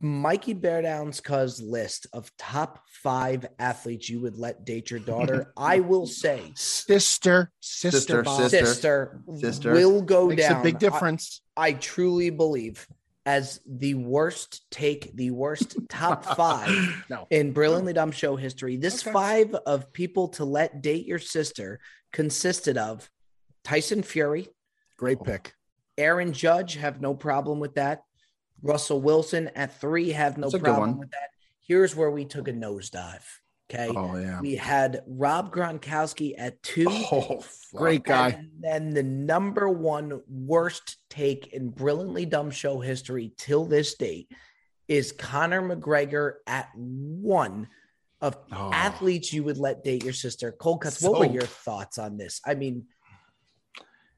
Mikey 0.01 0.55
Beardown's 0.55 1.20
cuz 1.20 1.61
list 1.61 2.07
of 2.14 2.30
top 2.38 2.80
five 2.88 3.44
athletes 3.59 4.09
you 4.09 4.20
would 4.20 4.38
let 4.38 4.64
date 4.64 4.90
your 4.90 5.01
daughter. 5.01 5.53
I 5.57 5.80
will 5.80 6.07
say, 6.07 6.53
Sister, 6.55 7.53
sister, 7.61 8.24
Sister, 8.24 8.24
sister. 8.24 8.66
sister, 8.66 9.20
Sister. 9.38 9.72
will 9.72 10.01
go 10.01 10.28
makes 10.28 10.42
down. 10.49 10.61
a 10.61 10.62
big 10.62 10.76
I- 10.76 10.78
difference. 10.78 11.42
I 11.57 11.72
truly 11.72 12.30
believe 12.30 12.86
as 13.27 13.61
the 13.66 13.95
worst 13.95 14.64
take, 14.70 15.14
the 15.16 15.33
worst 15.33 15.77
top 15.89 16.24
five 16.37 17.05
No. 17.11 17.27
in 17.31 17.53
Brilliantly 17.53 17.93
Dumb 17.93 18.12
Show 18.12 18.37
history. 18.37 18.77
This 18.77 19.03
Okay. 19.03 19.12
five 19.12 19.55
of 19.66 19.93
people 19.93 20.29
to 20.29 20.45
let 20.45 20.81
date 20.81 21.07
your 21.07 21.18
sister 21.18 21.81
consisted 22.12 22.79
of 22.79 23.11
Tyson 23.64 24.03
Fury, 24.03 24.49
Great 24.97 25.18
oh. 25.20 25.24
pick. 25.24 25.53
Aaron 25.99 26.33
Judge, 26.33 26.74
have 26.77 27.01
no 27.01 27.14
problem 27.14 27.59
with 27.59 27.74
that. 27.74 28.03
Russell 28.62 29.01
Wilson 29.01 29.51
at 29.55 29.79
three, 29.81 30.11
have 30.11 30.39
no 30.39 30.43
That's 30.43 30.55
a 30.55 30.59
good 30.59 30.64
problem 30.64 30.99
with 30.99 31.11
that. 31.11 31.31
Here's 31.66 31.97
where 31.97 32.11
we 32.11 32.24
took 32.24 32.49
a 32.49 32.53
nosedive. 32.53 33.24
Okay. 33.68 33.88
Oh 33.88 34.16
yeah. 34.16 34.40
We 34.40 34.54
had 34.54 35.02
Rob 35.06 35.52
Gronkowski 35.52 36.34
at 36.38 36.62
two. 36.62 36.86
Oh. 36.88 37.44
Great 37.74 38.04
guy. 38.04 38.28
And 38.28 38.50
then 38.60 38.90
the 38.90 39.02
number 39.02 39.68
one 39.68 40.20
worst 40.28 40.98
take 41.10 41.52
in 41.52 41.70
Brilliantly 41.70 42.26
Dumb 42.26 42.50
Show 42.50 42.78
history 42.80 43.32
till 43.36 43.64
this 43.64 43.94
date 43.96 44.30
is 44.86 45.10
Conor 45.12 45.62
McGregor 45.62 46.34
at 46.46 46.68
one 46.76 47.68
of 48.20 48.36
Oh. 48.52 48.70
athletes 48.72 49.32
you 49.32 49.42
would 49.44 49.58
let 49.58 49.82
date 49.82 50.04
your 50.04 50.12
sister. 50.12 50.52
Cold 50.52 50.82
cuts. 50.82 51.02
What 51.02 51.18
were 51.18 51.26
your 51.26 51.42
thoughts 51.42 51.98
on 51.98 52.16
this? 52.16 52.40
I 52.46 52.54
mean, 52.54 52.86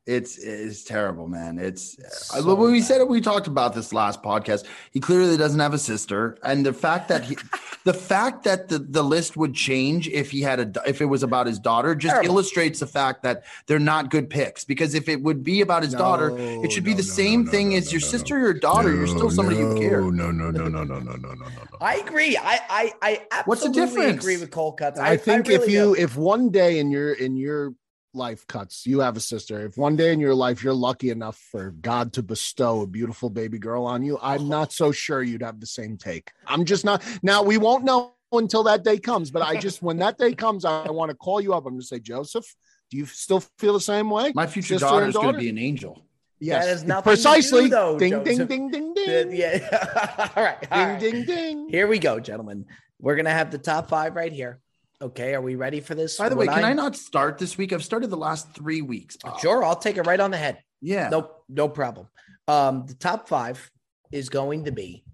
It's 0.09 0.39
it's 0.39 0.85
terrible, 0.85 1.29
man. 1.29 1.59
It's 1.59 1.99
I 2.33 2.41
So 2.41 2.55
when 2.55 2.73
we 2.73 2.79
bad. 2.81 2.87
said 2.89 3.01
it, 3.03 3.09
we 3.09 3.21
talked 3.21 3.47
about 3.47 3.75
this 3.75 3.93
last 3.93 4.23
podcast. 4.23 4.65
He 4.91 5.01
clearly 5.01 5.37
doesn't 5.37 5.61
have 5.61 5.75
a 5.75 5.79
sister, 5.79 6.39
and 6.43 6.65
the 6.65 6.73
fact 6.73 7.09
that 7.09 7.25
he, 7.25 7.37
the 7.85 7.93
fact 7.93 8.43
that 8.45 8.71
the, 8.71 8.79
the 8.79 9.03
list 9.05 9.37
would 9.37 9.53
change 9.53 10.09
if 10.09 10.31
he 10.31 10.41
had 10.41 10.61
a 10.61 10.89
if 10.89 11.03
it 11.03 11.05
was 11.05 11.23
about 11.23 11.47
his 11.47 11.59
daughter 11.59 11.95
just 11.95 12.15
Terrible. 12.15 12.31
illustrates 12.31 12.81
the 12.81 12.87
fact 12.87 13.23
that 13.25 13.45
they're 13.67 13.79
not 13.79 14.09
good 14.09 14.31
picks. 14.31 14.65
Because 14.65 14.95
if 14.95 15.11
it 15.11 15.23
would 15.23 15.45
be 15.45 15.61
about 15.61 15.83
his 15.83 15.93
daughter, 15.93 16.35
it 16.39 16.73
should 16.73 16.85
be 16.85 16.95
the 16.95 17.03
same 17.03 17.47
thing 17.47 17.75
as 17.75 17.93
your 17.93 18.01
sister 18.01 18.37
or 18.37 18.41
your 18.41 18.55
daughter. 18.55 18.95
You're 18.95 19.09
still 19.09 19.29
somebody 19.31 19.59
you 19.59 19.75
care. 19.75 20.01
No, 20.01 20.31
no, 20.31 20.31
no, 20.31 20.51
no, 20.51 20.69
no, 20.69 20.85
no, 20.85 21.01
no, 21.01 21.17
no, 21.17 21.35
no, 21.35 21.35
no. 21.35 21.79
I 21.83 21.97
agree. 21.97 22.35
I 22.39 22.61
I, 22.71 22.93
I 23.03 23.27
absolutely 23.31 23.43
What's 23.45 23.63
the 23.63 23.73
difference? 23.73 24.25
agree 24.25 24.39
with 24.39 24.51
cold 24.51 24.79
cuts. 24.79 24.99
I 24.99 25.19
think 25.19 25.51
if 25.51 25.61
really 25.61 25.75
you 25.75 25.95
do. 25.95 26.01
if 26.01 26.17
one 26.17 26.49
day 26.49 26.79
in 26.79 26.91
your 26.91 27.13
in 27.13 27.37
your 27.37 27.75
life 28.15 28.47
cuts 28.47 28.87
you 28.87 29.01
have 29.01 29.17
a 29.17 29.21
sister 29.21 29.67
if 29.67 29.77
one 29.77 29.95
day 29.95 30.13
in 30.13 30.21
your 30.21 30.35
life 30.35 30.63
you're 30.63 30.73
lucky 30.73 31.11
enough 31.11 31.37
for 31.51 31.71
god 31.73 32.13
to 32.13 32.23
bestow 32.23 32.81
a 32.81 32.87
beautiful 32.87 33.29
baby 33.29 33.59
girl 33.59 33.85
on 33.85 34.03
you 34.03 34.19
i'm 34.23 34.43
oh. 34.43 34.47
not 34.47 34.73
so 34.73 34.91
sure 34.91 35.23
you'd 35.23 35.43
have 35.43 35.61
the 35.61 35.67
same 35.67 35.97
take 35.97 36.31
i'm 36.47 36.65
just 36.65 36.85
not 36.85 37.05
now 37.23 37.43
we 37.43 37.59
won't 37.59 37.85
know 37.85 38.15
until 38.33 38.63
that 38.63 38.83
day 38.83 38.99
comes 38.99 39.31
but 39.31 39.43
i 39.43 39.57
just 39.61 39.83
when 39.83 39.99
that 39.99 40.17
day 40.17 40.33
comes 40.33 40.65
i 40.65 40.91
want 40.91 41.11
to 41.11 41.17
call 41.17 41.41
you 41.41 41.53
up 41.53 41.67
i'm 41.67 41.75
going 41.75 41.81
to 41.81 41.87
say 41.87 41.99
joseph 41.99 42.57
do 42.91 42.97
you 42.97 43.07
still 43.07 43.41
feel 43.59 43.75
the 43.75 43.81
same 43.81 44.09
way 44.09 44.33
My 44.35 44.47
future 44.47 44.75
Sister 44.75 44.87
daughter 44.87 45.09
is 45.09 45.15
going 45.15 45.35
to 45.35 45.39
be 45.39 45.51
an 45.51 45.59
angel. 45.59 46.03
yes 46.41 46.67
has 46.67 46.85
nothing 46.85 47.03
to 47.03 47.17
do, 47.17 47.23
precisely 47.23 47.69
though, 47.69 47.99
ding, 47.99 48.23
ding 48.23 48.39
Joseph. 48.39 48.49
ding 48.49 48.71
ding 48.71 48.95
ding 48.95 49.07
ding 49.07 49.37
yeah. 49.37 50.31
all 50.37 50.43
right. 50.43 50.67
all 50.71 50.79
ding 50.79 50.89
right. 50.89 51.01
ding 51.01 51.25
ding 51.25 51.69
Here 51.69 51.87
we 51.87 51.99
go, 51.99 52.19
gentlemen. 52.19 52.65
We're 52.99 53.17
gonna 53.17 53.31
have 53.31 53.51
the 53.51 53.59
top 53.59 53.89
five 53.89 54.17
right 54.17 54.33
here. 54.33 54.61
Okay, 55.01 55.35
are 55.35 55.41
we 55.41 55.55
ready 55.55 55.81
for 55.81 55.95
this? 55.95 56.17
By 56.17 56.29
the 56.29 56.35
way, 56.35 56.47
can 56.47 56.65
I 56.65 56.73
not 56.73 56.97
start 56.97 57.39
this 57.39 57.57
week? 57.57 57.73
I've 57.73 57.85
started 57.85 58.11
the 58.11 58.17
last 58.17 58.53
three 58.53 58.83
weeks. 58.83 59.17
Bob. 59.17 59.39
Sure, 59.39 59.63
I'll 59.65 59.77
take 59.77 59.97
it 59.97 60.03
right 60.07 60.19
on 60.19 60.33
the 60.33 60.37
head. 60.37 60.59
Yeah. 60.81 61.09
Nope, 61.09 61.45
no 61.49 61.69
problem. 61.69 62.09
Um, 62.49 62.85
the 62.87 62.95
top 62.95 63.29
five 63.29 63.71
is 64.11 64.29
going 64.29 64.65
to 64.65 64.73
be 64.73 65.05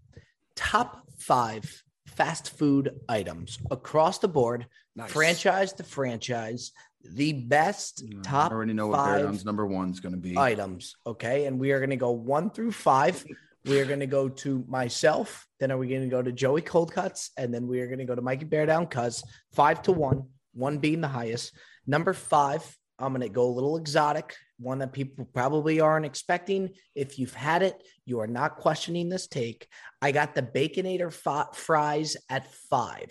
top 0.56 1.06
five 1.18 1.82
fast 2.06 2.56
food 2.56 2.98
items 3.08 3.58
across 3.70 4.18
the 4.18 4.28
board, 4.28 4.66
Nice. 4.96 5.10
franchise 5.12 5.72
to 5.74 5.82
franchise, 5.82 6.72
the 7.02 7.32
best 7.34 8.04
top 8.22 8.52
I 8.52 8.54
already 8.54 8.72
know 8.72 8.86
what 8.86 9.00
Beardown's 9.00 9.44
number 9.44 9.66
one 9.66 9.90
is 9.90 10.00
going 10.00 10.14
to 10.14 10.20
be. 10.20 10.38
items. 10.38 10.96
Okay. 11.06 11.44
And 11.44 11.58
we 11.60 11.72
are 11.72 11.78
going 11.78 11.90
to 11.90 11.96
go 11.96 12.12
one 12.12 12.48
through 12.50 12.72
five. 12.72 13.22
We 13.64 13.80
are 13.80 13.86
going 13.86 14.00
to 14.00 14.06
go 14.06 14.28
to 14.28 14.64
myself. 14.68 15.46
Then 15.58 15.72
are 15.72 15.78
we 15.78 15.88
going 15.88 16.02
to 16.02 16.08
go 16.08 16.22
to 16.22 16.32
Joey 16.32 16.62
Coldcuts? 16.62 17.30
And 17.36 17.52
then 17.52 17.66
we 17.66 17.80
are 17.80 17.86
going 17.86 17.98
to 17.98 18.04
go 18.04 18.14
to 18.14 18.22
Mikey 18.22 18.44
Bear 18.44 18.66
Down 18.66 18.86
Cuz 18.86 19.24
five 19.54 19.82
to 19.82 19.92
one, 19.92 20.28
one 20.52 20.78
being 20.78 21.00
the 21.00 21.08
highest. 21.08 21.52
Number 21.86 22.12
five, 22.12 22.76
I'm 22.98 23.12
going 23.12 23.22
to 23.22 23.28
go 23.28 23.46
a 23.46 23.56
little 23.56 23.76
exotic, 23.76 24.36
one 24.58 24.78
that 24.78 24.92
people 24.92 25.24
probably 25.32 25.80
aren't 25.80 26.06
expecting. 26.06 26.70
If 26.94 27.18
you've 27.18 27.34
had 27.34 27.62
it, 27.62 27.82
you 28.04 28.20
are 28.20 28.26
not 28.26 28.56
questioning 28.56 29.08
this 29.08 29.26
take. 29.26 29.66
I 30.00 30.12
got 30.12 30.34
the 30.34 30.42
Baconator 30.42 31.12
fa- 31.12 31.48
fries 31.54 32.16
at 32.28 32.52
five. 32.70 33.10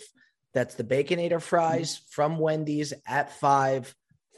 That's 0.53 0.75
the 0.75 0.83
Baconator 0.83 1.41
fries 1.41 1.95
mm-hmm. 1.95 2.05
from 2.09 2.37
Wendy's 2.37 2.93
at 3.07 3.37
five 3.39 3.93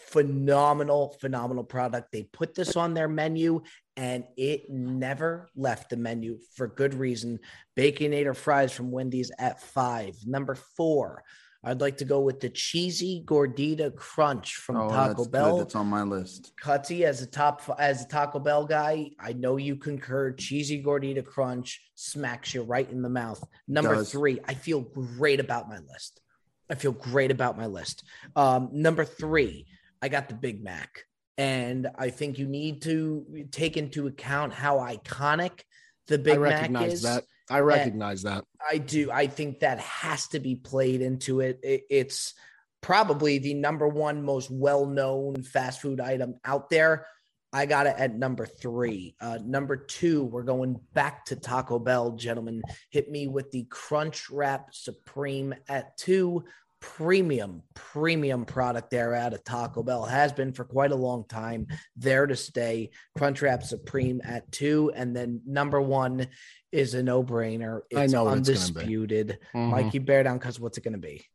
phenomenal, 0.07 1.16
phenomenal 1.20 1.63
product. 1.63 2.11
They 2.11 2.24
put 2.24 2.53
this 2.53 2.76
on 2.76 2.93
their 2.93 3.07
menu 3.07 3.61
and 3.98 4.26
it 4.38 4.70
never 4.70 5.50
left 5.56 5.89
the 5.89 5.98
menu 5.98 6.39
for 6.56 6.68
good 6.68 6.93
reason. 6.93 7.39
Baconator 7.78 8.36
fries 8.36 8.72
from 8.72 8.91
Wendy's 8.91 9.32
at 9.39 9.62
five. 9.62 10.16
Number 10.26 10.56
four, 10.56 11.24
I'd 11.68 11.82
like 11.82 11.98
to 11.98 12.06
go 12.06 12.20
with 12.20 12.39
the 12.41 12.50
cheesy 12.50 13.24
gordita 13.26 13.96
crunch 13.96 14.56
from 14.56 14.78
oh, 14.78 14.89
Taco 14.89 15.08
that's 15.08 15.24
good. 15.24 15.32
Bell. 15.32 15.58
That's 15.58 15.76
on 15.76 15.88
my 15.88 16.04
list. 16.04 16.54
Cutsy, 16.62 17.02
as 17.02 17.24
a 17.24 17.26
top 17.26 17.64
as 17.80 18.04
a 18.04 18.08
Taco 18.08 18.38
Bell 18.38 18.66
guy, 18.66 19.12
I 19.20 19.34
know 19.34 19.58
you 19.58 19.76
concur. 19.76 20.32
Cheesy 20.34 20.84
gordita 20.84 21.26
crunch 21.26 21.82
smacks 21.96 22.54
you 22.54 22.62
right 22.62 22.89
in 22.89 23.02
the 23.02 23.10
mouth. 23.10 23.43
Number 23.68 23.96
Does. 23.96 24.12
three, 24.12 24.39
I 24.48 24.54
feel 24.54 24.82
great 24.82 25.39
about 25.39 25.68
my 25.68 25.80
list. 25.80 26.22
I 26.70 26.76
feel 26.76 26.91
great 26.91 27.32
about 27.32 27.58
my 27.58 27.66
list. 27.66 28.04
Um, 28.36 28.70
number 28.72 29.06
three, 29.06 29.66
I 30.02 30.10
got 30.10 30.30
the 30.30 30.36
Big 30.36 30.64
Mac, 30.64 31.06
and 31.38 31.88
I 31.97 32.09
think 32.09 32.39
you 32.39 32.47
need 32.47 32.81
to 32.83 33.47
take 33.51 33.77
into 33.77 34.07
account 34.07 34.53
how 34.53 34.77
iconic 34.77 35.61
the 36.07 36.17
Big 36.17 36.36
i 36.36 36.38
Mac 36.38 36.51
recognize 36.51 36.93
is. 36.93 37.01
that 37.03 37.23
i 37.49 37.59
recognize 37.59 38.23
that 38.23 38.43
I 38.69 38.77
do. 38.77 39.11
I 39.11 39.27
think 39.27 39.59
that 39.59 39.79
has 39.79 40.27
to 40.29 40.39
be 40.39 40.55
played 40.55 41.01
into 41.01 41.41
it. 41.41 41.59
it 41.63 41.83
it's 41.89 42.33
probably 42.81 43.39
the 43.39 43.53
number 43.53 43.88
one 43.88 44.23
most 44.23 44.49
well 44.51 44.86
known 44.86 45.43
fast 45.43 45.81
food 45.81 45.99
item 45.99 46.36
out 46.43 46.69
there. 46.69 47.07
I 47.53 47.65
got 47.65 47.88
it 47.88 47.95
at 47.97 48.13
number 48.13 48.45
three. 48.45 49.15
Uh, 49.21 49.39
number 49.43 49.77
two, 49.77 50.25
we're 50.25 50.43
going 50.43 50.79
back 50.93 51.25
to 51.25 51.38
Taco 51.38 51.79
Bell, 51.79 52.11
gentlemen. 52.11 52.61
Hit 52.89 53.09
me 53.09 53.27
with 53.27 53.49
the 53.51 53.65
Crunch 53.69 54.29
Wrap 54.29 54.73
Supreme 54.73 55.55
at 55.69 55.95
two. 55.97 56.43
Premium, 56.86 57.63
premium 57.73 58.45
product 58.45 58.91
there 58.91 59.15
out 59.15 59.33
of 59.33 59.43
Taco 59.43 59.81
Bell 59.81 60.05
has 60.05 60.31
been 60.31 60.53
for 60.53 60.63
quite 60.63 60.91
a 60.91 60.95
long 60.95 61.25
time. 61.27 61.67
There 61.97 62.27
to 62.27 62.36
stay. 62.36 62.91
Crunchwrap 63.17 63.63
Supreme 63.63 64.21
at 64.23 64.49
two, 64.51 64.91
and 64.95 65.15
then 65.15 65.41
number 65.47 65.81
one 65.81 66.27
is 66.71 66.93
a 66.93 67.01
no-brainer. 67.01 67.81
It's 67.89 67.99
I 67.99 68.05
know 68.05 68.25
what 68.25 68.38
it's 68.38 68.49
gonna 68.49 68.86
be. 68.86 68.95
undisputed. 68.95 69.39
Mhm. 69.55 69.69
Mikey, 69.71 69.99
bear 69.99 70.23
down 70.23 70.38
because 70.38 70.59
what's 70.59 70.77
it 70.77 70.83
going 70.83 70.93
to 70.93 70.99
be? 70.99 71.25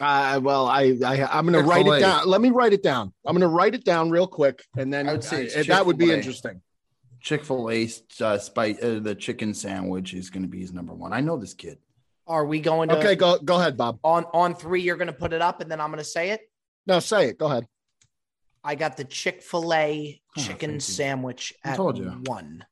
Uh, 0.00 0.40
well, 0.42 0.66
I, 0.66 0.96
I 1.04 1.38
I'm 1.38 1.46
going 1.46 1.62
to 1.62 1.68
write 1.68 1.78
Chick-fil-A. 1.78 1.96
it 1.98 2.00
down. 2.00 2.26
Let 2.26 2.40
me 2.40 2.50
write 2.50 2.72
it 2.72 2.82
down. 2.82 3.12
I'm 3.26 3.34
going 3.34 3.48
to 3.48 3.54
write 3.54 3.74
it 3.74 3.84
down 3.84 4.10
real 4.10 4.26
quick, 4.26 4.64
and 4.76 4.92
then 4.92 5.08
I 5.08 5.12
would 5.12 5.24
say 5.24 5.44
it's 5.44 5.56
uh, 5.56 5.74
that 5.74 5.84
would 5.86 5.98
be 5.98 6.10
interesting. 6.12 6.62
Chick 7.20 7.44
Fil 7.44 7.70
A 7.70 7.88
uh, 8.20 8.38
spice, 8.38 8.82
uh, 8.82 9.00
the 9.02 9.14
chicken 9.14 9.52
sandwich 9.52 10.14
is 10.14 10.30
going 10.30 10.42
to 10.44 10.48
be 10.48 10.60
his 10.60 10.72
number 10.72 10.94
one. 10.94 11.12
I 11.12 11.20
know 11.20 11.36
this 11.36 11.52
kid. 11.54 11.78
Are 12.28 12.44
we 12.44 12.60
going 12.60 12.90
to 12.90 12.98
Okay, 12.98 13.16
go 13.16 13.38
go 13.38 13.58
ahead, 13.58 13.76
Bob. 13.76 13.98
on 14.04 14.24
on 14.34 14.54
three? 14.54 14.82
You're 14.82 14.96
going 14.96 15.06
to 15.08 15.12
put 15.14 15.32
it 15.32 15.40
up, 15.40 15.60
and 15.62 15.70
then 15.70 15.80
I'm 15.80 15.88
going 15.88 15.98
to 15.98 16.04
say 16.04 16.30
it. 16.30 16.42
No, 16.86 17.00
say 17.00 17.28
it. 17.30 17.38
Go 17.38 17.46
ahead. 17.46 17.66
I 18.62 18.74
got 18.74 18.96
the 18.96 19.04
Chick 19.04 19.42
Fil 19.42 19.72
A 19.72 20.20
Oh, 20.36 20.40
chicken 20.40 20.70
thank 20.70 20.74
you. 20.74 20.80
sandwich 20.80 21.54
I 21.64 21.70
at 21.70 21.76
told 21.76 21.96
you. 21.98 22.10
one. 22.26 22.64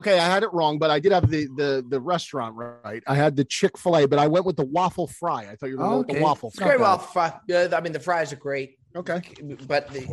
Okay, 0.00 0.18
I 0.18 0.24
had 0.26 0.42
it 0.42 0.52
wrong, 0.52 0.78
but 0.78 0.90
I 0.90 0.98
did 0.98 1.12
have 1.12 1.30
the 1.30 1.46
the 1.56 1.84
the 1.88 2.00
restaurant 2.00 2.56
right. 2.56 3.02
I 3.06 3.14
had 3.14 3.36
the 3.36 3.44
Chick 3.44 3.78
Fil 3.78 3.96
A, 3.98 4.06
but 4.08 4.18
I 4.18 4.26
went 4.26 4.44
with 4.44 4.56
the 4.56 4.64
waffle 4.64 5.06
fry. 5.06 5.46
I 5.50 5.54
thought 5.54 5.66
you 5.66 5.78
were 5.78 5.84
going 5.84 5.90
to 5.90 5.94
go 5.94 5.98
with 6.08 6.16
the 6.18 6.22
waffle 6.22 6.48
It's 6.48 6.58
fry. 6.58 6.68
great. 6.68 6.80
Well, 6.80 6.98
fri- 6.98 7.38
yeah, 7.46 7.68
I 7.72 7.80
mean 7.80 7.92
the 7.92 8.00
fries 8.00 8.32
are 8.32 8.36
great, 8.36 8.78
Okay. 8.96 9.22
but 9.68 9.88
the 9.92 10.08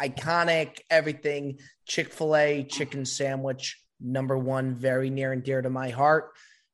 iconic 0.00 0.78
everything 0.88 1.58
Chick 1.86 2.12
Fil 2.12 2.36
A 2.36 2.64
chicken 2.64 3.04
sandwich 3.04 3.78
number 4.00 4.38
one, 4.38 4.74
very 4.74 5.10
near 5.10 5.32
and 5.32 5.42
dear 5.42 5.60
to 5.60 5.68
my 5.70 5.90
heart. 5.90 6.30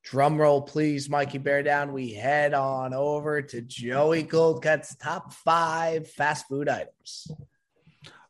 Drum 0.06 0.40
roll, 0.40 0.62
please, 0.62 1.10
Mikey 1.10 1.38
Bear 1.38 1.64
Down. 1.64 1.92
We 1.92 2.12
head 2.12 2.54
on 2.54 2.94
over 2.94 3.42
to 3.42 3.60
Joey 3.60 4.22
Coldcut's 4.22 4.94
top 4.94 5.32
five 5.32 6.08
fast 6.08 6.46
food 6.48 6.68
items. 6.68 7.26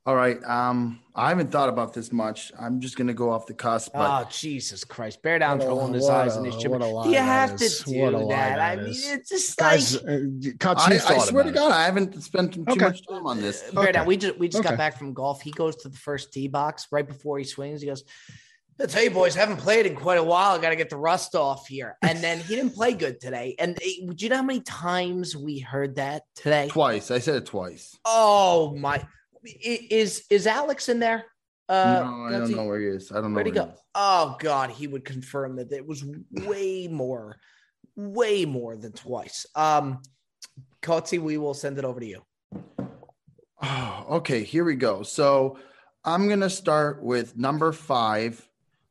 All 0.07 0.17
right. 0.17 0.43
Um, 0.45 1.01
I 1.15 1.29
haven't 1.29 1.51
thought 1.53 1.69
about 1.69 1.93
this 1.93 2.13
much. 2.13 2.51
I'm 2.59 2.81
just 2.81 2.97
going 2.97 3.09
to 3.09 3.13
go 3.15 3.29
off 3.31 3.45
the 3.47 3.53
cusp. 3.53 3.93
But 3.93 4.23
oh 4.25 4.29
Jesus 4.31 4.85
Christ! 4.85 5.21
Bear 5.21 5.39
Down's 5.39 5.65
What 5.65 5.67
a- 5.67 5.75
rolling 5.75 5.93
his 5.95 6.05
what 6.05 6.15
eyes 6.15 6.35
a- 6.35 6.39
and 6.39 6.47
his 6.47 6.57
chin. 6.57 6.71
what 6.71 6.81
a 6.81 6.87
lie 6.87 7.05
Do 7.05 7.11
you 7.11 7.17
have 7.17 7.61
is. 7.61 7.79
to 7.81 7.91
do 7.91 7.99
What 8.01 8.15
a 8.15 8.19
lie 8.19 8.35
that? 8.37 8.59
I 8.61 8.77
mean, 8.77 8.87
it's 8.95 9.29
just 9.29 9.57
Guys, 9.59 10.03
like 10.03 10.65
uh, 10.65 10.75
I, 10.79 10.95
I 10.95 10.99
swear 10.99 11.29
about 11.29 11.43
to 11.43 11.49
it. 11.49 11.55
God, 11.55 11.73
I 11.73 11.85
haven't 11.85 12.23
spent 12.23 12.55
too 12.55 12.65
Okay. 12.69 12.85
much 12.87 13.07
time 13.07 13.27
on 13.27 13.41
this. 13.43 13.69
Bear 13.73 13.83
Okay. 13.83 13.93
Down. 13.93 14.07
We 14.07 14.17
just 14.17 14.39
we 14.39 14.49
just 14.49 14.63
got 14.63 14.79
back 14.79 14.97
from 14.97 15.13
golf. 15.13 15.43
He 15.43 15.51
goes 15.51 15.77
to 15.77 15.91
the 15.91 15.99
first 15.99 16.33
tee 16.33 16.49
box 16.49 16.87
right 16.91 17.07
before 17.07 17.37
he 17.39 17.45
swings. 17.45 17.83
He 17.83 17.89
goes, 17.89 18.05
I 18.79 18.85
tell 18.85 19.03
you, 19.03 19.11
boys, 19.11 19.35
haven't 19.35 19.57
played 19.57 19.87
in 19.87 19.97
quite 19.97 20.19
a 20.19 20.23
while. 20.23 20.55
I 20.55 20.61
got 20.61 20.69
to 20.69 20.77
get 20.77 20.91
the 20.91 20.99
rust 20.99 21.35
off 21.35 21.67
here. 21.67 21.97
And 22.03 22.19
then 22.19 22.41
he 22.41 22.57
didn't 22.57 22.75
play 22.75 22.93
good 22.93 23.21
today. 23.21 23.55
And 23.59 23.79
eh, 23.83 24.07
do 24.15 24.25
you 24.25 24.29
know 24.29 24.37
how 24.37 24.43
many 24.43 24.61
times 24.61 25.35
we 25.35 25.59
heard 25.61 25.97
that 25.97 26.25
today? 26.35 26.69
Twice. 26.69 27.11
I 27.11 27.19
said 27.19 27.37
it 27.37 27.47
twice. 27.47 27.97
Oh 28.05 28.77
my! 28.77 29.03
Is 29.45 30.25
is 30.29 30.47
Alex 30.47 30.91
in 30.91 30.99
there? 30.99 31.25
Uh, 31.69 32.03
no, 32.05 32.25
I 32.25 32.31
don't 32.39 32.49
he- 32.49 32.55
know 32.55 32.65
where 32.65 32.81
he 32.81 32.87
is. 32.87 33.11
I 33.11 33.17
don't 33.17 33.33
know. 33.33 33.37
Where'd 33.37 33.47
he 33.47 33.53
where 33.53 33.67
go? 33.67 33.75
Oh 33.95 34.37
God, 34.39 34.71
he 34.71 34.87
would 34.87 35.05
confirm 35.05 35.57
that 35.57 35.73
it 35.73 35.87
was 35.87 36.05
way 36.31 36.87
more, 36.87 37.39
way 37.97 38.45
more 38.45 38.77
than 38.77 38.93
twice. 38.93 39.47
Um, 39.55 40.03
Cutsy, 40.83 41.19
we 41.19 41.39
will 41.39 41.55
send 41.55 41.79
it 41.79 41.85
over 41.85 41.99
to 41.99 42.07
you. 42.07 42.23
Oh, 43.63 44.07
okay, 44.11 44.45
here 44.45 44.65
we 44.65 44.75
go. 44.75 45.03
So 45.03 45.59
I'm 46.05 46.29
gonna 46.29 46.51
start 46.51 47.03
with 47.03 47.37
number 47.37 47.73
five, 47.73 48.47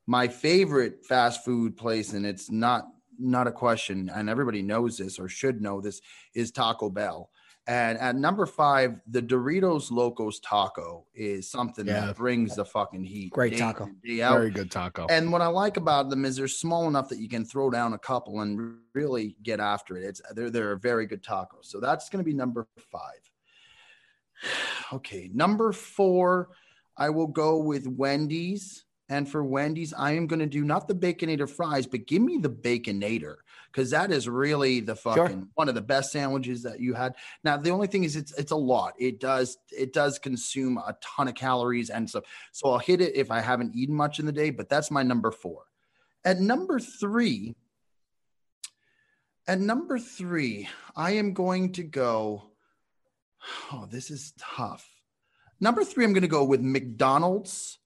my 0.08 0.28
favorite 0.28 1.06
fast 1.06 1.44
food 1.44 1.76
place, 1.78 2.14
and 2.14 2.26
it's 2.26 2.52
not 2.52 2.86
not 3.18 3.48
a 3.48 3.52
question, 3.52 4.10
and 4.14 4.30
everybody 4.30 4.62
knows 4.62 4.98
this 4.98 5.20
or 5.20 5.30
should 5.30 5.62
know 5.62 5.80
this 5.80 6.02
is 6.34 6.52
Taco 6.52 6.90
Bell. 6.90 7.30
And 7.68 7.98
at 7.98 8.16
number 8.16 8.46
five, 8.46 9.00
the 9.08 9.22
Doritos 9.22 9.90
Locos 9.90 10.40
Taco 10.42 11.08
is 11.16 11.50
something 11.50 11.88
Yeah. 11.88 12.08
that 12.08 12.18
brings 12.18 12.56
the 12.58 12.66
fucking 12.66 13.04
heat. 13.06 13.32
Great 13.32 13.54
day 13.54 13.60
taco. 13.60 13.86
day. 14.04 14.18
Very 14.18 14.52
good 14.52 14.70
taco. 14.70 15.08
And 15.10 15.32
what 15.32 15.42
I 15.42 15.48
like 15.48 15.78
about 15.78 16.10
them 16.12 16.26
is 16.26 16.36
they're 16.36 16.48
small 16.48 16.88
enough 16.88 17.10
that 17.10 17.18
you 17.18 17.28
can 17.28 17.44
throw 17.46 17.72
down 17.72 17.94
a 17.94 17.98
couple 17.98 18.42
and 18.42 18.78
really 18.94 19.36
get 19.42 19.60
after 19.60 19.98
it. 19.98 20.04
It's 20.04 20.22
they're 20.36 20.52
they're 20.52 20.74
a 20.74 20.80
very 20.80 21.08
good 21.08 21.24
taco. 21.24 21.58
So 21.62 21.80
that's 21.80 22.10
going 22.10 22.24
to 22.24 22.30
be 22.30 22.36
number 22.36 22.68
five. 22.92 23.32
Okay, 24.94 25.32
number 25.34 25.72
four, 25.72 26.50
I 26.96 27.10
will 27.10 27.28
go 27.28 27.58
with 27.58 27.88
Wendy's. 27.88 28.85
And 29.08 29.30
for 29.30 29.44
Wendy's, 29.44 29.94
I 29.94 30.14
am 30.14 30.26
going 30.26 30.40
to 30.40 30.48
do 30.48 30.64
not 30.64 30.88
the 30.88 30.96
Baconator 30.96 31.48
fries, 31.48 31.86
but 31.86 32.08
give 32.08 32.24
me 32.24 32.40
the 32.42 32.50
Baconator 32.50 33.36
because 33.72 33.92
that 33.92 34.12
is 34.12 34.28
really 34.28 34.80
the 34.80 34.96
fucking 34.96 35.50
one 35.54 35.70
of 35.70 35.76
the 35.76 35.82
best 35.82 36.12
sandwiches 36.12 36.64
that 36.64 36.80
you 36.80 36.96
had. 36.96 37.14
Now, 37.44 37.58
the 37.58 37.70
only 37.70 37.86
thing 37.86 38.04
is, 38.04 38.16
it's 38.16 38.34
it's 38.34 38.52
a 38.52 38.56
lot. 38.56 38.94
It 38.98 39.20
does 39.20 39.58
it 39.70 39.94
does 39.94 40.18
consume 40.18 40.80
a 40.80 40.98
ton 41.02 41.28
of 41.28 41.36
calories 41.36 41.92
and 41.92 42.10
stuff. 42.10 42.24
So 42.52 42.70
I'll 42.70 42.80
hit 42.80 43.00
it 43.00 43.16
if 43.16 43.30
I 43.30 43.42
haven't 43.42 43.76
eaten 43.76 43.96
much 43.96 44.18
in 44.18 44.26
the 44.26 44.32
day. 44.32 44.50
But 44.50 44.70
that's 44.70 44.90
my 44.90 45.04
number 45.04 45.30
four. 45.30 45.66
At 46.24 46.40
number 46.40 46.80
three, 46.80 47.56
at 49.48 49.60
number 49.60 50.00
three, 50.00 50.68
I 50.96 51.12
am 51.12 51.34
going 51.34 51.74
to 51.74 51.84
go. 51.84 52.50
Oh, 53.72 53.86
this 53.92 54.10
is 54.10 54.34
tough. 54.40 54.90
Number 55.60 55.84
three, 55.84 56.04
I'm 56.04 56.14
going 56.14 56.24
to 56.24 56.28
go 56.28 56.44
with 56.44 56.62
McDonald's 56.62 57.78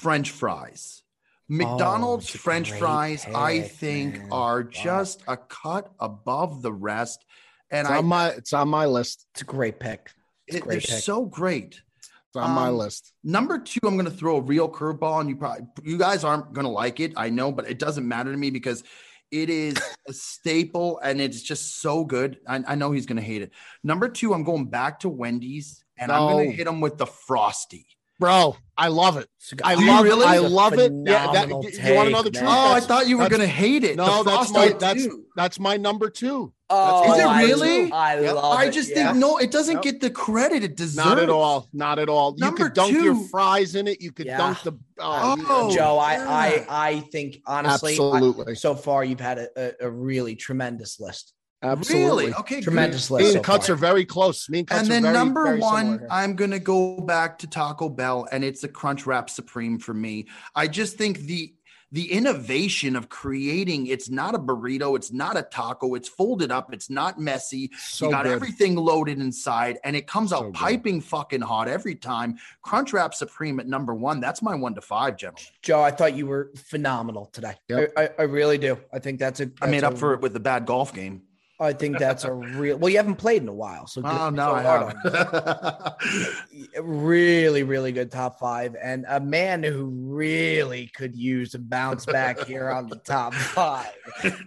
French 0.00 0.30
fries. 0.30 1.02
McDonald's 1.48 2.26
it's 2.26 2.34
a 2.36 2.38
French 2.38 2.70
great 2.70 2.78
fries, 2.80 3.26
I 3.34 3.60
think, 3.62 4.18
man. 4.18 4.28
are 4.32 4.62
Wow. 4.62 4.68
just 4.70 5.22
a 5.28 5.36
cut 5.36 5.92
above 6.00 6.62
the 6.62 6.72
rest. 6.72 7.24
And 7.70 7.86
It's 7.86 7.90
I, 7.90 7.98
on 7.98 8.06
my 8.06 8.28
it's 8.28 8.52
on 8.52 8.68
my 8.68 8.86
list. 8.86 9.26
It's 9.32 9.42
a 9.42 9.44
great 9.44 9.78
pick. 9.78 10.10
It's 10.46 10.56
it- 10.56 10.62
great 10.62 10.72
they're 10.82 10.96
pick. 10.96 11.04
so 11.04 11.24
great. 11.26 11.80
It's 12.28 12.36
on 12.36 12.50
my 12.52 12.68
Um, 12.68 12.76
list. 12.78 13.12
Number 13.22 13.58
two, 13.58 13.78
I'm 13.84 13.94
going 13.96 14.06
to 14.06 14.10
throw 14.10 14.36
a 14.36 14.40
real 14.40 14.68
curveball, 14.68 15.20
and 15.20 15.28
you 15.28 15.36
probably 15.36 15.66
you 15.84 15.98
guys 15.98 16.24
aren't 16.24 16.52
going 16.52 16.64
to 16.66 16.70
like 16.72 16.98
it. 17.00 17.12
I 17.16 17.30
know, 17.30 17.52
but 17.52 17.68
it 17.68 17.78
doesn't 17.78 18.06
matter 18.08 18.30
to 18.32 18.36
me 18.38 18.50
because 18.50 18.82
it 19.30 19.50
is 19.50 19.76
a 20.08 20.12
staple 20.12 20.98
and 21.00 21.20
it's 21.20 21.42
just 21.42 21.80
so 21.80 22.04
good. 22.04 22.38
I, 22.46 22.62
I 22.68 22.74
know 22.74 22.92
he's 22.92 23.06
going 23.06 23.16
to 23.16 23.22
hate 23.22 23.42
it. 23.42 23.50
Number 23.82 24.08
two, 24.08 24.32
I'm 24.34 24.44
going 24.44 24.66
back 24.66 25.00
to 25.00 25.08
Wendy's, 25.08 25.84
and 25.96 26.10
I'm 26.12 26.30
going 26.32 26.50
to 26.50 26.56
hit 26.56 26.66
him 26.66 26.80
with 26.80 26.98
the 26.98 27.06
frosty. 27.06 27.86
Bro, 28.20 28.56
I 28.76 28.88
love 28.88 29.16
it. 29.16 29.28
I 29.64 29.72
a- 29.72 29.76
I 29.76 29.80
Do 29.80 29.86
love 29.86 30.04
really? 30.04 30.24
it. 30.24 30.28
I 30.28 30.38
love 30.38 30.72
it. 30.74 30.92
Yeah, 30.92 31.32
that, 31.32 31.44
phenomenal 31.44 31.62
you 31.70 31.94
want 31.94 32.06
to 32.08 32.12
know 32.12 32.22
the 32.22 32.30
take, 32.30 32.40
truth? 32.40 32.44
man. 32.50 32.68
Oh, 32.70 32.72
I 32.74 32.80
thought 32.80 33.08
you 33.08 33.18
were 33.18 33.28
going 33.28 33.40
to 33.40 33.46
hate 33.46 33.84
it. 33.84 33.96
No, 33.96 34.22
The 34.22 34.30
that's 34.30 34.52
my 34.52 34.68
that's 34.78 35.02
do. 35.04 35.24
that's 35.36 35.58
my 35.60 35.76
number 35.76 36.08
two. 36.10 36.52
Oh, 36.70 37.12
Is 37.12 37.18
it 37.18 37.24
really? 37.46 37.92
I 37.92 38.20
Yep. 38.20 38.34
love 38.36 38.58
I 38.58 38.64
it, 38.66 38.70
just 38.72 38.90
yeah. 38.90 39.08
think 39.12 39.18
no, 39.18 39.36
it 39.38 39.50
doesn't 39.50 39.74
Yep. 39.74 39.82
get 39.82 40.00
the 40.00 40.10
credit 40.10 40.64
it 40.64 40.76
deserves. 40.76 40.96
Not 41.08 41.18
at 41.18 41.28
all. 41.28 41.68
Not 41.72 41.98
at 41.98 42.08
all. 42.08 42.34
Number 42.38 42.62
You 42.62 42.64
could 42.68 42.74
dunk 42.74 42.92
your 42.92 43.14
fries 43.28 43.74
in 43.74 43.86
it. 43.86 44.00
You 44.00 44.12
could 44.12 44.26
Yeah. 44.26 44.38
dunk 44.38 44.62
the. 44.62 44.72
Oh, 44.98 45.36
Oh. 45.48 45.74
Joe, 45.74 45.98
I, 45.98 46.14
yeah. 46.14 46.26
I, 46.28 46.66
I 46.88 47.00
think 47.12 47.42
honestly, 47.46 47.92
I- 47.92 47.94
absolutely, 47.94 48.54
so 48.54 48.74
far 48.74 49.04
you've 49.04 49.20
had 49.20 49.38
a, 49.38 49.48
a, 49.82 49.86
a 49.86 49.90
really 49.90 50.36
tremendous 50.36 50.98
list. 50.98 51.32
Absolutely. 51.64 52.24
Really? 52.26 52.34
Okay, 52.34 52.54
good. 52.56 52.64
Tremendous 52.64 53.10
Me 53.10 53.24
and 53.24 53.32
so 53.34 53.40
cuts 53.40 53.66
far. 53.66 53.74
are 53.74 53.78
very 53.78 54.04
close. 54.04 54.48
Me 54.48 54.60
and 54.60 54.68
cuts 54.68 54.82
and 54.82 54.90
are 54.90 54.92
then 54.92 55.02
very, 55.02 55.14
number 55.14 55.44
very 55.44 55.60
one. 55.60 56.06
I'm 56.10 56.34
gonna 56.36 56.58
go 56.58 57.00
back 57.00 57.38
to 57.40 57.46
Taco 57.46 57.88
Bell, 57.88 58.28
and 58.30 58.44
it's 58.44 58.60
the 58.60 58.68
Crunch 58.68 59.06
Wrap 59.06 59.30
Supreme 59.30 59.78
for 59.78 59.94
me. 59.94 60.26
I 60.54 60.68
just 60.68 60.96
think 60.96 61.18
the 61.20 61.54
the 61.92 62.10
innovation 62.10 62.96
of 62.96 63.08
creating 63.08 63.86
it's 63.86 64.10
not 64.10 64.34
a 64.34 64.38
burrito, 64.38 64.96
it's 64.96 65.12
not 65.12 65.36
a 65.36 65.42
taco, 65.42 65.94
it's 65.94 66.08
folded 66.08 66.50
up, 66.50 66.74
it's 66.74 66.90
not 66.90 67.20
messy. 67.20 67.70
so 67.78 68.06
you 68.06 68.10
got 68.10 68.24
good. 68.24 68.32
everything 68.32 68.74
loaded 68.74 69.20
inside, 69.20 69.78
and 69.84 69.94
it 69.94 70.04
comes 70.08 70.32
out 70.32 70.38
So 70.40 70.44
good. 70.46 70.54
piping 70.54 71.00
fucking 71.00 71.42
hot 71.42 71.68
every 71.68 71.94
time. 71.94 72.36
Crunch 72.62 72.92
Wrap 72.92 73.14
Supreme 73.14 73.60
at 73.60 73.68
number 73.68 73.94
one. 73.94 74.18
That's 74.18 74.42
my 74.42 74.56
one 74.56 74.74
to 74.74 74.80
five, 74.80 75.16
gentlemen. 75.16 75.44
Joe, 75.62 75.82
I 75.82 75.92
thought 75.92 76.16
you 76.16 76.26
were 76.26 76.50
phenomenal 76.56 77.26
today. 77.26 77.54
Yep. 77.68 77.92
I, 77.96 78.02
I, 78.02 78.08
I 78.18 78.22
really 78.22 78.58
do. 78.58 78.76
I 78.92 78.98
think 78.98 79.20
that's 79.20 79.38
a. 79.38 79.50
I 79.62 79.66
made 79.66 79.82
that's 79.82 79.92
up 79.92 79.94
a- 79.94 79.98
for 79.98 80.14
it 80.14 80.20
with 80.20 80.32
the 80.32 80.40
bad 80.40 80.66
golf 80.66 80.92
game. 80.92 81.22
I 81.60 81.72
think 81.72 81.98
that's 81.98 82.24
a 82.24 82.32
real. 82.32 82.76
Well, 82.78 82.88
you 82.88 82.96
haven't 82.96 83.14
played 83.14 83.42
in 83.42 83.48
a 83.48 83.54
while, 83.54 83.86
so 83.86 84.02
Oh 84.04 84.30
no, 84.30 84.48
so 84.48 84.54
I 84.54 84.62
haven't. 84.62 86.34
really, 86.84 87.62
really 87.62 87.92
good 87.92 88.10
top 88.10 88.40
five, 88.40 88.74
and 88.82 89.04
a 89.08 89.20
man 89.20 89.62
who 89.62 89.84
really 89.84 90.90
could 90.96 91.14
use 91.14 91.54
a 91.54 91.60
bounce 91.60 92.06
back 92.06 92.40
here 92.40 92.70
on 92.70 92.88
the 92.88 92.96
top 92.96 93.34
five 93.34 93.92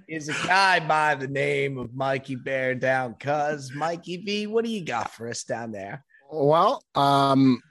is 0.09 0.27
a 0.27 0.47
guy 0.47 0.85
by 0.85 1.15
the 1.15 1.29
name 1.29 1.77
of 1.77 1.95
Mikey 1.95 2.35
Bear 2.35 2.75
down. 2.75 3.13
Cuz 3.13 3.73
Mikey 3.73 4.17
V, 4.17 4.47
what 4.47 4.65
do 4.65 4.71
you 4.71 4.83
got 4.83 5.11
for 5.11 5.29
us 5.29 5.45
down 5.45 5.71
there? 5.71 6.03
Well, 6.29 6.83
um, 6.93 7.61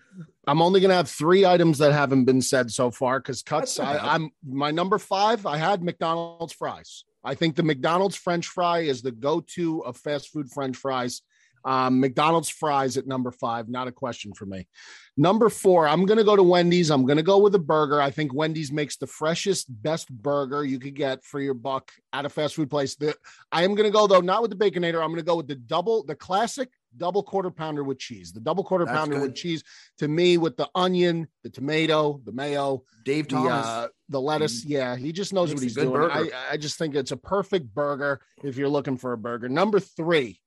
I'm 0.46 0.62
only 0.62 0.80
gonna 0.80 0.94
have 0.94 1.10
three 1.10 1.44
items 1.44 1.76
that 1.78 1.92
haven't 1.92 2.24
been 2.24 2.40
said 2.40 2.70
so 2.70 2.90
far 2.90 3.20
because 3.20 3.42
cuts. 3.42 3.76
That's 3.76 3.86
not 3.86 4.02
bad. 4.02 4.08
I, 4.08 4.14
I'm 4.14 4.30
my 4.46 4.70
number 4.70 4.98
five. 4.98 5.44
I 5.44 5.58
had 5.58 5.82
McDonald's 5.82 6.54
fries. 6.54 7.04
I 7.26 7.34
think 7.34 7.56
the 7.56 7.62
McDonald's 7.62 8.16
French 8.16 8.46
fry 8.46 8.80
is 8.80 9.02
the 9.02 9.12
go-to 9.12 9.84
of 9.84 9.96
fast 9.96 10.30
food 10.30 10.50
French 10.50 10.76
fries. 10.76 11.22
Um, 11.64 11.98
McDonald's 11.98 12.48
fries 12.48 12.96
at 12.96 13.08
number 13.08 13.32
five, 13.32 13.68
not 13.68 13.88
a 13.88 13.92
question 13.92 14.32
for 14.32 14.46
me. 14.46 14.68
Number 15.16 15.48
four, 15.48 15.88
I'm 15.88 16.06
going 16.06 16.18
to 16.18 16.24
go 16.24 16.36
to 16.36 16.42
Wendy's. 16.42 16.90
I'm 16.90 17.04
going 17.04 17.16
to 17.16 17.24
go 17.24 17.38
with 17.38 17.56
a 17.56 17.58
burger. 17.58 18.00
I 18.00 18.12
think 18.12 18.32
Wendy's 18.32 18.70
makes 18.70 18.96
the 18.96 19.08
freshest, 19.08 19.66
best 19.82 20.08
burger 20.08 20.64
you 20.64 20.78
could 20.78 20.94
get 20.94 21.24
for 21.24 21.40
your 21.40 21.54
buck 21.54 21.90
at 22.12 22.24
a 22.24 22.28
fast 22.28 22.54
food 22.54 22.70
place. 22.70 22.94
The, 22.94 23.16
I 23.50 23.64
am 23.64 23.74
going 23.74 23.88
to 23.88 23.92
go 23.92 24.06
though, 24.06 24.20
not 24.20 24.42
with 24.42 24.56
the 24.56 24.56
Baconator. 24.56 25.02
I'm 25.02 25.10
going 25.10 25.16
to 25.16 25.22
go 25.24 25.36
with 25.36 25.48
the 25.48 25.56
double, 25.56 26.04
the 26.04 26.14
classic 26.14 26.70
double 26.98 27.22
quarter 27.22 27.50
pounder 27.50 27.84
with 27.84 27.98
cheese. 27.98 28.32
The 28.32 28.40
double 28.40 28.64
quarter 28.64 28.84
That's 28.84 28.96
pounder 28.96 29.16
good. 29.16 29.22
with 29.22 29.34
cheese 29.34 29.62
to 29.98 30.08
me 30.08 30.38
with 30.38 30.56
the 30.56 30.68
onion, 30.74 31.28
the 31.42 31.50
tomato, 31.50 32.20
the 32.24 32.32
mayo, 32.32 32.82
Dave 33.04 33.28
the 33.28 33.36
Thomas. 33.36 33.66
uh, 33.66 33.88
the 34.08 34.20
lettuce. 34.20 34.64
Yeah, 34.64 34.96
he 34.96 35.12
just 35.12 35.32
knows 35.32 35.52
what 35.52 35.62
he's 35.62 35.74
doing. 35.74 36.10
I, 36.10 36.30
I 36.52 36.56
just 36.56 36.78
think 36.78 36.94
it's 36.94 37.12
a 37.12 37.16
perfect 37.16 37.74
burger 37.74 38.20
if 38.42 38.56
you're 38.56 38.68
looking 38.68 38.96
for 38.96 39.12
a 39.12 39.18
burger. 39.18 39.48
Number 39.48 39.80
three, 39.80 40.40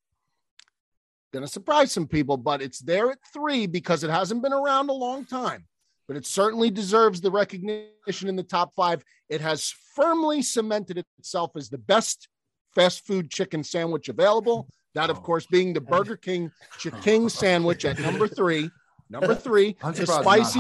gonna 1.33 1.47
surprise 1.47 1.91
some 1.91 2.07
people, 2.07 2.37
but 2.37 2.61
it's 2.61 2.79
there 2.79 3.11
at 3.11 3.19
three 3.33 3.67
because 3.67 4.03
it 4.03 4.09
hasn't 4.09 4.41
been 4.41 4.53
around 4.53 4.89
a 4.89 4.93
long 4.93 5.25
time. 5.25 5.65
But 6.07 6.17
it 6.17 6.25
certainly 6.25 6.71
deserves 6.71 7.21
the 7.21 7.29
recognition 7.29 8.27
in 8.27 8.35
the 8.35 8.41
top 8.43 8.73
five. 8.73 9.03
It 9.29 9.41
has 9.41 9.71
firmly 9.95 10.41
cemented 10.41 11.03
itself 11.19 11.51
as 11.55 11.69
the 11.69 11.77
best 11.77 12.27
fast 12.73 13.05
food 13.05 13.29
chicken 13.29 13.63
sandwich 13.63 14.09
available. 14.09 14.67
That, 14.95 15.09
of 15.09 15.17
Oh. 15.17 15.21
course, 15.21 15.45
being 15.45 15.73
the 15.73 15.81
Burger 15.81 16.17
King 16.17 16.51
Ch'King 16.77 17.29
sandwich 17.41 17.85
at 17.85 17.99
number 17.99 18.27
three. 18.27 18.69
Number 19.09 19.33
three, 19.47 19.75
the 19.81 20.05
spicy 20.05 20.59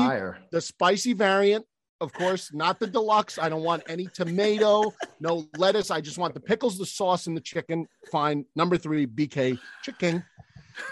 the 0.51 0.61
spicy 0.61 1.13
variant, 1.13 1.65
of 2.01 2.11
course, 2.13 2.51
not 2.53 2.79
the 2.79 2.87
deluxe. 2.87 3.37
I 3.37 3.47
don't 3.49 3.63
want 3.63 3.83
any 3.87 4.07
tomato, 4.07 4.93
no 5.19 5.45
lettuce. 5.57 5.91
I 5.91 6.01
just 6.01 6.17
want 6.17 6.33
the 6.33 6.39
pickles, 6.39 6.77
the 6.77 6.85
sauce, 6.85 7.27
and 7.27 7.37
the 7.37 7.41
chicken. 7.41 7.87
Fine. 8.11 8.45
Number 8.55 8.77
three, 8.77 9.05
BK 9.05 9.59
chicken. 9.83 10.23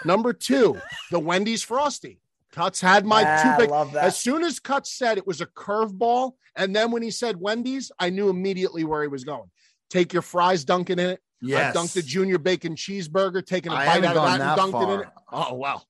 Number 0.04 0.32
two, 0.32 0.78
the 1.10 1.18
Wendy's 1.18 1.62
Frosty. 1.62 2.20
Cuts 2.52 2.80
had 2.80 3.04
my 3.04 3.24
Ah, 3.26 3.56
two 3.58 3.64
I 3.64 3.66
love 3.66 3.92
that. 3.92 4.04
As 4.04 4.18
soon 4.18 4.42
as 4.44 4.58
Cuts 4.58 4.92
said 4.92 5.18
it 5.18 5.26
was 5.26 5.40
a 5.40 5.46
curveball, 5.46 6.32
and 6.56 6.74
then 6.74 6.90
when 6.90 7.02
he 7.02 7.10
said 7.10 7.36
Wendy's, 7.40 7.90
I 7.98 8.10
knew 8.10 8.28
immediately 8.30 8.84
where 8.84 9.02
he 9.02 9.08
was 9.08 9.24
going. 9.24 9.50
Take 9.90 10.12
your 10.12 10.22
fries, 10.22 10.64
dunking 10.64 10.98
in 10.98 11.10
it. 11.10 11.20
Yes. 11.40 11.74
I 11.74 11.78
dunked 11.78 11.96
a 11.96 12.02
junior 12.02 12.38
bacon 12.38 12.74
cheeseburger, 12.74 13.44
taking 13.44 13.72
a 13.72 13.74
I 13.74 13.86
bite 13.86 14.04
out 14.04 14.16
of 14.16 14.24
that 14.24 14.40
and 14.40 14.72
dunked 14.72 14.82
it 14.82 15.02
in 15.02 15.10
Oh, 15.32 15.54
well. 15.54 15.87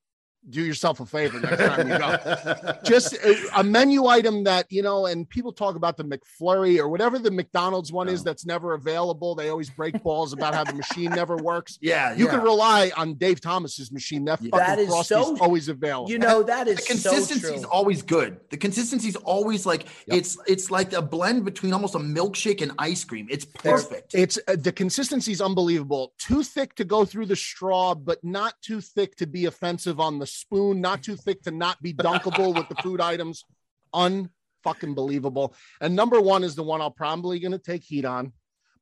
Do 0.49 0.63
yourself 0.63 0.99
a 0.99 1.05
favor 1.05 1.39
next 1.39 1.57
time 1.75 1.89
you 1.89 1.97
go. 1.97 2.73
Just 2.83 3.13
a, 3.13 3.59
a 3.59 3.63
menu 3.63 4.05
item 4.07 4.43
that, 4.45 4.65
you 4.71 4.81
know, 4.81 5.05
and 5.05 5.29
people 5.29 5.51
talk 5.51 5.75
about 5.75 5.97
the 5.97 6.03
McFlurry 6.03 6.79
or 6.79 6.87
whatever 6.87 7.19
the 7.19 7.29
McDonald's 7.29 7.91
one 7.91 8.07
is 8.07 8.23
that's 8.23 8.45
never 8.45 8.73
available. 8.73 9.35
They 9.35 9.49
always 9.49 9.69
break 9.69 10.01
balls 10.01 10.33
about 10.33 10.55
how 10.55 10.63
the 10.63 10.73
machine 10.73 11.11
never 11.11 11.35
works. 11.37 11.77
Yeah, 11.89 12.13
You 12.13 12.25
yeah. 12.25 12.31
can 12.31 12.41
rely 12.41 12.91
on 12.97 13.15
Dave 13.15 13.41
Thomas's 13.41 13.91
machine. 13.91 14.25
That 14.25 14.41
Yeah. 14.41 14.49
fucking 14.51 14.65
That 14.67 14.79
is 14.79 14.89
Frosty's 14.89 15.07
so- 15.07 15.37
always 15.39 15.67
available. 15.69 16.09
You 16.09 16.19
know 16.19 16.43
that 16.43 16.67
is 16.67 16.77
the 16.77 16.81
so 16.97 17.09
consistency 17.11 17.55
is 17.55 17.63
always 17.65 18.01
good. 18.01 18.37
The 18.49 18.57
consistency 18.57 19.07
is 19.09 19.15
always 19.17 19.65
like 19.65 19.83
Yep. 20.07 20.17
it's 20.17 20.37
it's 20.47 20.71
like 20.71 20.93
a 20.93 21.01
blend 21.01 21.45
between 21.45 21.73
almost 21.73 21.95
a 21.95 21.99
milkshake 21.99 22.61
and 22.61 22.71
ice 22.79 23.03
cream. 23.03 23.27
It's 23.29 23.45
There's- 23.63 23.83
perfect. 23.85 24.13
It's 24.15 24.39
uh, 24.47 24.55
the 24.57 24.71
consistency 24.71 25.31
is 25.31 25.41
unbelievable. 25.41 26.13
Too 26.17 26.43
thick 26.43 26.75
to 26.75 26.83
go 26.85 27.05
through 27.05 27.27
the 27.27 27.35
straw, 27.35 27.93
but 27.95 28.23
not 28.23 28.53
too 28.61 28.81
thick 28.81 29.15
to 29.17 29.27
be 29.27 29.45
offensive 29.45 29.99
on 29.99 30.19
the 30.19 30.27
spoon. 30.31 30.81
Not 30.81 31.03
too 31.03 31.15
thick 31.15 31.41
to 31.43 31.51
not 31.51 31.81
be 31.81 31.93
dunkable 31.93 32.55
with 32.55 32.69
the 32.69 32.75
food 32.75 33.01
items. 33.01 33.45
Unfucking 33.93 34.95
believable. 34.95 35.53
And 35.81 35.95
number 35.95 36.21
one 36.21 36.43
is 36.43 36.55
the 36.55 36.63
one 36.63 36.81
I'll 36.81 36.91
probably 36.91 37.39
going 37.39 37.51
to 37.51 37.57
take 37.57 37.83
heat 37.83 38.05
on, 38.05 38.33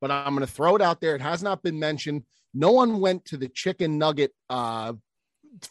but 0.01 0.11
I'm 0.11 0.35
going 0.35 0.45
to 0.45 0.51
throw 0.51 0.75
it 0.75 0.81
out 0.81 1.01
there. 1.01 1.15
It 1.15 1.21
has 1.21 1.43
not 1.43 1.63
been 1.63 1.79
mentioned. 1.79 2.23
No 2.53 2.71
one 2.71 2.99
went 2.99 3.25
to 3.25 3.37
the 3.37 3.47
chicken 3.47 3.97
nugget 3.97 4.31
uh, 4.49 4.93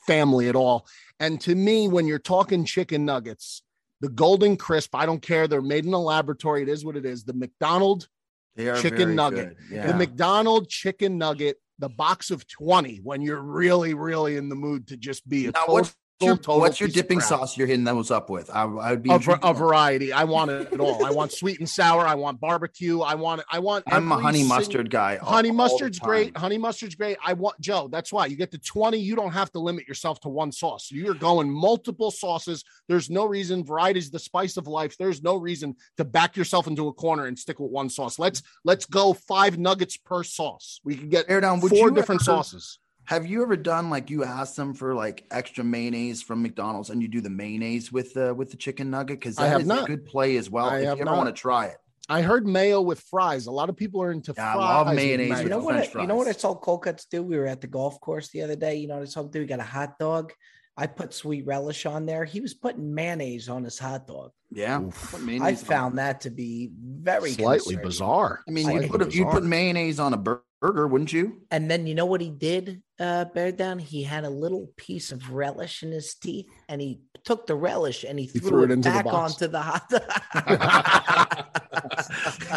family 0.06 0.48
at 0.48 0.56
all. 0.56 0.86
And 1.20 1.40
to 1.42 1.54
me, 1.54 1.88
when 1.88 2.06
you're 2.06 2.18
talking 2.18 2.64
chicken 2.64 3.04
nuggets, 3.04 3.62
the 4.00 4.08
golden 4.08 4.56
crisp, 4.56 4.94
I 4.94 5.06
don't 5.06 5.22
care. 5.22 5.48
They're 5.48 5.62
made 5.62 5.86
in 5.86 5.94
a 5.94 5.98
laboratory. 5.98 6.62
It 6.62 6.68
is 6.68 6.84
what 6.84 6.96
it 6.96 7.06
is. 7.06 7.24
The 7.24 7.32
McDonald 7.32 8.08
chicken 8.56 9.14
nugget. 9.14 9.56
Yeah. 9.70 9.86
the 9.86 9.94
McDonald 9.94 10.68
chicken 10.68 11.18
nugget, 11.18 11.56
the 11.78 11.88
box 11.88 12.30
of 12.30 12.46
20 12.46 13.00
when 13.02 13.22
you're 13.22 13.42
really, 13.42 13.94
really 13.94 14.36
in 14.36 14.48
the 14.48 14.54
mood 14.54 14.88
to 14.88 14.96
just 14.96 15.28
be 15.28 15.46
a 15.46 15.50
now, 15.50 15.64
total, 15.66 15.90
your, 16.20 16.36
what's 16.46 16.80
your 16.80 16.88
dipping 16.88 17.20
sauce 17.20 17.58
you're 17.58 17.66
hitting 17.66 17.84
those 17.84 18.10
up 18.10 18.30
with? 18.30 18.48
I, 18.50 18.62
I 18.62 18.90
would 18.92 19.02
be 19.02 19.10
A, 19.10 19.16
a 19.42 19.52
variety. 19.52 20.12
I 20.12 20.24
want 20.24 20.50
it 20.50 20.80
all. 20.80 21.04
I 21.04 21.10
want 21.10 21.30
sweet 21.32 21.58
and 21.58 21.68
sour. 21.68 22.06
I 22.06 22.14
want 22.14 22.40
barbecue. 22.40 23.00
I 23.00 23.14
want 23.16 23.42
I 23.50 23.58
want 23.58 23.84
I'm 23.86 24.10
a 24.10 24.16
honey 24.18 24.42
mustard 24.42 24.90
guy. 24.90 25.16
all- 25.18 25.28
Honey 25.32 25.50
mustard's 25.50 25.98
great. 25.98 26.36
Honey 26.36 26.56
mustard's 26.56 26.94
great. 26.94 27.18
I 27.24 27.34
want 27.34 27.60
Joe. 27.60 27.88
That's 27.88 28.12
why 28.12 28.26
you 28.26 28.36
get 28.36 28.50
to 28.52 28.58
20. 28.58 28.96
You 28.98 29.14
don't 29.14 29.32
have 29.32 29.50
to 29.52 29.58
limit 29.58 29.86
yourself 29.86 30.18
to 30.20 30.28
one 30.28 30.52
sauce. 30.52 30.88
You're 30.90 31.14
going 31.14 31.50
multiple 31.50 32.10
sauces. 32.10 32.64
There's 32.88 33.10
no 33.10 33.26
reason. 33.26 33.62
Variety 33.64 33.98
is 33.98 34.10
the 34.10 34.18
spice 34.18 34.56
of 34.56 34.66
life. 34.66 34.96
There's 34.98 35.22
no 35.22 35.36
reason 35.36 35.76
to 35.98 36.04
back 36.04 36.36
yourself 36.36 36.66
into 36.66 36.88
a 36.88 36.92
corner 36.94 37.26
and 37.26 37.38
stick 37.38 37.60
with 37.60 37.70
one 37.70 37.90
sauce. 37.90 38.18
Let's 38.18 38.42
let's 38.64 38.86
go 38.86 39.12
five 39.12 39.58
nuggets 39.58 39.96
per 39.98 40.22
sauce. 40.22 40.80
We 40.82 40.96
can 40.96 41.10
get 41.10 41.26
Air 41.28 41.40
down. 41.42 41.60
Four 41.60 41.90
different 41.90 42.22
ever- 42.22 42.24
sauces. 42.24 42.78
Have 43.06 43.26
you 43.26 43.42
ever 43.42 43.56
done 43.56 43.88
like 43.88 44.10
you 44.10 44.24
ask 44.24 44.56
them 44.56 44.74
for 44.74 44.92
like 44.94 45.24
extra 45.30 45.62
mayonnaise 45.62 46.22
from 46.22 46.42
McDonald's 46.42 46.90
and 46.90 47.00
you 47.00 47.06
do 47.08 47.20
the 47.20 47.30
mayonnaise 47.30 47.92
with 47.92 48.14
the 48.14 48.34
with 48.34 48.50
the 48.50 48.56
chicken 48.56 48.90
nugget? 48.90 49.20
Because 49.20 49.38
I 49.38 49.44
that 49.44 49.48
have 49.50 49.60
is 49.62 49.66
not. 49.66 49.84
a 49.84 49.86
good 49.86 50.04
play 50.04 50.36
as 50.36 50.50
well. 50.50 50.66
I 50.66 50.80
if 50.80 50.88
have 50.88 50.98
you 50.98 51.06
ever 51.06 51.16
want 51.16 51.28
to 51.34 51.40
try 51.40 51.66
it. 51.66 51.76
I 52.08 52.22
heard 52.22 52.46
mayo 52.46 52.80
with 52.80 53.00
fries. 53.00 53.46
A 53.46 53.50
lot 53.52 53.68
of 53.68 53.76
people 53.76 54.02
are 54.02 54.10
into 54.12 54.32
Yeah, 54.36 54.50
I 54.50 54.54
fries. 54.54 54.60
love 54.64 54.86
with 54.88 54.96
mayonnaise 54.96 55.30
mayo. 55.30 55.42
You 55.42 55.48
know 55.48 55.56
with 55.58 55.64
what? 55.64 55.96
I, 55.96 56.00
you 56.00 56.06
know 56.08 56.16
what 56.16 56.26
I 56.26 56.32
saw 56.32 56.54
cold 56.54 56.82
cuts 56.82 57.04
do? 57.06 57.22
We 57.22 57.36
were 57.36 57.46
at 57.46 57.60
the 57.60 57.66
golf 57.68 58.00
course 58.00 58.28
the 58.30 58.42
other 58.42 58.56
day. 58.56 58.76
You 58.76 58.88
know 58.88 58.94
what 58.96 59.02
I 59.02 59.06
saw 59.06 59.20
him 59.20 59.30
do? 59.30 59.40
We 59.40 59.46
got 59.46 59.60
a 59.60 59.64
hot 59.64 59.98
dog. 59.98 60.32
I 60.76 60.86
put 60.86 61.14
sweet 61.14 61.46
relish 61.46 61.86
on 61.86 62.04
there. 62.06 62.24
He 62.24 62.40
was 62.40 62.52
putting 62.54 62.94
mayonnaise 62.94 63.48
on 63.48 63.64
his 63.64 63.78
hot 63.78 64.06
dog. 64.06 64.32
Yeah. 64.52 64.76
I 65.14 65.18
mayonnaise 65.18 65.62
on 65.62 65.68
found 65.68 65.98
that 65.98 66.20
to 66.22 66.30
be 66.30 66.70
very 66.78 67.30
Slightly 67.32 67.76
bizarre. 67.76 68.40
I 68.46 68.50
mean, 68.50 68.64
Slightly 68.64 68.84
you 68.84 68.90
put 68.90 69.02
a, 69.02 69.10
you 69.16 69.24
put 69.26 69.42
mayonnaise 69.42 69.98
on 69.98 70.12
a 70.12 70.18
bur- 70.18 70.42
burger, 70.66 70.86
wouldn't 70.88 71.12
you? 71.12 71.40
And 71.50 71.70
then 71.70 71.86
you 71.86 71.94
know 71.94 72.06
what 72.06 72.20
he 72.20 72.30
did, 72.30 72.82
uh, 72.98 73.26
bear 73.26 73.52
down? 73.52 73.78
He 73.78 74.02
had 74.02 74.24
a 74.24 74.30
little 74.30 74.68
piece 74.76 75.12
of 75.12 75.30
relish 75.30 75.82
in 75.82 75.92
his 75.92 76.14
teeth, 76.14 76.46
and 76.68 76.80
he 76.80 77.00
took 77.24 77.46
the 77.46 77.54
relish 77.54 78.04
and 78.04 78.18
he, 78.18 78.26
threw, 78.26 78.48
threw 78.48 78.62
it, 78.64 78.70
it 78.70 78.74
into 78.74 78.88
the 78.88 78.94
back 78.94 79.04
box. 79.04 79.34
onto 79.34 79.46
the 79.48 79.60
hot 79.60 79.88
dog. 79.90 80.02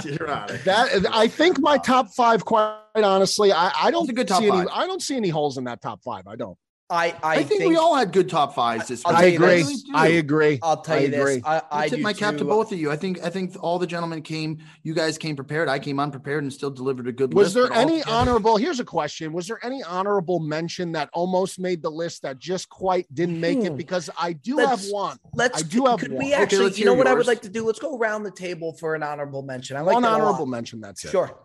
You're 0.05 0.30
out 0.30 0.49
That 0.66 1.05
I 1.12 1.28
think 1.28 1.60
my 1.60 1.78
top 1.78 2.10
five, 2.10 2.45
quite 2.45 2.78
honestly, 2.95 3.51
I, 3.51 3.72
I 3.80 3.91
don't 3.91 4.10
a 4.10 4.14
good 4.14 4.28
top 4.28 4.39
see 4.41 4.47
any. 4.47 4.57
five. 4.57 4.68
I 4.74 4.88
don't 4.88 5.01
see 5.01 5.16
any 5.16 5.30
holes 5.30 5.57
in 5.57 5.66
that 5.66 5.82
top 5.82 6.03
five. 6.03 6.28
I 6.28 6.36
don't. 6.36 6.57
I, 6.92 7.16
I, 7.22 7.36
I, 7.36 7.44
think, 7.44 7.66
we 7.66 7.76
all 7.76 7.96
had 7.96 8.12
good 8.12 8.28
top 8.30 8.56
fives 8.56 8.88
this 8.88 9.06
I'll 9.06 9.14
week. 9.14 9.22
I 9.22 9.26
you 9.28 9.36
agree. 9.36 9.62
this. 9.62 9.86
I 9.94 10.08
agree. 10.08 10.60
I'll 10.64 10.82
tell 10.82 10.96
I 10.96 11.00
you 11.02 11.08
agree. 11.08 11.36
this. 11.36 11.44
I, 11.46 11.58
I 11.58 11.64
I 11.72 11.90
tip 11.90 11.98
do 11.98 12.04
my 12.04 12.14
cap 12.14 12.38
to 12.38 12.46
both 12.46 12.72
of 12.72 12.80
you. 12.80 12.90
I 12.90 12.96
think 12.96 13.24
I 13.24 13.30
think 13.30 13.56
all 13.62 13.78
the 13.78 13.86
gentlemen 13.86 14.24
came. 14.24 14.58
You 14.82 14.96
guys 14.96 15.18
came 15.20 15.36
prepared. 15.36 15.70
I 15.70 15.78
came 15.78 16.00
unprepared 16.00 16.42
and 16.44 16.52
still 16.52 16.72
delivered 16.72 17.08
a 17.08 17.12
good 17.12 17.32
Was 17.34 17.48
list. 17.48 17.56
there 17.56 17.68
but 17.68 17.78
all 17.78 17.82
any 17.82 18.04
honorable? 18.04 18.58
Here's 18.58 18.80
a 18.80 18.86
question: 18.86 19.34
Was 19.34 19.46
there 19.46 19.64
any 19.64 19.84
honorable 19.84 20.40
mention 20.40 20.92
that 20.94 21.12
almost 21.14 21.60
made 21.60 21.84
the 21.84 21.92
list 21.92 22.24
that 22.24 22.40
just 22.40 22.70
quite 22.70 23.06
didn't 23.14 23.40
make 23.40 23.60
it? 23.60 23.70
Hmm. 23.70 23.78
Because 23.78 24.10
I 24.18 24.34
do 24.34 24.56
Let's- 24.56 24.86
have 24.86 24.92
one. 24.92 25.18
Let's 25.36 25.60
I 25.60 25.68
do 25.68 25.86
have 25.86 26.00
could 26.00 26.12
one. 26.12 26.26
we 26.26 26.34
actually 26.34 26.64
let's 26.66 26.80
you 26.80 26.86
know 26.86 26.94
hear 26.94 26.98
what 26.98 27.08
I 27.08 27.14
would 27.14 27.28
like 27.28 27.44
to 27.44 27.50
do? 27.50 27.66
Let's 27.66 27.80
go 27.80 27.98
around 27.98 28.24
the 28.24 28.32
table 28.32 28.74
for 28.74 28.96
an 28.96 29.04
honorable 29.04 29.44
mention. 29.44 29.78
I 29.78 29.82
like 29.82 29.94
one 29.94 30.02
that 30.04 30.10
a 30.10 30.12
lot. 30.14 30.22
honorable 30.22 30.48
mention. 30.48 30.82
That's 30.82 31.06
it. 31.06 31.12
Sure. 31.12 31.38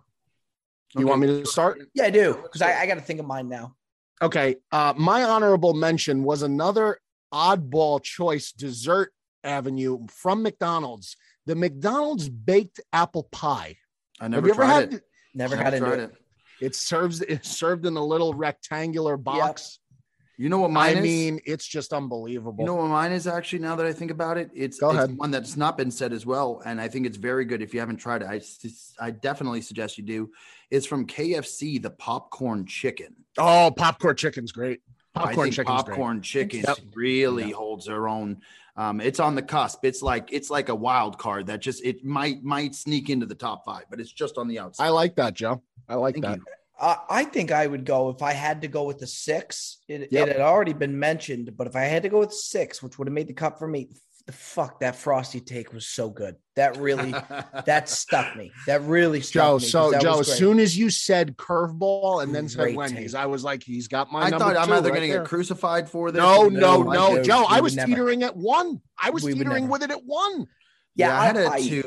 You 0.96 1.06
want 1.06 1.20
me 1.20 1.26
to 1.26 1.44
start? 1.44 1.82
Yeah, 1.92 2.04
I 2.04 2.10
do. 2.10 2.38
Because 2.42 2.62
I, 2.62 2.80
I 2.80 2.86
got 2.86 2.94
to 2.94 3.00
think 3.00 3.20
of 3.20 3.26
mine 3.26 3.48
now. 3.48 3.74
Okay. 4.22 4.56
Uh, 4.72 4.94
my 4.96 5.24
honorable 5.24 5.74
mention 5.74 6.22
was 6.22 6.42
another 6.42 6.98
oddball 7.32 8.02
choice 8.02 8.52
dessert 8.52 9.12
avenue 9.42 10.06
from 10.08 10.42
McDonald's. 10.42 11.16
The 11.46 11.54
McDonald's 11.54 12.28
baked 12.28 12.80
apple 12.92 13.24
pie. 13.30 13.76
I 14.20 14.28
never 14.28 14.48
ever 14.48 14.54
tried 14.54 14.68
had? 14.68 14.94
it. 14.94 15.02
Never 15.34 15.56
Never 15.56 15.70
got 15.70 15.78
tried 15.78 15.98
it. 15.98 16.10
it. 16.10 16.14
It 16.60 16.76
serves. 16.76 17.20
It's 17.20 17.50
served 17.50 17.84
in 17.84 17.96
a 17.96 18.04
little 18.04 18.32
rectangular 18.32 19.16
box. 19.16 19.80
You 20.36 20.48
know 20.48 20.58
what 20.58 20.70
mine 20.70 20.92
is? 20.92 20.96
I 20.96 20.98
is? 20.98 21.04
mean, 21.04 21.40
it's 21.46 21.66
just 21.66 21.92
unbelievable. 21.92 22.62
You 22.64 22.66
know 22.66 22.74
what 22.74 22.88
mine 22.88 23.12
is 23.12 23.26
actually 23.26 23.60
now 23.60 23.76
that 23.76 23.86
I 23.86 23.92
think 23.92 24.10
about 24.10 24.36
it? 24.36 24.50
It's, 24.54 24.78
it's 24.82 25.12
one 25.12 25.30
that's 25.30 25.56
not 25.56 25.76
been 25.78 25.90
said 25.90 26.12
as 26.12 26.26
well. 26.26 26.60
And 26.64 26.80
I 26.80 26.88
think 26.88 27.06
it's 27.06 27.16
very 27.16 27.44
good. 27.44 27.62
If 27.62 27.72
you 27.72 27.80
haven't 27.80 27.98
tried 27.98 28.22
it, 28.22 28.28
I, 28.28 28.40
I 29.04 29.10
definitely 29.12 29.60
suggest 29.60 29.96
you 29.96 30.04
do. 30.04 30.30
It's 30.70 30.86
from 30.86 31.06
KFC, 31.06 31.80
the 31.80 31.90
popcorn 31.90 32.66
chicken. 32.66 33.14
oh, 33.38 33.72
popcorn 33.76 34.16
chicken's 34.16 34.50
great. 34.52 34.80
Popcorn 35.14 35.44
think 35.46 35.54
chicken's 35.54 35.82
popcorn 35.82 36.22
chicken 36.22 36.64
Yep. 36.66 36.78
really 36.96 37.44
Yep. 37.44 37.52
holds 37.54 37.86
their 37.86 38.08
own. 38.08 38.38
Um, 38.76 39.00
it's 39.00 39.20
on 39.20 39.36
the 39.36 39.42
cusp. 39.42 39.84
It's 39.84 40.02
like 40.02 40.32
it's 40.32 40.50
like 40.50 40.68
a 40.68 40.74
wild 40.74 41.16
card 41.18 41.46
that 41.46 41.60
just 41.60 41.84
it 41.84 42.04
might 42.04 42.42
might 42.42 42.74
sneak 42.74 43.08
into 43.08 43.24
the 43.24 43.36
top 43.36 43.64
five, 43.64 43.84
but 43.88 44.00
it's 44.00 44.10
just 44.10 44.36
on 44.36 44.48
the 44.48 44.58
outside. 44.58 44.86
I 44.86 44.88
like 44.88 45.14
that, 45.14 45.34
Joe. 45.34 45.62
I 45.88 45.94
like 45.94 46.14
Thank 46.16 46.24
that. 46.24 46.38
you. 46.38 46.44
Uh, 46.78 46.96
I 47.08 47.24
think 47.24 47.52
I 47.52 47.66
would 47.66 47.84
go 47.84 48.08
if 48.10 48.20
I 48.22 48.32
had 48.32 48.62
to 48.62 48.68
go 48.68 48.82
with 48.84 48.98
the 48.98 49.06
six. 49.06 49.78
It, 49.88 50.08
Yep. 50.10 50.28
it 50.28 50.32
had 50.32 50.40
already 50.40 50.72
been 50.72 50.98
mentioned, 50.98 51.56
but 51.56 51.66
if 51.68 51.76
I 51.76 51.82
had 51.82 52.02
to 52.02 52.08
go 52.08 52.18
with 52.18 52.32
six, 52.32 52.82
which 52.82 52.98
would 52.98 53.06
have 53.08 53.12
made 53.14 53.28
the 53.28 53.32
cut 53.34 53.58
for 53.58 53.68
me, 53.68 53.90
the 54.26 54.32
fuck 54.32 54.80
that 54.80 54.96
frosty 54.96 55.38
take 55.38 55.72
was 55.74 55.86
so 55.86 56.08
good. 56.08 56.34
That 56.56 56.76
really 56.78 57.12
that 57.66 57.88
stuck 57.90 58.34
me. 58.36 58.50
That 58.66 58.80
really 58.82 59.20
stuck 59.20 59.34
me. 59.42 59.46
Joe, 59.46 59.54
me. 59.56 59.60
'cause 59.60 59.70
so 59.70 60.00
Joe, 60.00 60.20
as 60.20 60.36
soon 60.36 60.58
as 60.58 60.76
you 60.76 60.88
said 60.90 61.36
curveball 61.36 62.22
and 62.22 62.34
then 62.34 62.48
said 62.48 62.74
Wendy's, 62.74 63.12
take. 63.12 63.20
I 63.20 63.26
was 63.26 63.44
like, 63.44 63.62
he's 63.62 63.86
got 63.86 64.10
my 64.10 64.22
I 64.22 64.30
number 64.30 64.46
thought 64.46 64.56
I'm 64.56 64.72
either 64.72 64.90
right 64.90 64.96
going 64.98 65.12
to 65.12 65.18
get 65.18 65.26
crucified 65.26 65.88
for 65.90 66.10
this. 66.10 66.18
No, 66.20 66.48
no, 66.48 66.82
No, 66.82 66.90
no, 66.90 67.12
I 67.12 67.14
do. 67.16 67.22
Joe. 67.22 67.44
I 67.48 67.60
was 67.60 67.72
would 67.74 67.76
never. 67.76 67.88
teetering 67.90 68.22
at 68.24 68.34
one. 68.34 68.80
I 69.00 69.10
was 69.10 69.22
We 69.24 69.34
teetering 69.34 69.68
with 69.68 69.82
it 69.82 69.90
at 69.90 70.00
one. 70.04 70.46
Yeah, 70.96 71.18
I 71.20 71.26
had 71.26 71.36
a 71.36 71.50
I- 71.50 71.60
two. 71.60 71.84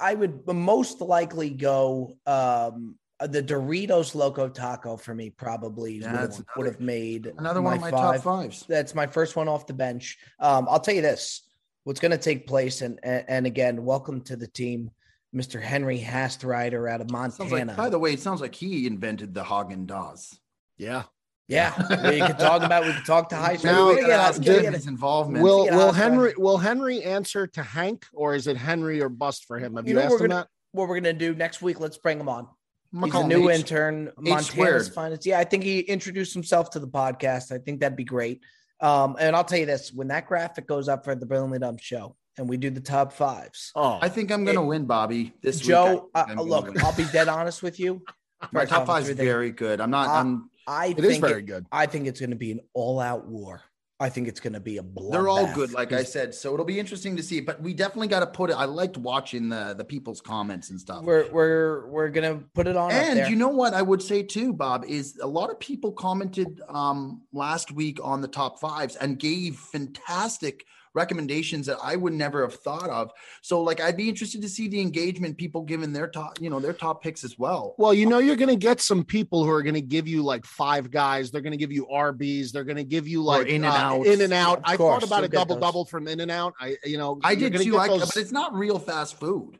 I 0.00 0.14
would 0.14 0.46
most 0.46 1.00
likely 1.00 1.50
go 1.50 2.16
um 2.26 2.96
the 3.20 3.42
Doritos 3.42 4.14
Loco 4.14 4.48
Taco 4.48 4.96
for 4.96 5.14
me 5.14 5.30
probably 5.30 5.94
Yeah, 5.98 6.12
would, 6.12 6.20
have, 6.20 6.28
another- 6.30 6.44
would 6.56 6.66
have 6.66 6.80
made 6.80 7.32
Another 7.38 7.60
one 7.62 7.74
of 7.74 7.80
my 7.80 7.90
top 7.90 8.16
fives. 8.22 8.64
That's 8.68 8.94
my 8.94 9.06
first 9.06 9.34
one 9.36 9.48
off 9.48 9.66
the 9.66 9.74
bench. 9.74 10.18
Um, 10.38 10.66
I'll 10.70 10.80
tell 10.80 10.94
you 10.94 11.02
this: 11.02 11.42
what's 11.84 11.98
going 12.00 12.12
to 12.12 12.18
take 12.18 12.46
place, 12.46 12.80
and, 12.82 13.00
and 13.02 13.24
and 13.28 13.46
again, 13.46 13.84
welcome 13.84 14.20
to 14.22 14.36
the 14.36 14.46
team, 14.46 14.90
Mr. 15.34 15.60
Henry 15.60 15.98
Hastreiter 16.00 16.88
out 16.90 17.00
of 17.00 17.10
Montana. 17.10 17.64
like, 17.66 17.76
by 17.76 17.88
the 17.88 17.98
way, 17.98 18.12
it 18.12 18.20
sounds 18.20 18.40
like 18.40 18.54
he 18.54 18.86
invented 18.86 19.34
the 19.34 19.42
Haagen 19.42 19.86
Dazs. 19.86 20.38
Yeah. 20.76 21.02
yeah, 21.48 21.72
we 22.10 22.18
can 22.18 22.36
talk 22.36 22.62
about. 22.62 22.84
We 22.84 22.92
can 22.92 23.02
talk 23.04 23.30
to 23.30 23.36
high 23.36 23.56
school. 23.56 23.72
Now, 23.72 23.86
We're 23.86 23.94
gonna 23.96 24.06
get- 24.08 24.20
ask 24.20 24.38
we're 24.38 24.44
gonna 24.44 24.58
him 24.58 24.62
get- 24.64 24.74
his 24.74 24.86
involvement. 24.86 25.42
Will 25.42 25.64
Will 25.64 25.92
hot 25.92 25.94
Henry 25.96 26.34
will 26.36 26.58
Henry 26.58 27.02
answer 27.02 27.46
to 27.48 27.62
Hank 27.62 28.04
or 28.12 28.34
is 28.36 28.46
it 28.46 28.56
Henry 28.58 29.00
or 29.02 29.08
bust 29.08 29.46
for 29.46 29.58
him? 29.58 29.74
Have 29.76 29.86
You 29.88 29.94
you, 29.94 29.98
know, 29.98 30.02
asked 30.04 30.12
him 30.20 30.28
gonna- 30.28 30.34
that? 30.42 30.48
what 30.72 30.86
we're 30.88 31.00
gonna 31.00 31.12
do 31.14 31.34
next 31.34 31.62
week? 31.62 31.80
Let's 31.80 31.96
bring 31.96 32.20
him 32.20 32.28
on. 32.28 32.46
I'm 32.94 33.04
He's 33.04 33.14
a 33.14 33.26
new 33.26 33.50
H- 33.50 33.60
intern, 33.60 34.08
H 34.08 34.14
Montana's 34.16 34.46
squared. 34.46 34.86
finest. 34.94 35.26
Yeah, 35.26 35.38
I 35.38 35.44
think 35.44 35.62
he 35.62 35.80
introduced 35.80 36.32
himself 36.32 36.70
to 36.70 36.78
the 36.78 36.88
podcast. 36.88 37.52
I 37.52 37.58
think 37.58 37.80
that'd 37.80 37.96
be 37.96 38.04
great. 38.04 38.40
Um, 38.80 39.16
and 39.18 39.34
I'll 39.36 39.44
tell 39.44 39.58
you 39.58 39.66
this: 39.66 39.92
when 39.92 40.08
that 40.08 40.26
graphic 40.26 40.66
goes 40.66 40.88
up 40.88 41.04
for 41.04 41.14
the 41.14 41.26
Brilliantly 41.26 41.58
Dumb 41.58 41.76
show, 41.78 42.16
and 42.38 42.48
we 42.48 42.56
do 42.56 42.70
the 42.70 42.80
top 42.80 43.12
fives, 43.12 43.72
Oh, 43.74 43.98
I 44.00 44.08
think 44.08 44.30
I'm 44.32 44.44
going 44.44 44.56
to 44.56 44.62
win, 44.62 44.84
Bobby. 44.86 45.34
This 45.42 45.60
Joe, 45.60 45.92
week. 45.92 46.02
I 46.14 46.20
uh, 46.20 46.24
think 46.26 46.30
I'm 46.30 46.36
gonna 46.46 46.50
look, 46.50 46.74
win. 46.74 46.80
I'll 46.84 46.96
be 46.96 47.04
dead 47.12 47.28
honest 47.28 47.62
with 47.62 47.78
you. 47.78 48.02
my 48.52 48.64
top 48.64 48.86
five 48.86 49.08
is 49.08 49.16
very 49.16 49.50
good. 49.50 49.80
I'm 49.80 49.90
not. 49.90 50.08
Uh, 50.08 50.12
I'm. 50.12 50.50
I 50.66 50.86
it 50.88 50.96
think 50.96 51.04
is 51.12 51.18
very 51.18 51.40
it- 51.40 51.46
good. 51.46 51.66
I 51.72 51.86
think 51.86 52.06
it's 52.06 52.20
going 52.20 52.30
to 52.30 52.36
be 52.36 52.52
an 52.52 52.60
all-out 52.74 53.26
war. 53.26 53.62
I 54.00 54.08
think 54.08 54.28
it's 54.28 54.38
going 54.38 54.52
to 54.52 54.60
be 54.60 54.76
a 54.76 54.82
blood. 54.82 55.12
They're 55.12 55.28
all 55.28 55.52
good, 55.52 55.72
like 55.72 55.92
I 55.92 56.04
said. 56.04 56.32
So 56.32 56.54
it'll 56.54 56.64
be 56.64 56.78
interesting 56.78 57.16
to 57.16 57.22
see. 57.22 57.40
But 57.40 57.60
we 57.60 57.74
definitely 57.74 58.06
got 58.06 58.20
to 58.20 58.28
put 58.28 58.50
it. 58.50 58.52
I 58.52 58.64
liked 58.64 58.96
watching 58.96 59.48
the 59.48 59.74
the 59.76 59.84
people's 59.84 60.20
comments 60.20 60.70
and 60.70 60.80
stuff. 60.80 61.02
We're 61.02 61.28
we're 61.32 61.88
we're 61.88 62.08
gonna 62.08 62.36
put 62.54 62.68
it 62.68 62.76
on. 62.76 62.92
And 62.92 63.28
you 63.28 63.34
know 63.34 63.48
what 63.48 63.74
I 63.74 63.82
would 63.82 64.00
say 64.00 64.22
too, 64.22 64.52
Bob, 64.52 64.84
is 64.86 65.18
a 65.20 65.26
lot 65.26 65.50
of 65.50 65.58
people 65.58 65.92
commented 65.92 66.60
um 66.68 67.22
last 67.32 67.72
week 67.72 67.98
on 68.02 68.20
the 68.20 68.28
top 68.28 68.60
fives 68.60 68.94
and 68.96 69.18
gave 69.18 69.56
fantastic 69.56 70.64
recommendations 70.98 71.64
that 71.66 71.78
I 71.82 71.94
would 71.94 72.12
never 72.12 72.42
have 72.42 72.54
thought 72.54 72.90
of. 72.90 73.12
So 73.42 73.62
like 73.62 73.80
I'd 73.80 73.96
be 73.96 74.08
interested 74.08 74.42
to 74.42 74.48
see 74.48 74.66
the 74.68 74.80
engagement 74.80 75.38
people 75.38 75.62
giving 75.62 75.92
their 75.92 76.08
top, 76.08 76.40
you 76.40 76.50
know, 76.50 76.60
their 76.60 76.72
top 76.72 77.02
picks 77.02 77.22
as 77.24 77.38
well. 77.38 77.74
Well, 77.78 77.94
you 77.94 78.06
know, 78.06 78.18
you're 78.18 78.36
going 78.36 78.48
to 78.48 78.56
get 78.56 78.80
some 78.80 79.04
people 79.04 79.44
who 79.44 79.50
are 79.50 79.62
going 79.62 79.74
to 79.74 79.80
give 79.96 80.08
you 80.08 80.22
like 80.22 80.44
five 80.44 80.90
guys. 80.90 81.30
They're 81.30 81.40
going 81.40 81.58
to 81.58 81.62
give 81.64 81.72
you 81.72 81.88
Arby's. 81.88 82.50
They're 82.52 82.64
going 82.64 82.76
to 82.76 82.90
give 82.96 83.06
you 83.06 83.22
like 83.22 83.46
or 83.46 83.48
in 83.48 83.64
and 83.64 83.72
uh, 83.72 83.86
out, 83.86 84.06
in 84.06 84.20
and 84.20 84.32
out. 84.32 84.60
I 84.64 84.76
course, 84.76 85.00
thought 85.00 85.06
about 85.06 85.24
a 85.24 85.28
double 85.28 85.56
double 85.56 85.84
from 85.84 86.08
in 86.08 86.20
and 86.20 86.30
out. 86.30 86.54
I, 86.60 86.76
you 86.84 86.98
know, 86.98 87.20
I 87.22 87.34
did 87.34 87.54
too. 87.60 87.78
I, 87.78 87.88
but 87.88 88.16
it's 88.16 88.32
not 88.32 88.54
real 88.54 88.78
fast 88.78 89.18
food. 89.20 89.58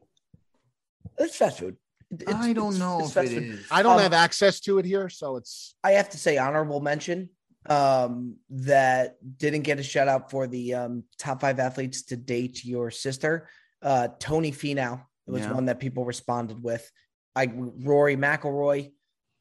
It's 1.19 1.37
fast 1.37 1.61
food. 1.61 1.77
It's, 2.11 2.33
I 2.33 2.53
don't 2.53 2.71
it's, 2.71 2.79
know 2.79 3.01
it's 3.01 3.17
if 3.17 3.33
it 3.33 3.43
is. 3.43 3.67
I 3.71 3.83
don't 3.83 3.97
um, 3.97 4.03
have 4.03 4.13
access 4.13 4.61
to 4.61 4.79
it 4.79 4.85
here, 4.85 5.09
so 5.09 5.37
it's. 5.37 5.75
I 5.85 5.93
have 5.93 6.09
to 6.11 6.19
say 6.19 6.39
honorable 6.39 6.81
mention 6.81 7.31
um, 7.69 8.37
that 8.51 9.17
didn't 9.39 9.63
get 9.63 9.79
a 9.79 9.83
shout 9.83 10.09
out 10.09 10.31
for 10.31 10.47
the 10.47 10.75
um, 10.75 11.05
top 11.19 11.41
five 11.41 11.59
athletes 11.59 12.03
to 12.03 12.17
date 12.17 12.65
your 12.65 12.91
sister. 12.91 13.49
Uh, 13.83 14.09
Tony 14.19 14.53
Finau 14.53 15.03
was 15.27 15.43
yeah. 15.43 15.53
one 15.53 15.67
that 15.67 15.79
people 15.79 16.05
responded 16.05 16.63
with. 16.63 16.91
I 17.37 17.51
Rory 17.55 18.17
McIlroy 18.17 18.93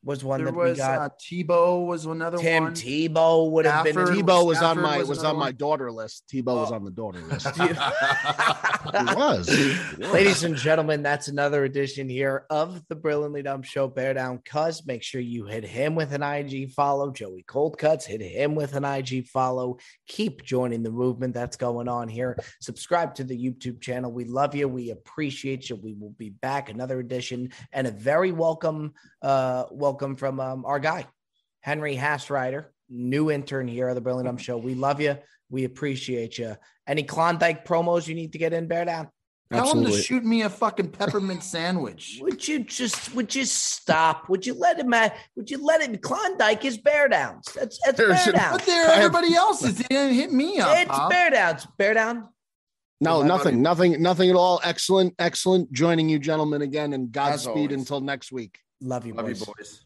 was 0.04 0.24
one 0.24 0.40
there 0.40 0.52
that 0.52 0.56
was, 0.56 0.78
we 0.78 0.78
got. 0.78 1.00
Uh, 1.00 1.10
Tebow 1.20 1.86
was 1.86 2.06
another 2.06 2.38
Tim 2.38 2.64
one. 2.64 2.74
Tim 2.74 3.14
Tebow 3.14 3.52
would 3.52 3.66
have 3.66 3.86
Stafford, 3.86 4.16
been. 4.16 4.26
Tebow 4.26 4.46
was 4.46 4.62
on 4.62 4.82
my 4.82 5.00
was, 5.00 5.10
was 5.10 5.24
on 5.24 5.36
one. 5.36 5.46
my 5.48 5.52
daughter 5.52 5.92
list. 5.92 6.24
Tebow 6.32 6.50
oh. 6.50 6.62
was 6.62 6.72
on 6.72 6.86
the 6.86 6.92
daughter 6.92 7.20
list. 7.30 7.48
he 7.56 7.64
was. 7.64 7.78
He 8.88 9.16
was. 9.16 9.50
Ladies 10.14 10.44
and 10.44 10.56
gentlemen, 10.56 11.04
that's 11.04 11.28
another 11.28 11.66
edition 11.66 12.08
here 12.08 12.46
of 12.50 12.82
the 12.88 12.96
Brilliantly 12.96 13.44
Dumb 13.44 13.64
Show. 13.64 13.88
Bear 13.88 14.14
down, 14.14 14.40
cuz. 14.46 14.86
Make 14.86 15.04
sure 15.04 15.20
you 15.20 15.46
hit 15.46 15.66
him 15.66 15.96
with 15.96 16.14
an 16.14 16.24
IG 16.24 16.72
follow. 16.72 17.12
Joey 17.12 17.44
Cold 17.44 17.78
Cuts, 17.78 18.06
hit 18.06 18.22
him 18.22 18.56
with 18.56 18.76
an 18.76 18.86
IG 18.86 19.28
follow. 19.28 19.78
Keep 20.08 20.44
joining 20.44 20.84
the 20.84 20.92
movement 20.92 21.34
that's 21.34 21.58
going 21.58 21.90
on 21.90 22.08
here. 22.08 22.38
Subscribe 22.62 23.16
to 23.16 23.24
the 23.24 23.38
YouTube 23.38 23.82
channel. 23.82 24.12
We 24.12 24.26
love 24.26 24.56
you. 24.56 24.68
We 24.68 24.92
appreciate 24.92 25.70
you. 25.70 25.76
We 25.76 25.94
will 25.94 26.16
be 26.18 26.30
back 26.30 26.70
another 26.70 27.00
edition 27.00 27.52
and 27.74 27.88
a 27.88 27.92
very 27.92 28.32
welcome, 28.32 28.94
uh, 29.22 29.66
welcome 29.72 29.87
welcome 29.88 30.18
from 30.18 30.38
um, 30.42 30.66
our 30.66 30.80
guy, 30.80 31.06
Henry 31.62 31.96
Hastreiter, 31.96 32.66
new 32.90 33.32
intern 33.32 33.70
here 33.70 33.88
at 33.88 33.94
the 33.94 34.02
Brilliant 34.02 34.42
Show. 34.42 34.58
We 34.58 34.76
love 34.76 35.00
you. 35.00 35.18
We 35.50 35.64
appreciate 35.64 36.38
you. 36.38 36.58
Any 36.86 37.04
Klondike 37.04 37.66
promos 37.66 38.06
you 38.06 38.14
need 38.14 38.34
to 38.34 38.38
get 38.38 38.52
in, 38.52 38.68
bear 38.68 38.84
down. 38.84 39.08
Tell 39.50 39.62
Absolutely. 39.62 39.92
him 39.92 39.98
to 39.98 40.04
shoot 40.04 40.26
me 40.26 40.42
a 40.42 40.50
fucking 40.50 40.92
peppermint 40.92 41.42
sandwich. 41.42 42.20
Would 42.22 42.46
you 42.46 42.66
just 42.66 43.16
would 43.16 43.34
you 43.34 43.46
stop? 43.46 44.28
Would 44.28 44.46
you 44.46 44.56
let 44.56 44.78
him 44.78 44.94
at 44.94 45.16
would 45.38 45.50
you 45.50 45.66
let 45.66 45.82
him 45.82 45.96
Klondike 46.00 46.66
is 46.66 46.78
bear 46.78 47.08
downs. 47.08 47.48
That's 47.56 47.80
that's 47.86 47.98
bear 47.98 48.10
downs. 48.10 48.58
But 48.58 48.66
there 48.66 48.92
everybody 48.92 49.36
else 49.36 49.64
is 49.64 49.76
didn't 49.76 50.16
hit 50.16 50.34
me 50.34 50.60
up. 50.60 50.78
It's 50.78 50.90
Bob. 50.90 51.10
bear 51.10 51.30
downs. 51.30 51.66
Bear 51.78 51.94
down. 51.94 52.28
No, 53.00 53.22
nothing, 53.22 53.62
nothing, 53.62 54.02
nothing 54.02 54.30
at 54.30 54.36
all. 54.36 54.60
Excellent, 54.66 55.14
excellent 55.18 55.72
joining 55.72 56.10
you 56.10 56.20
gentlemen 56.20 56.62
again 56.62 56.92
and 56.92 57.10
Godspeed 57.10 57.72
until 57.72 58.02
next 58.02 58.34
week. 58.34 58.60
Love 58.82 59.06
you, 59.06 59.14
Love 59.14 59.26
boys. 59.26 59.40
you 59.40 59.46
boys. 59.46 59.82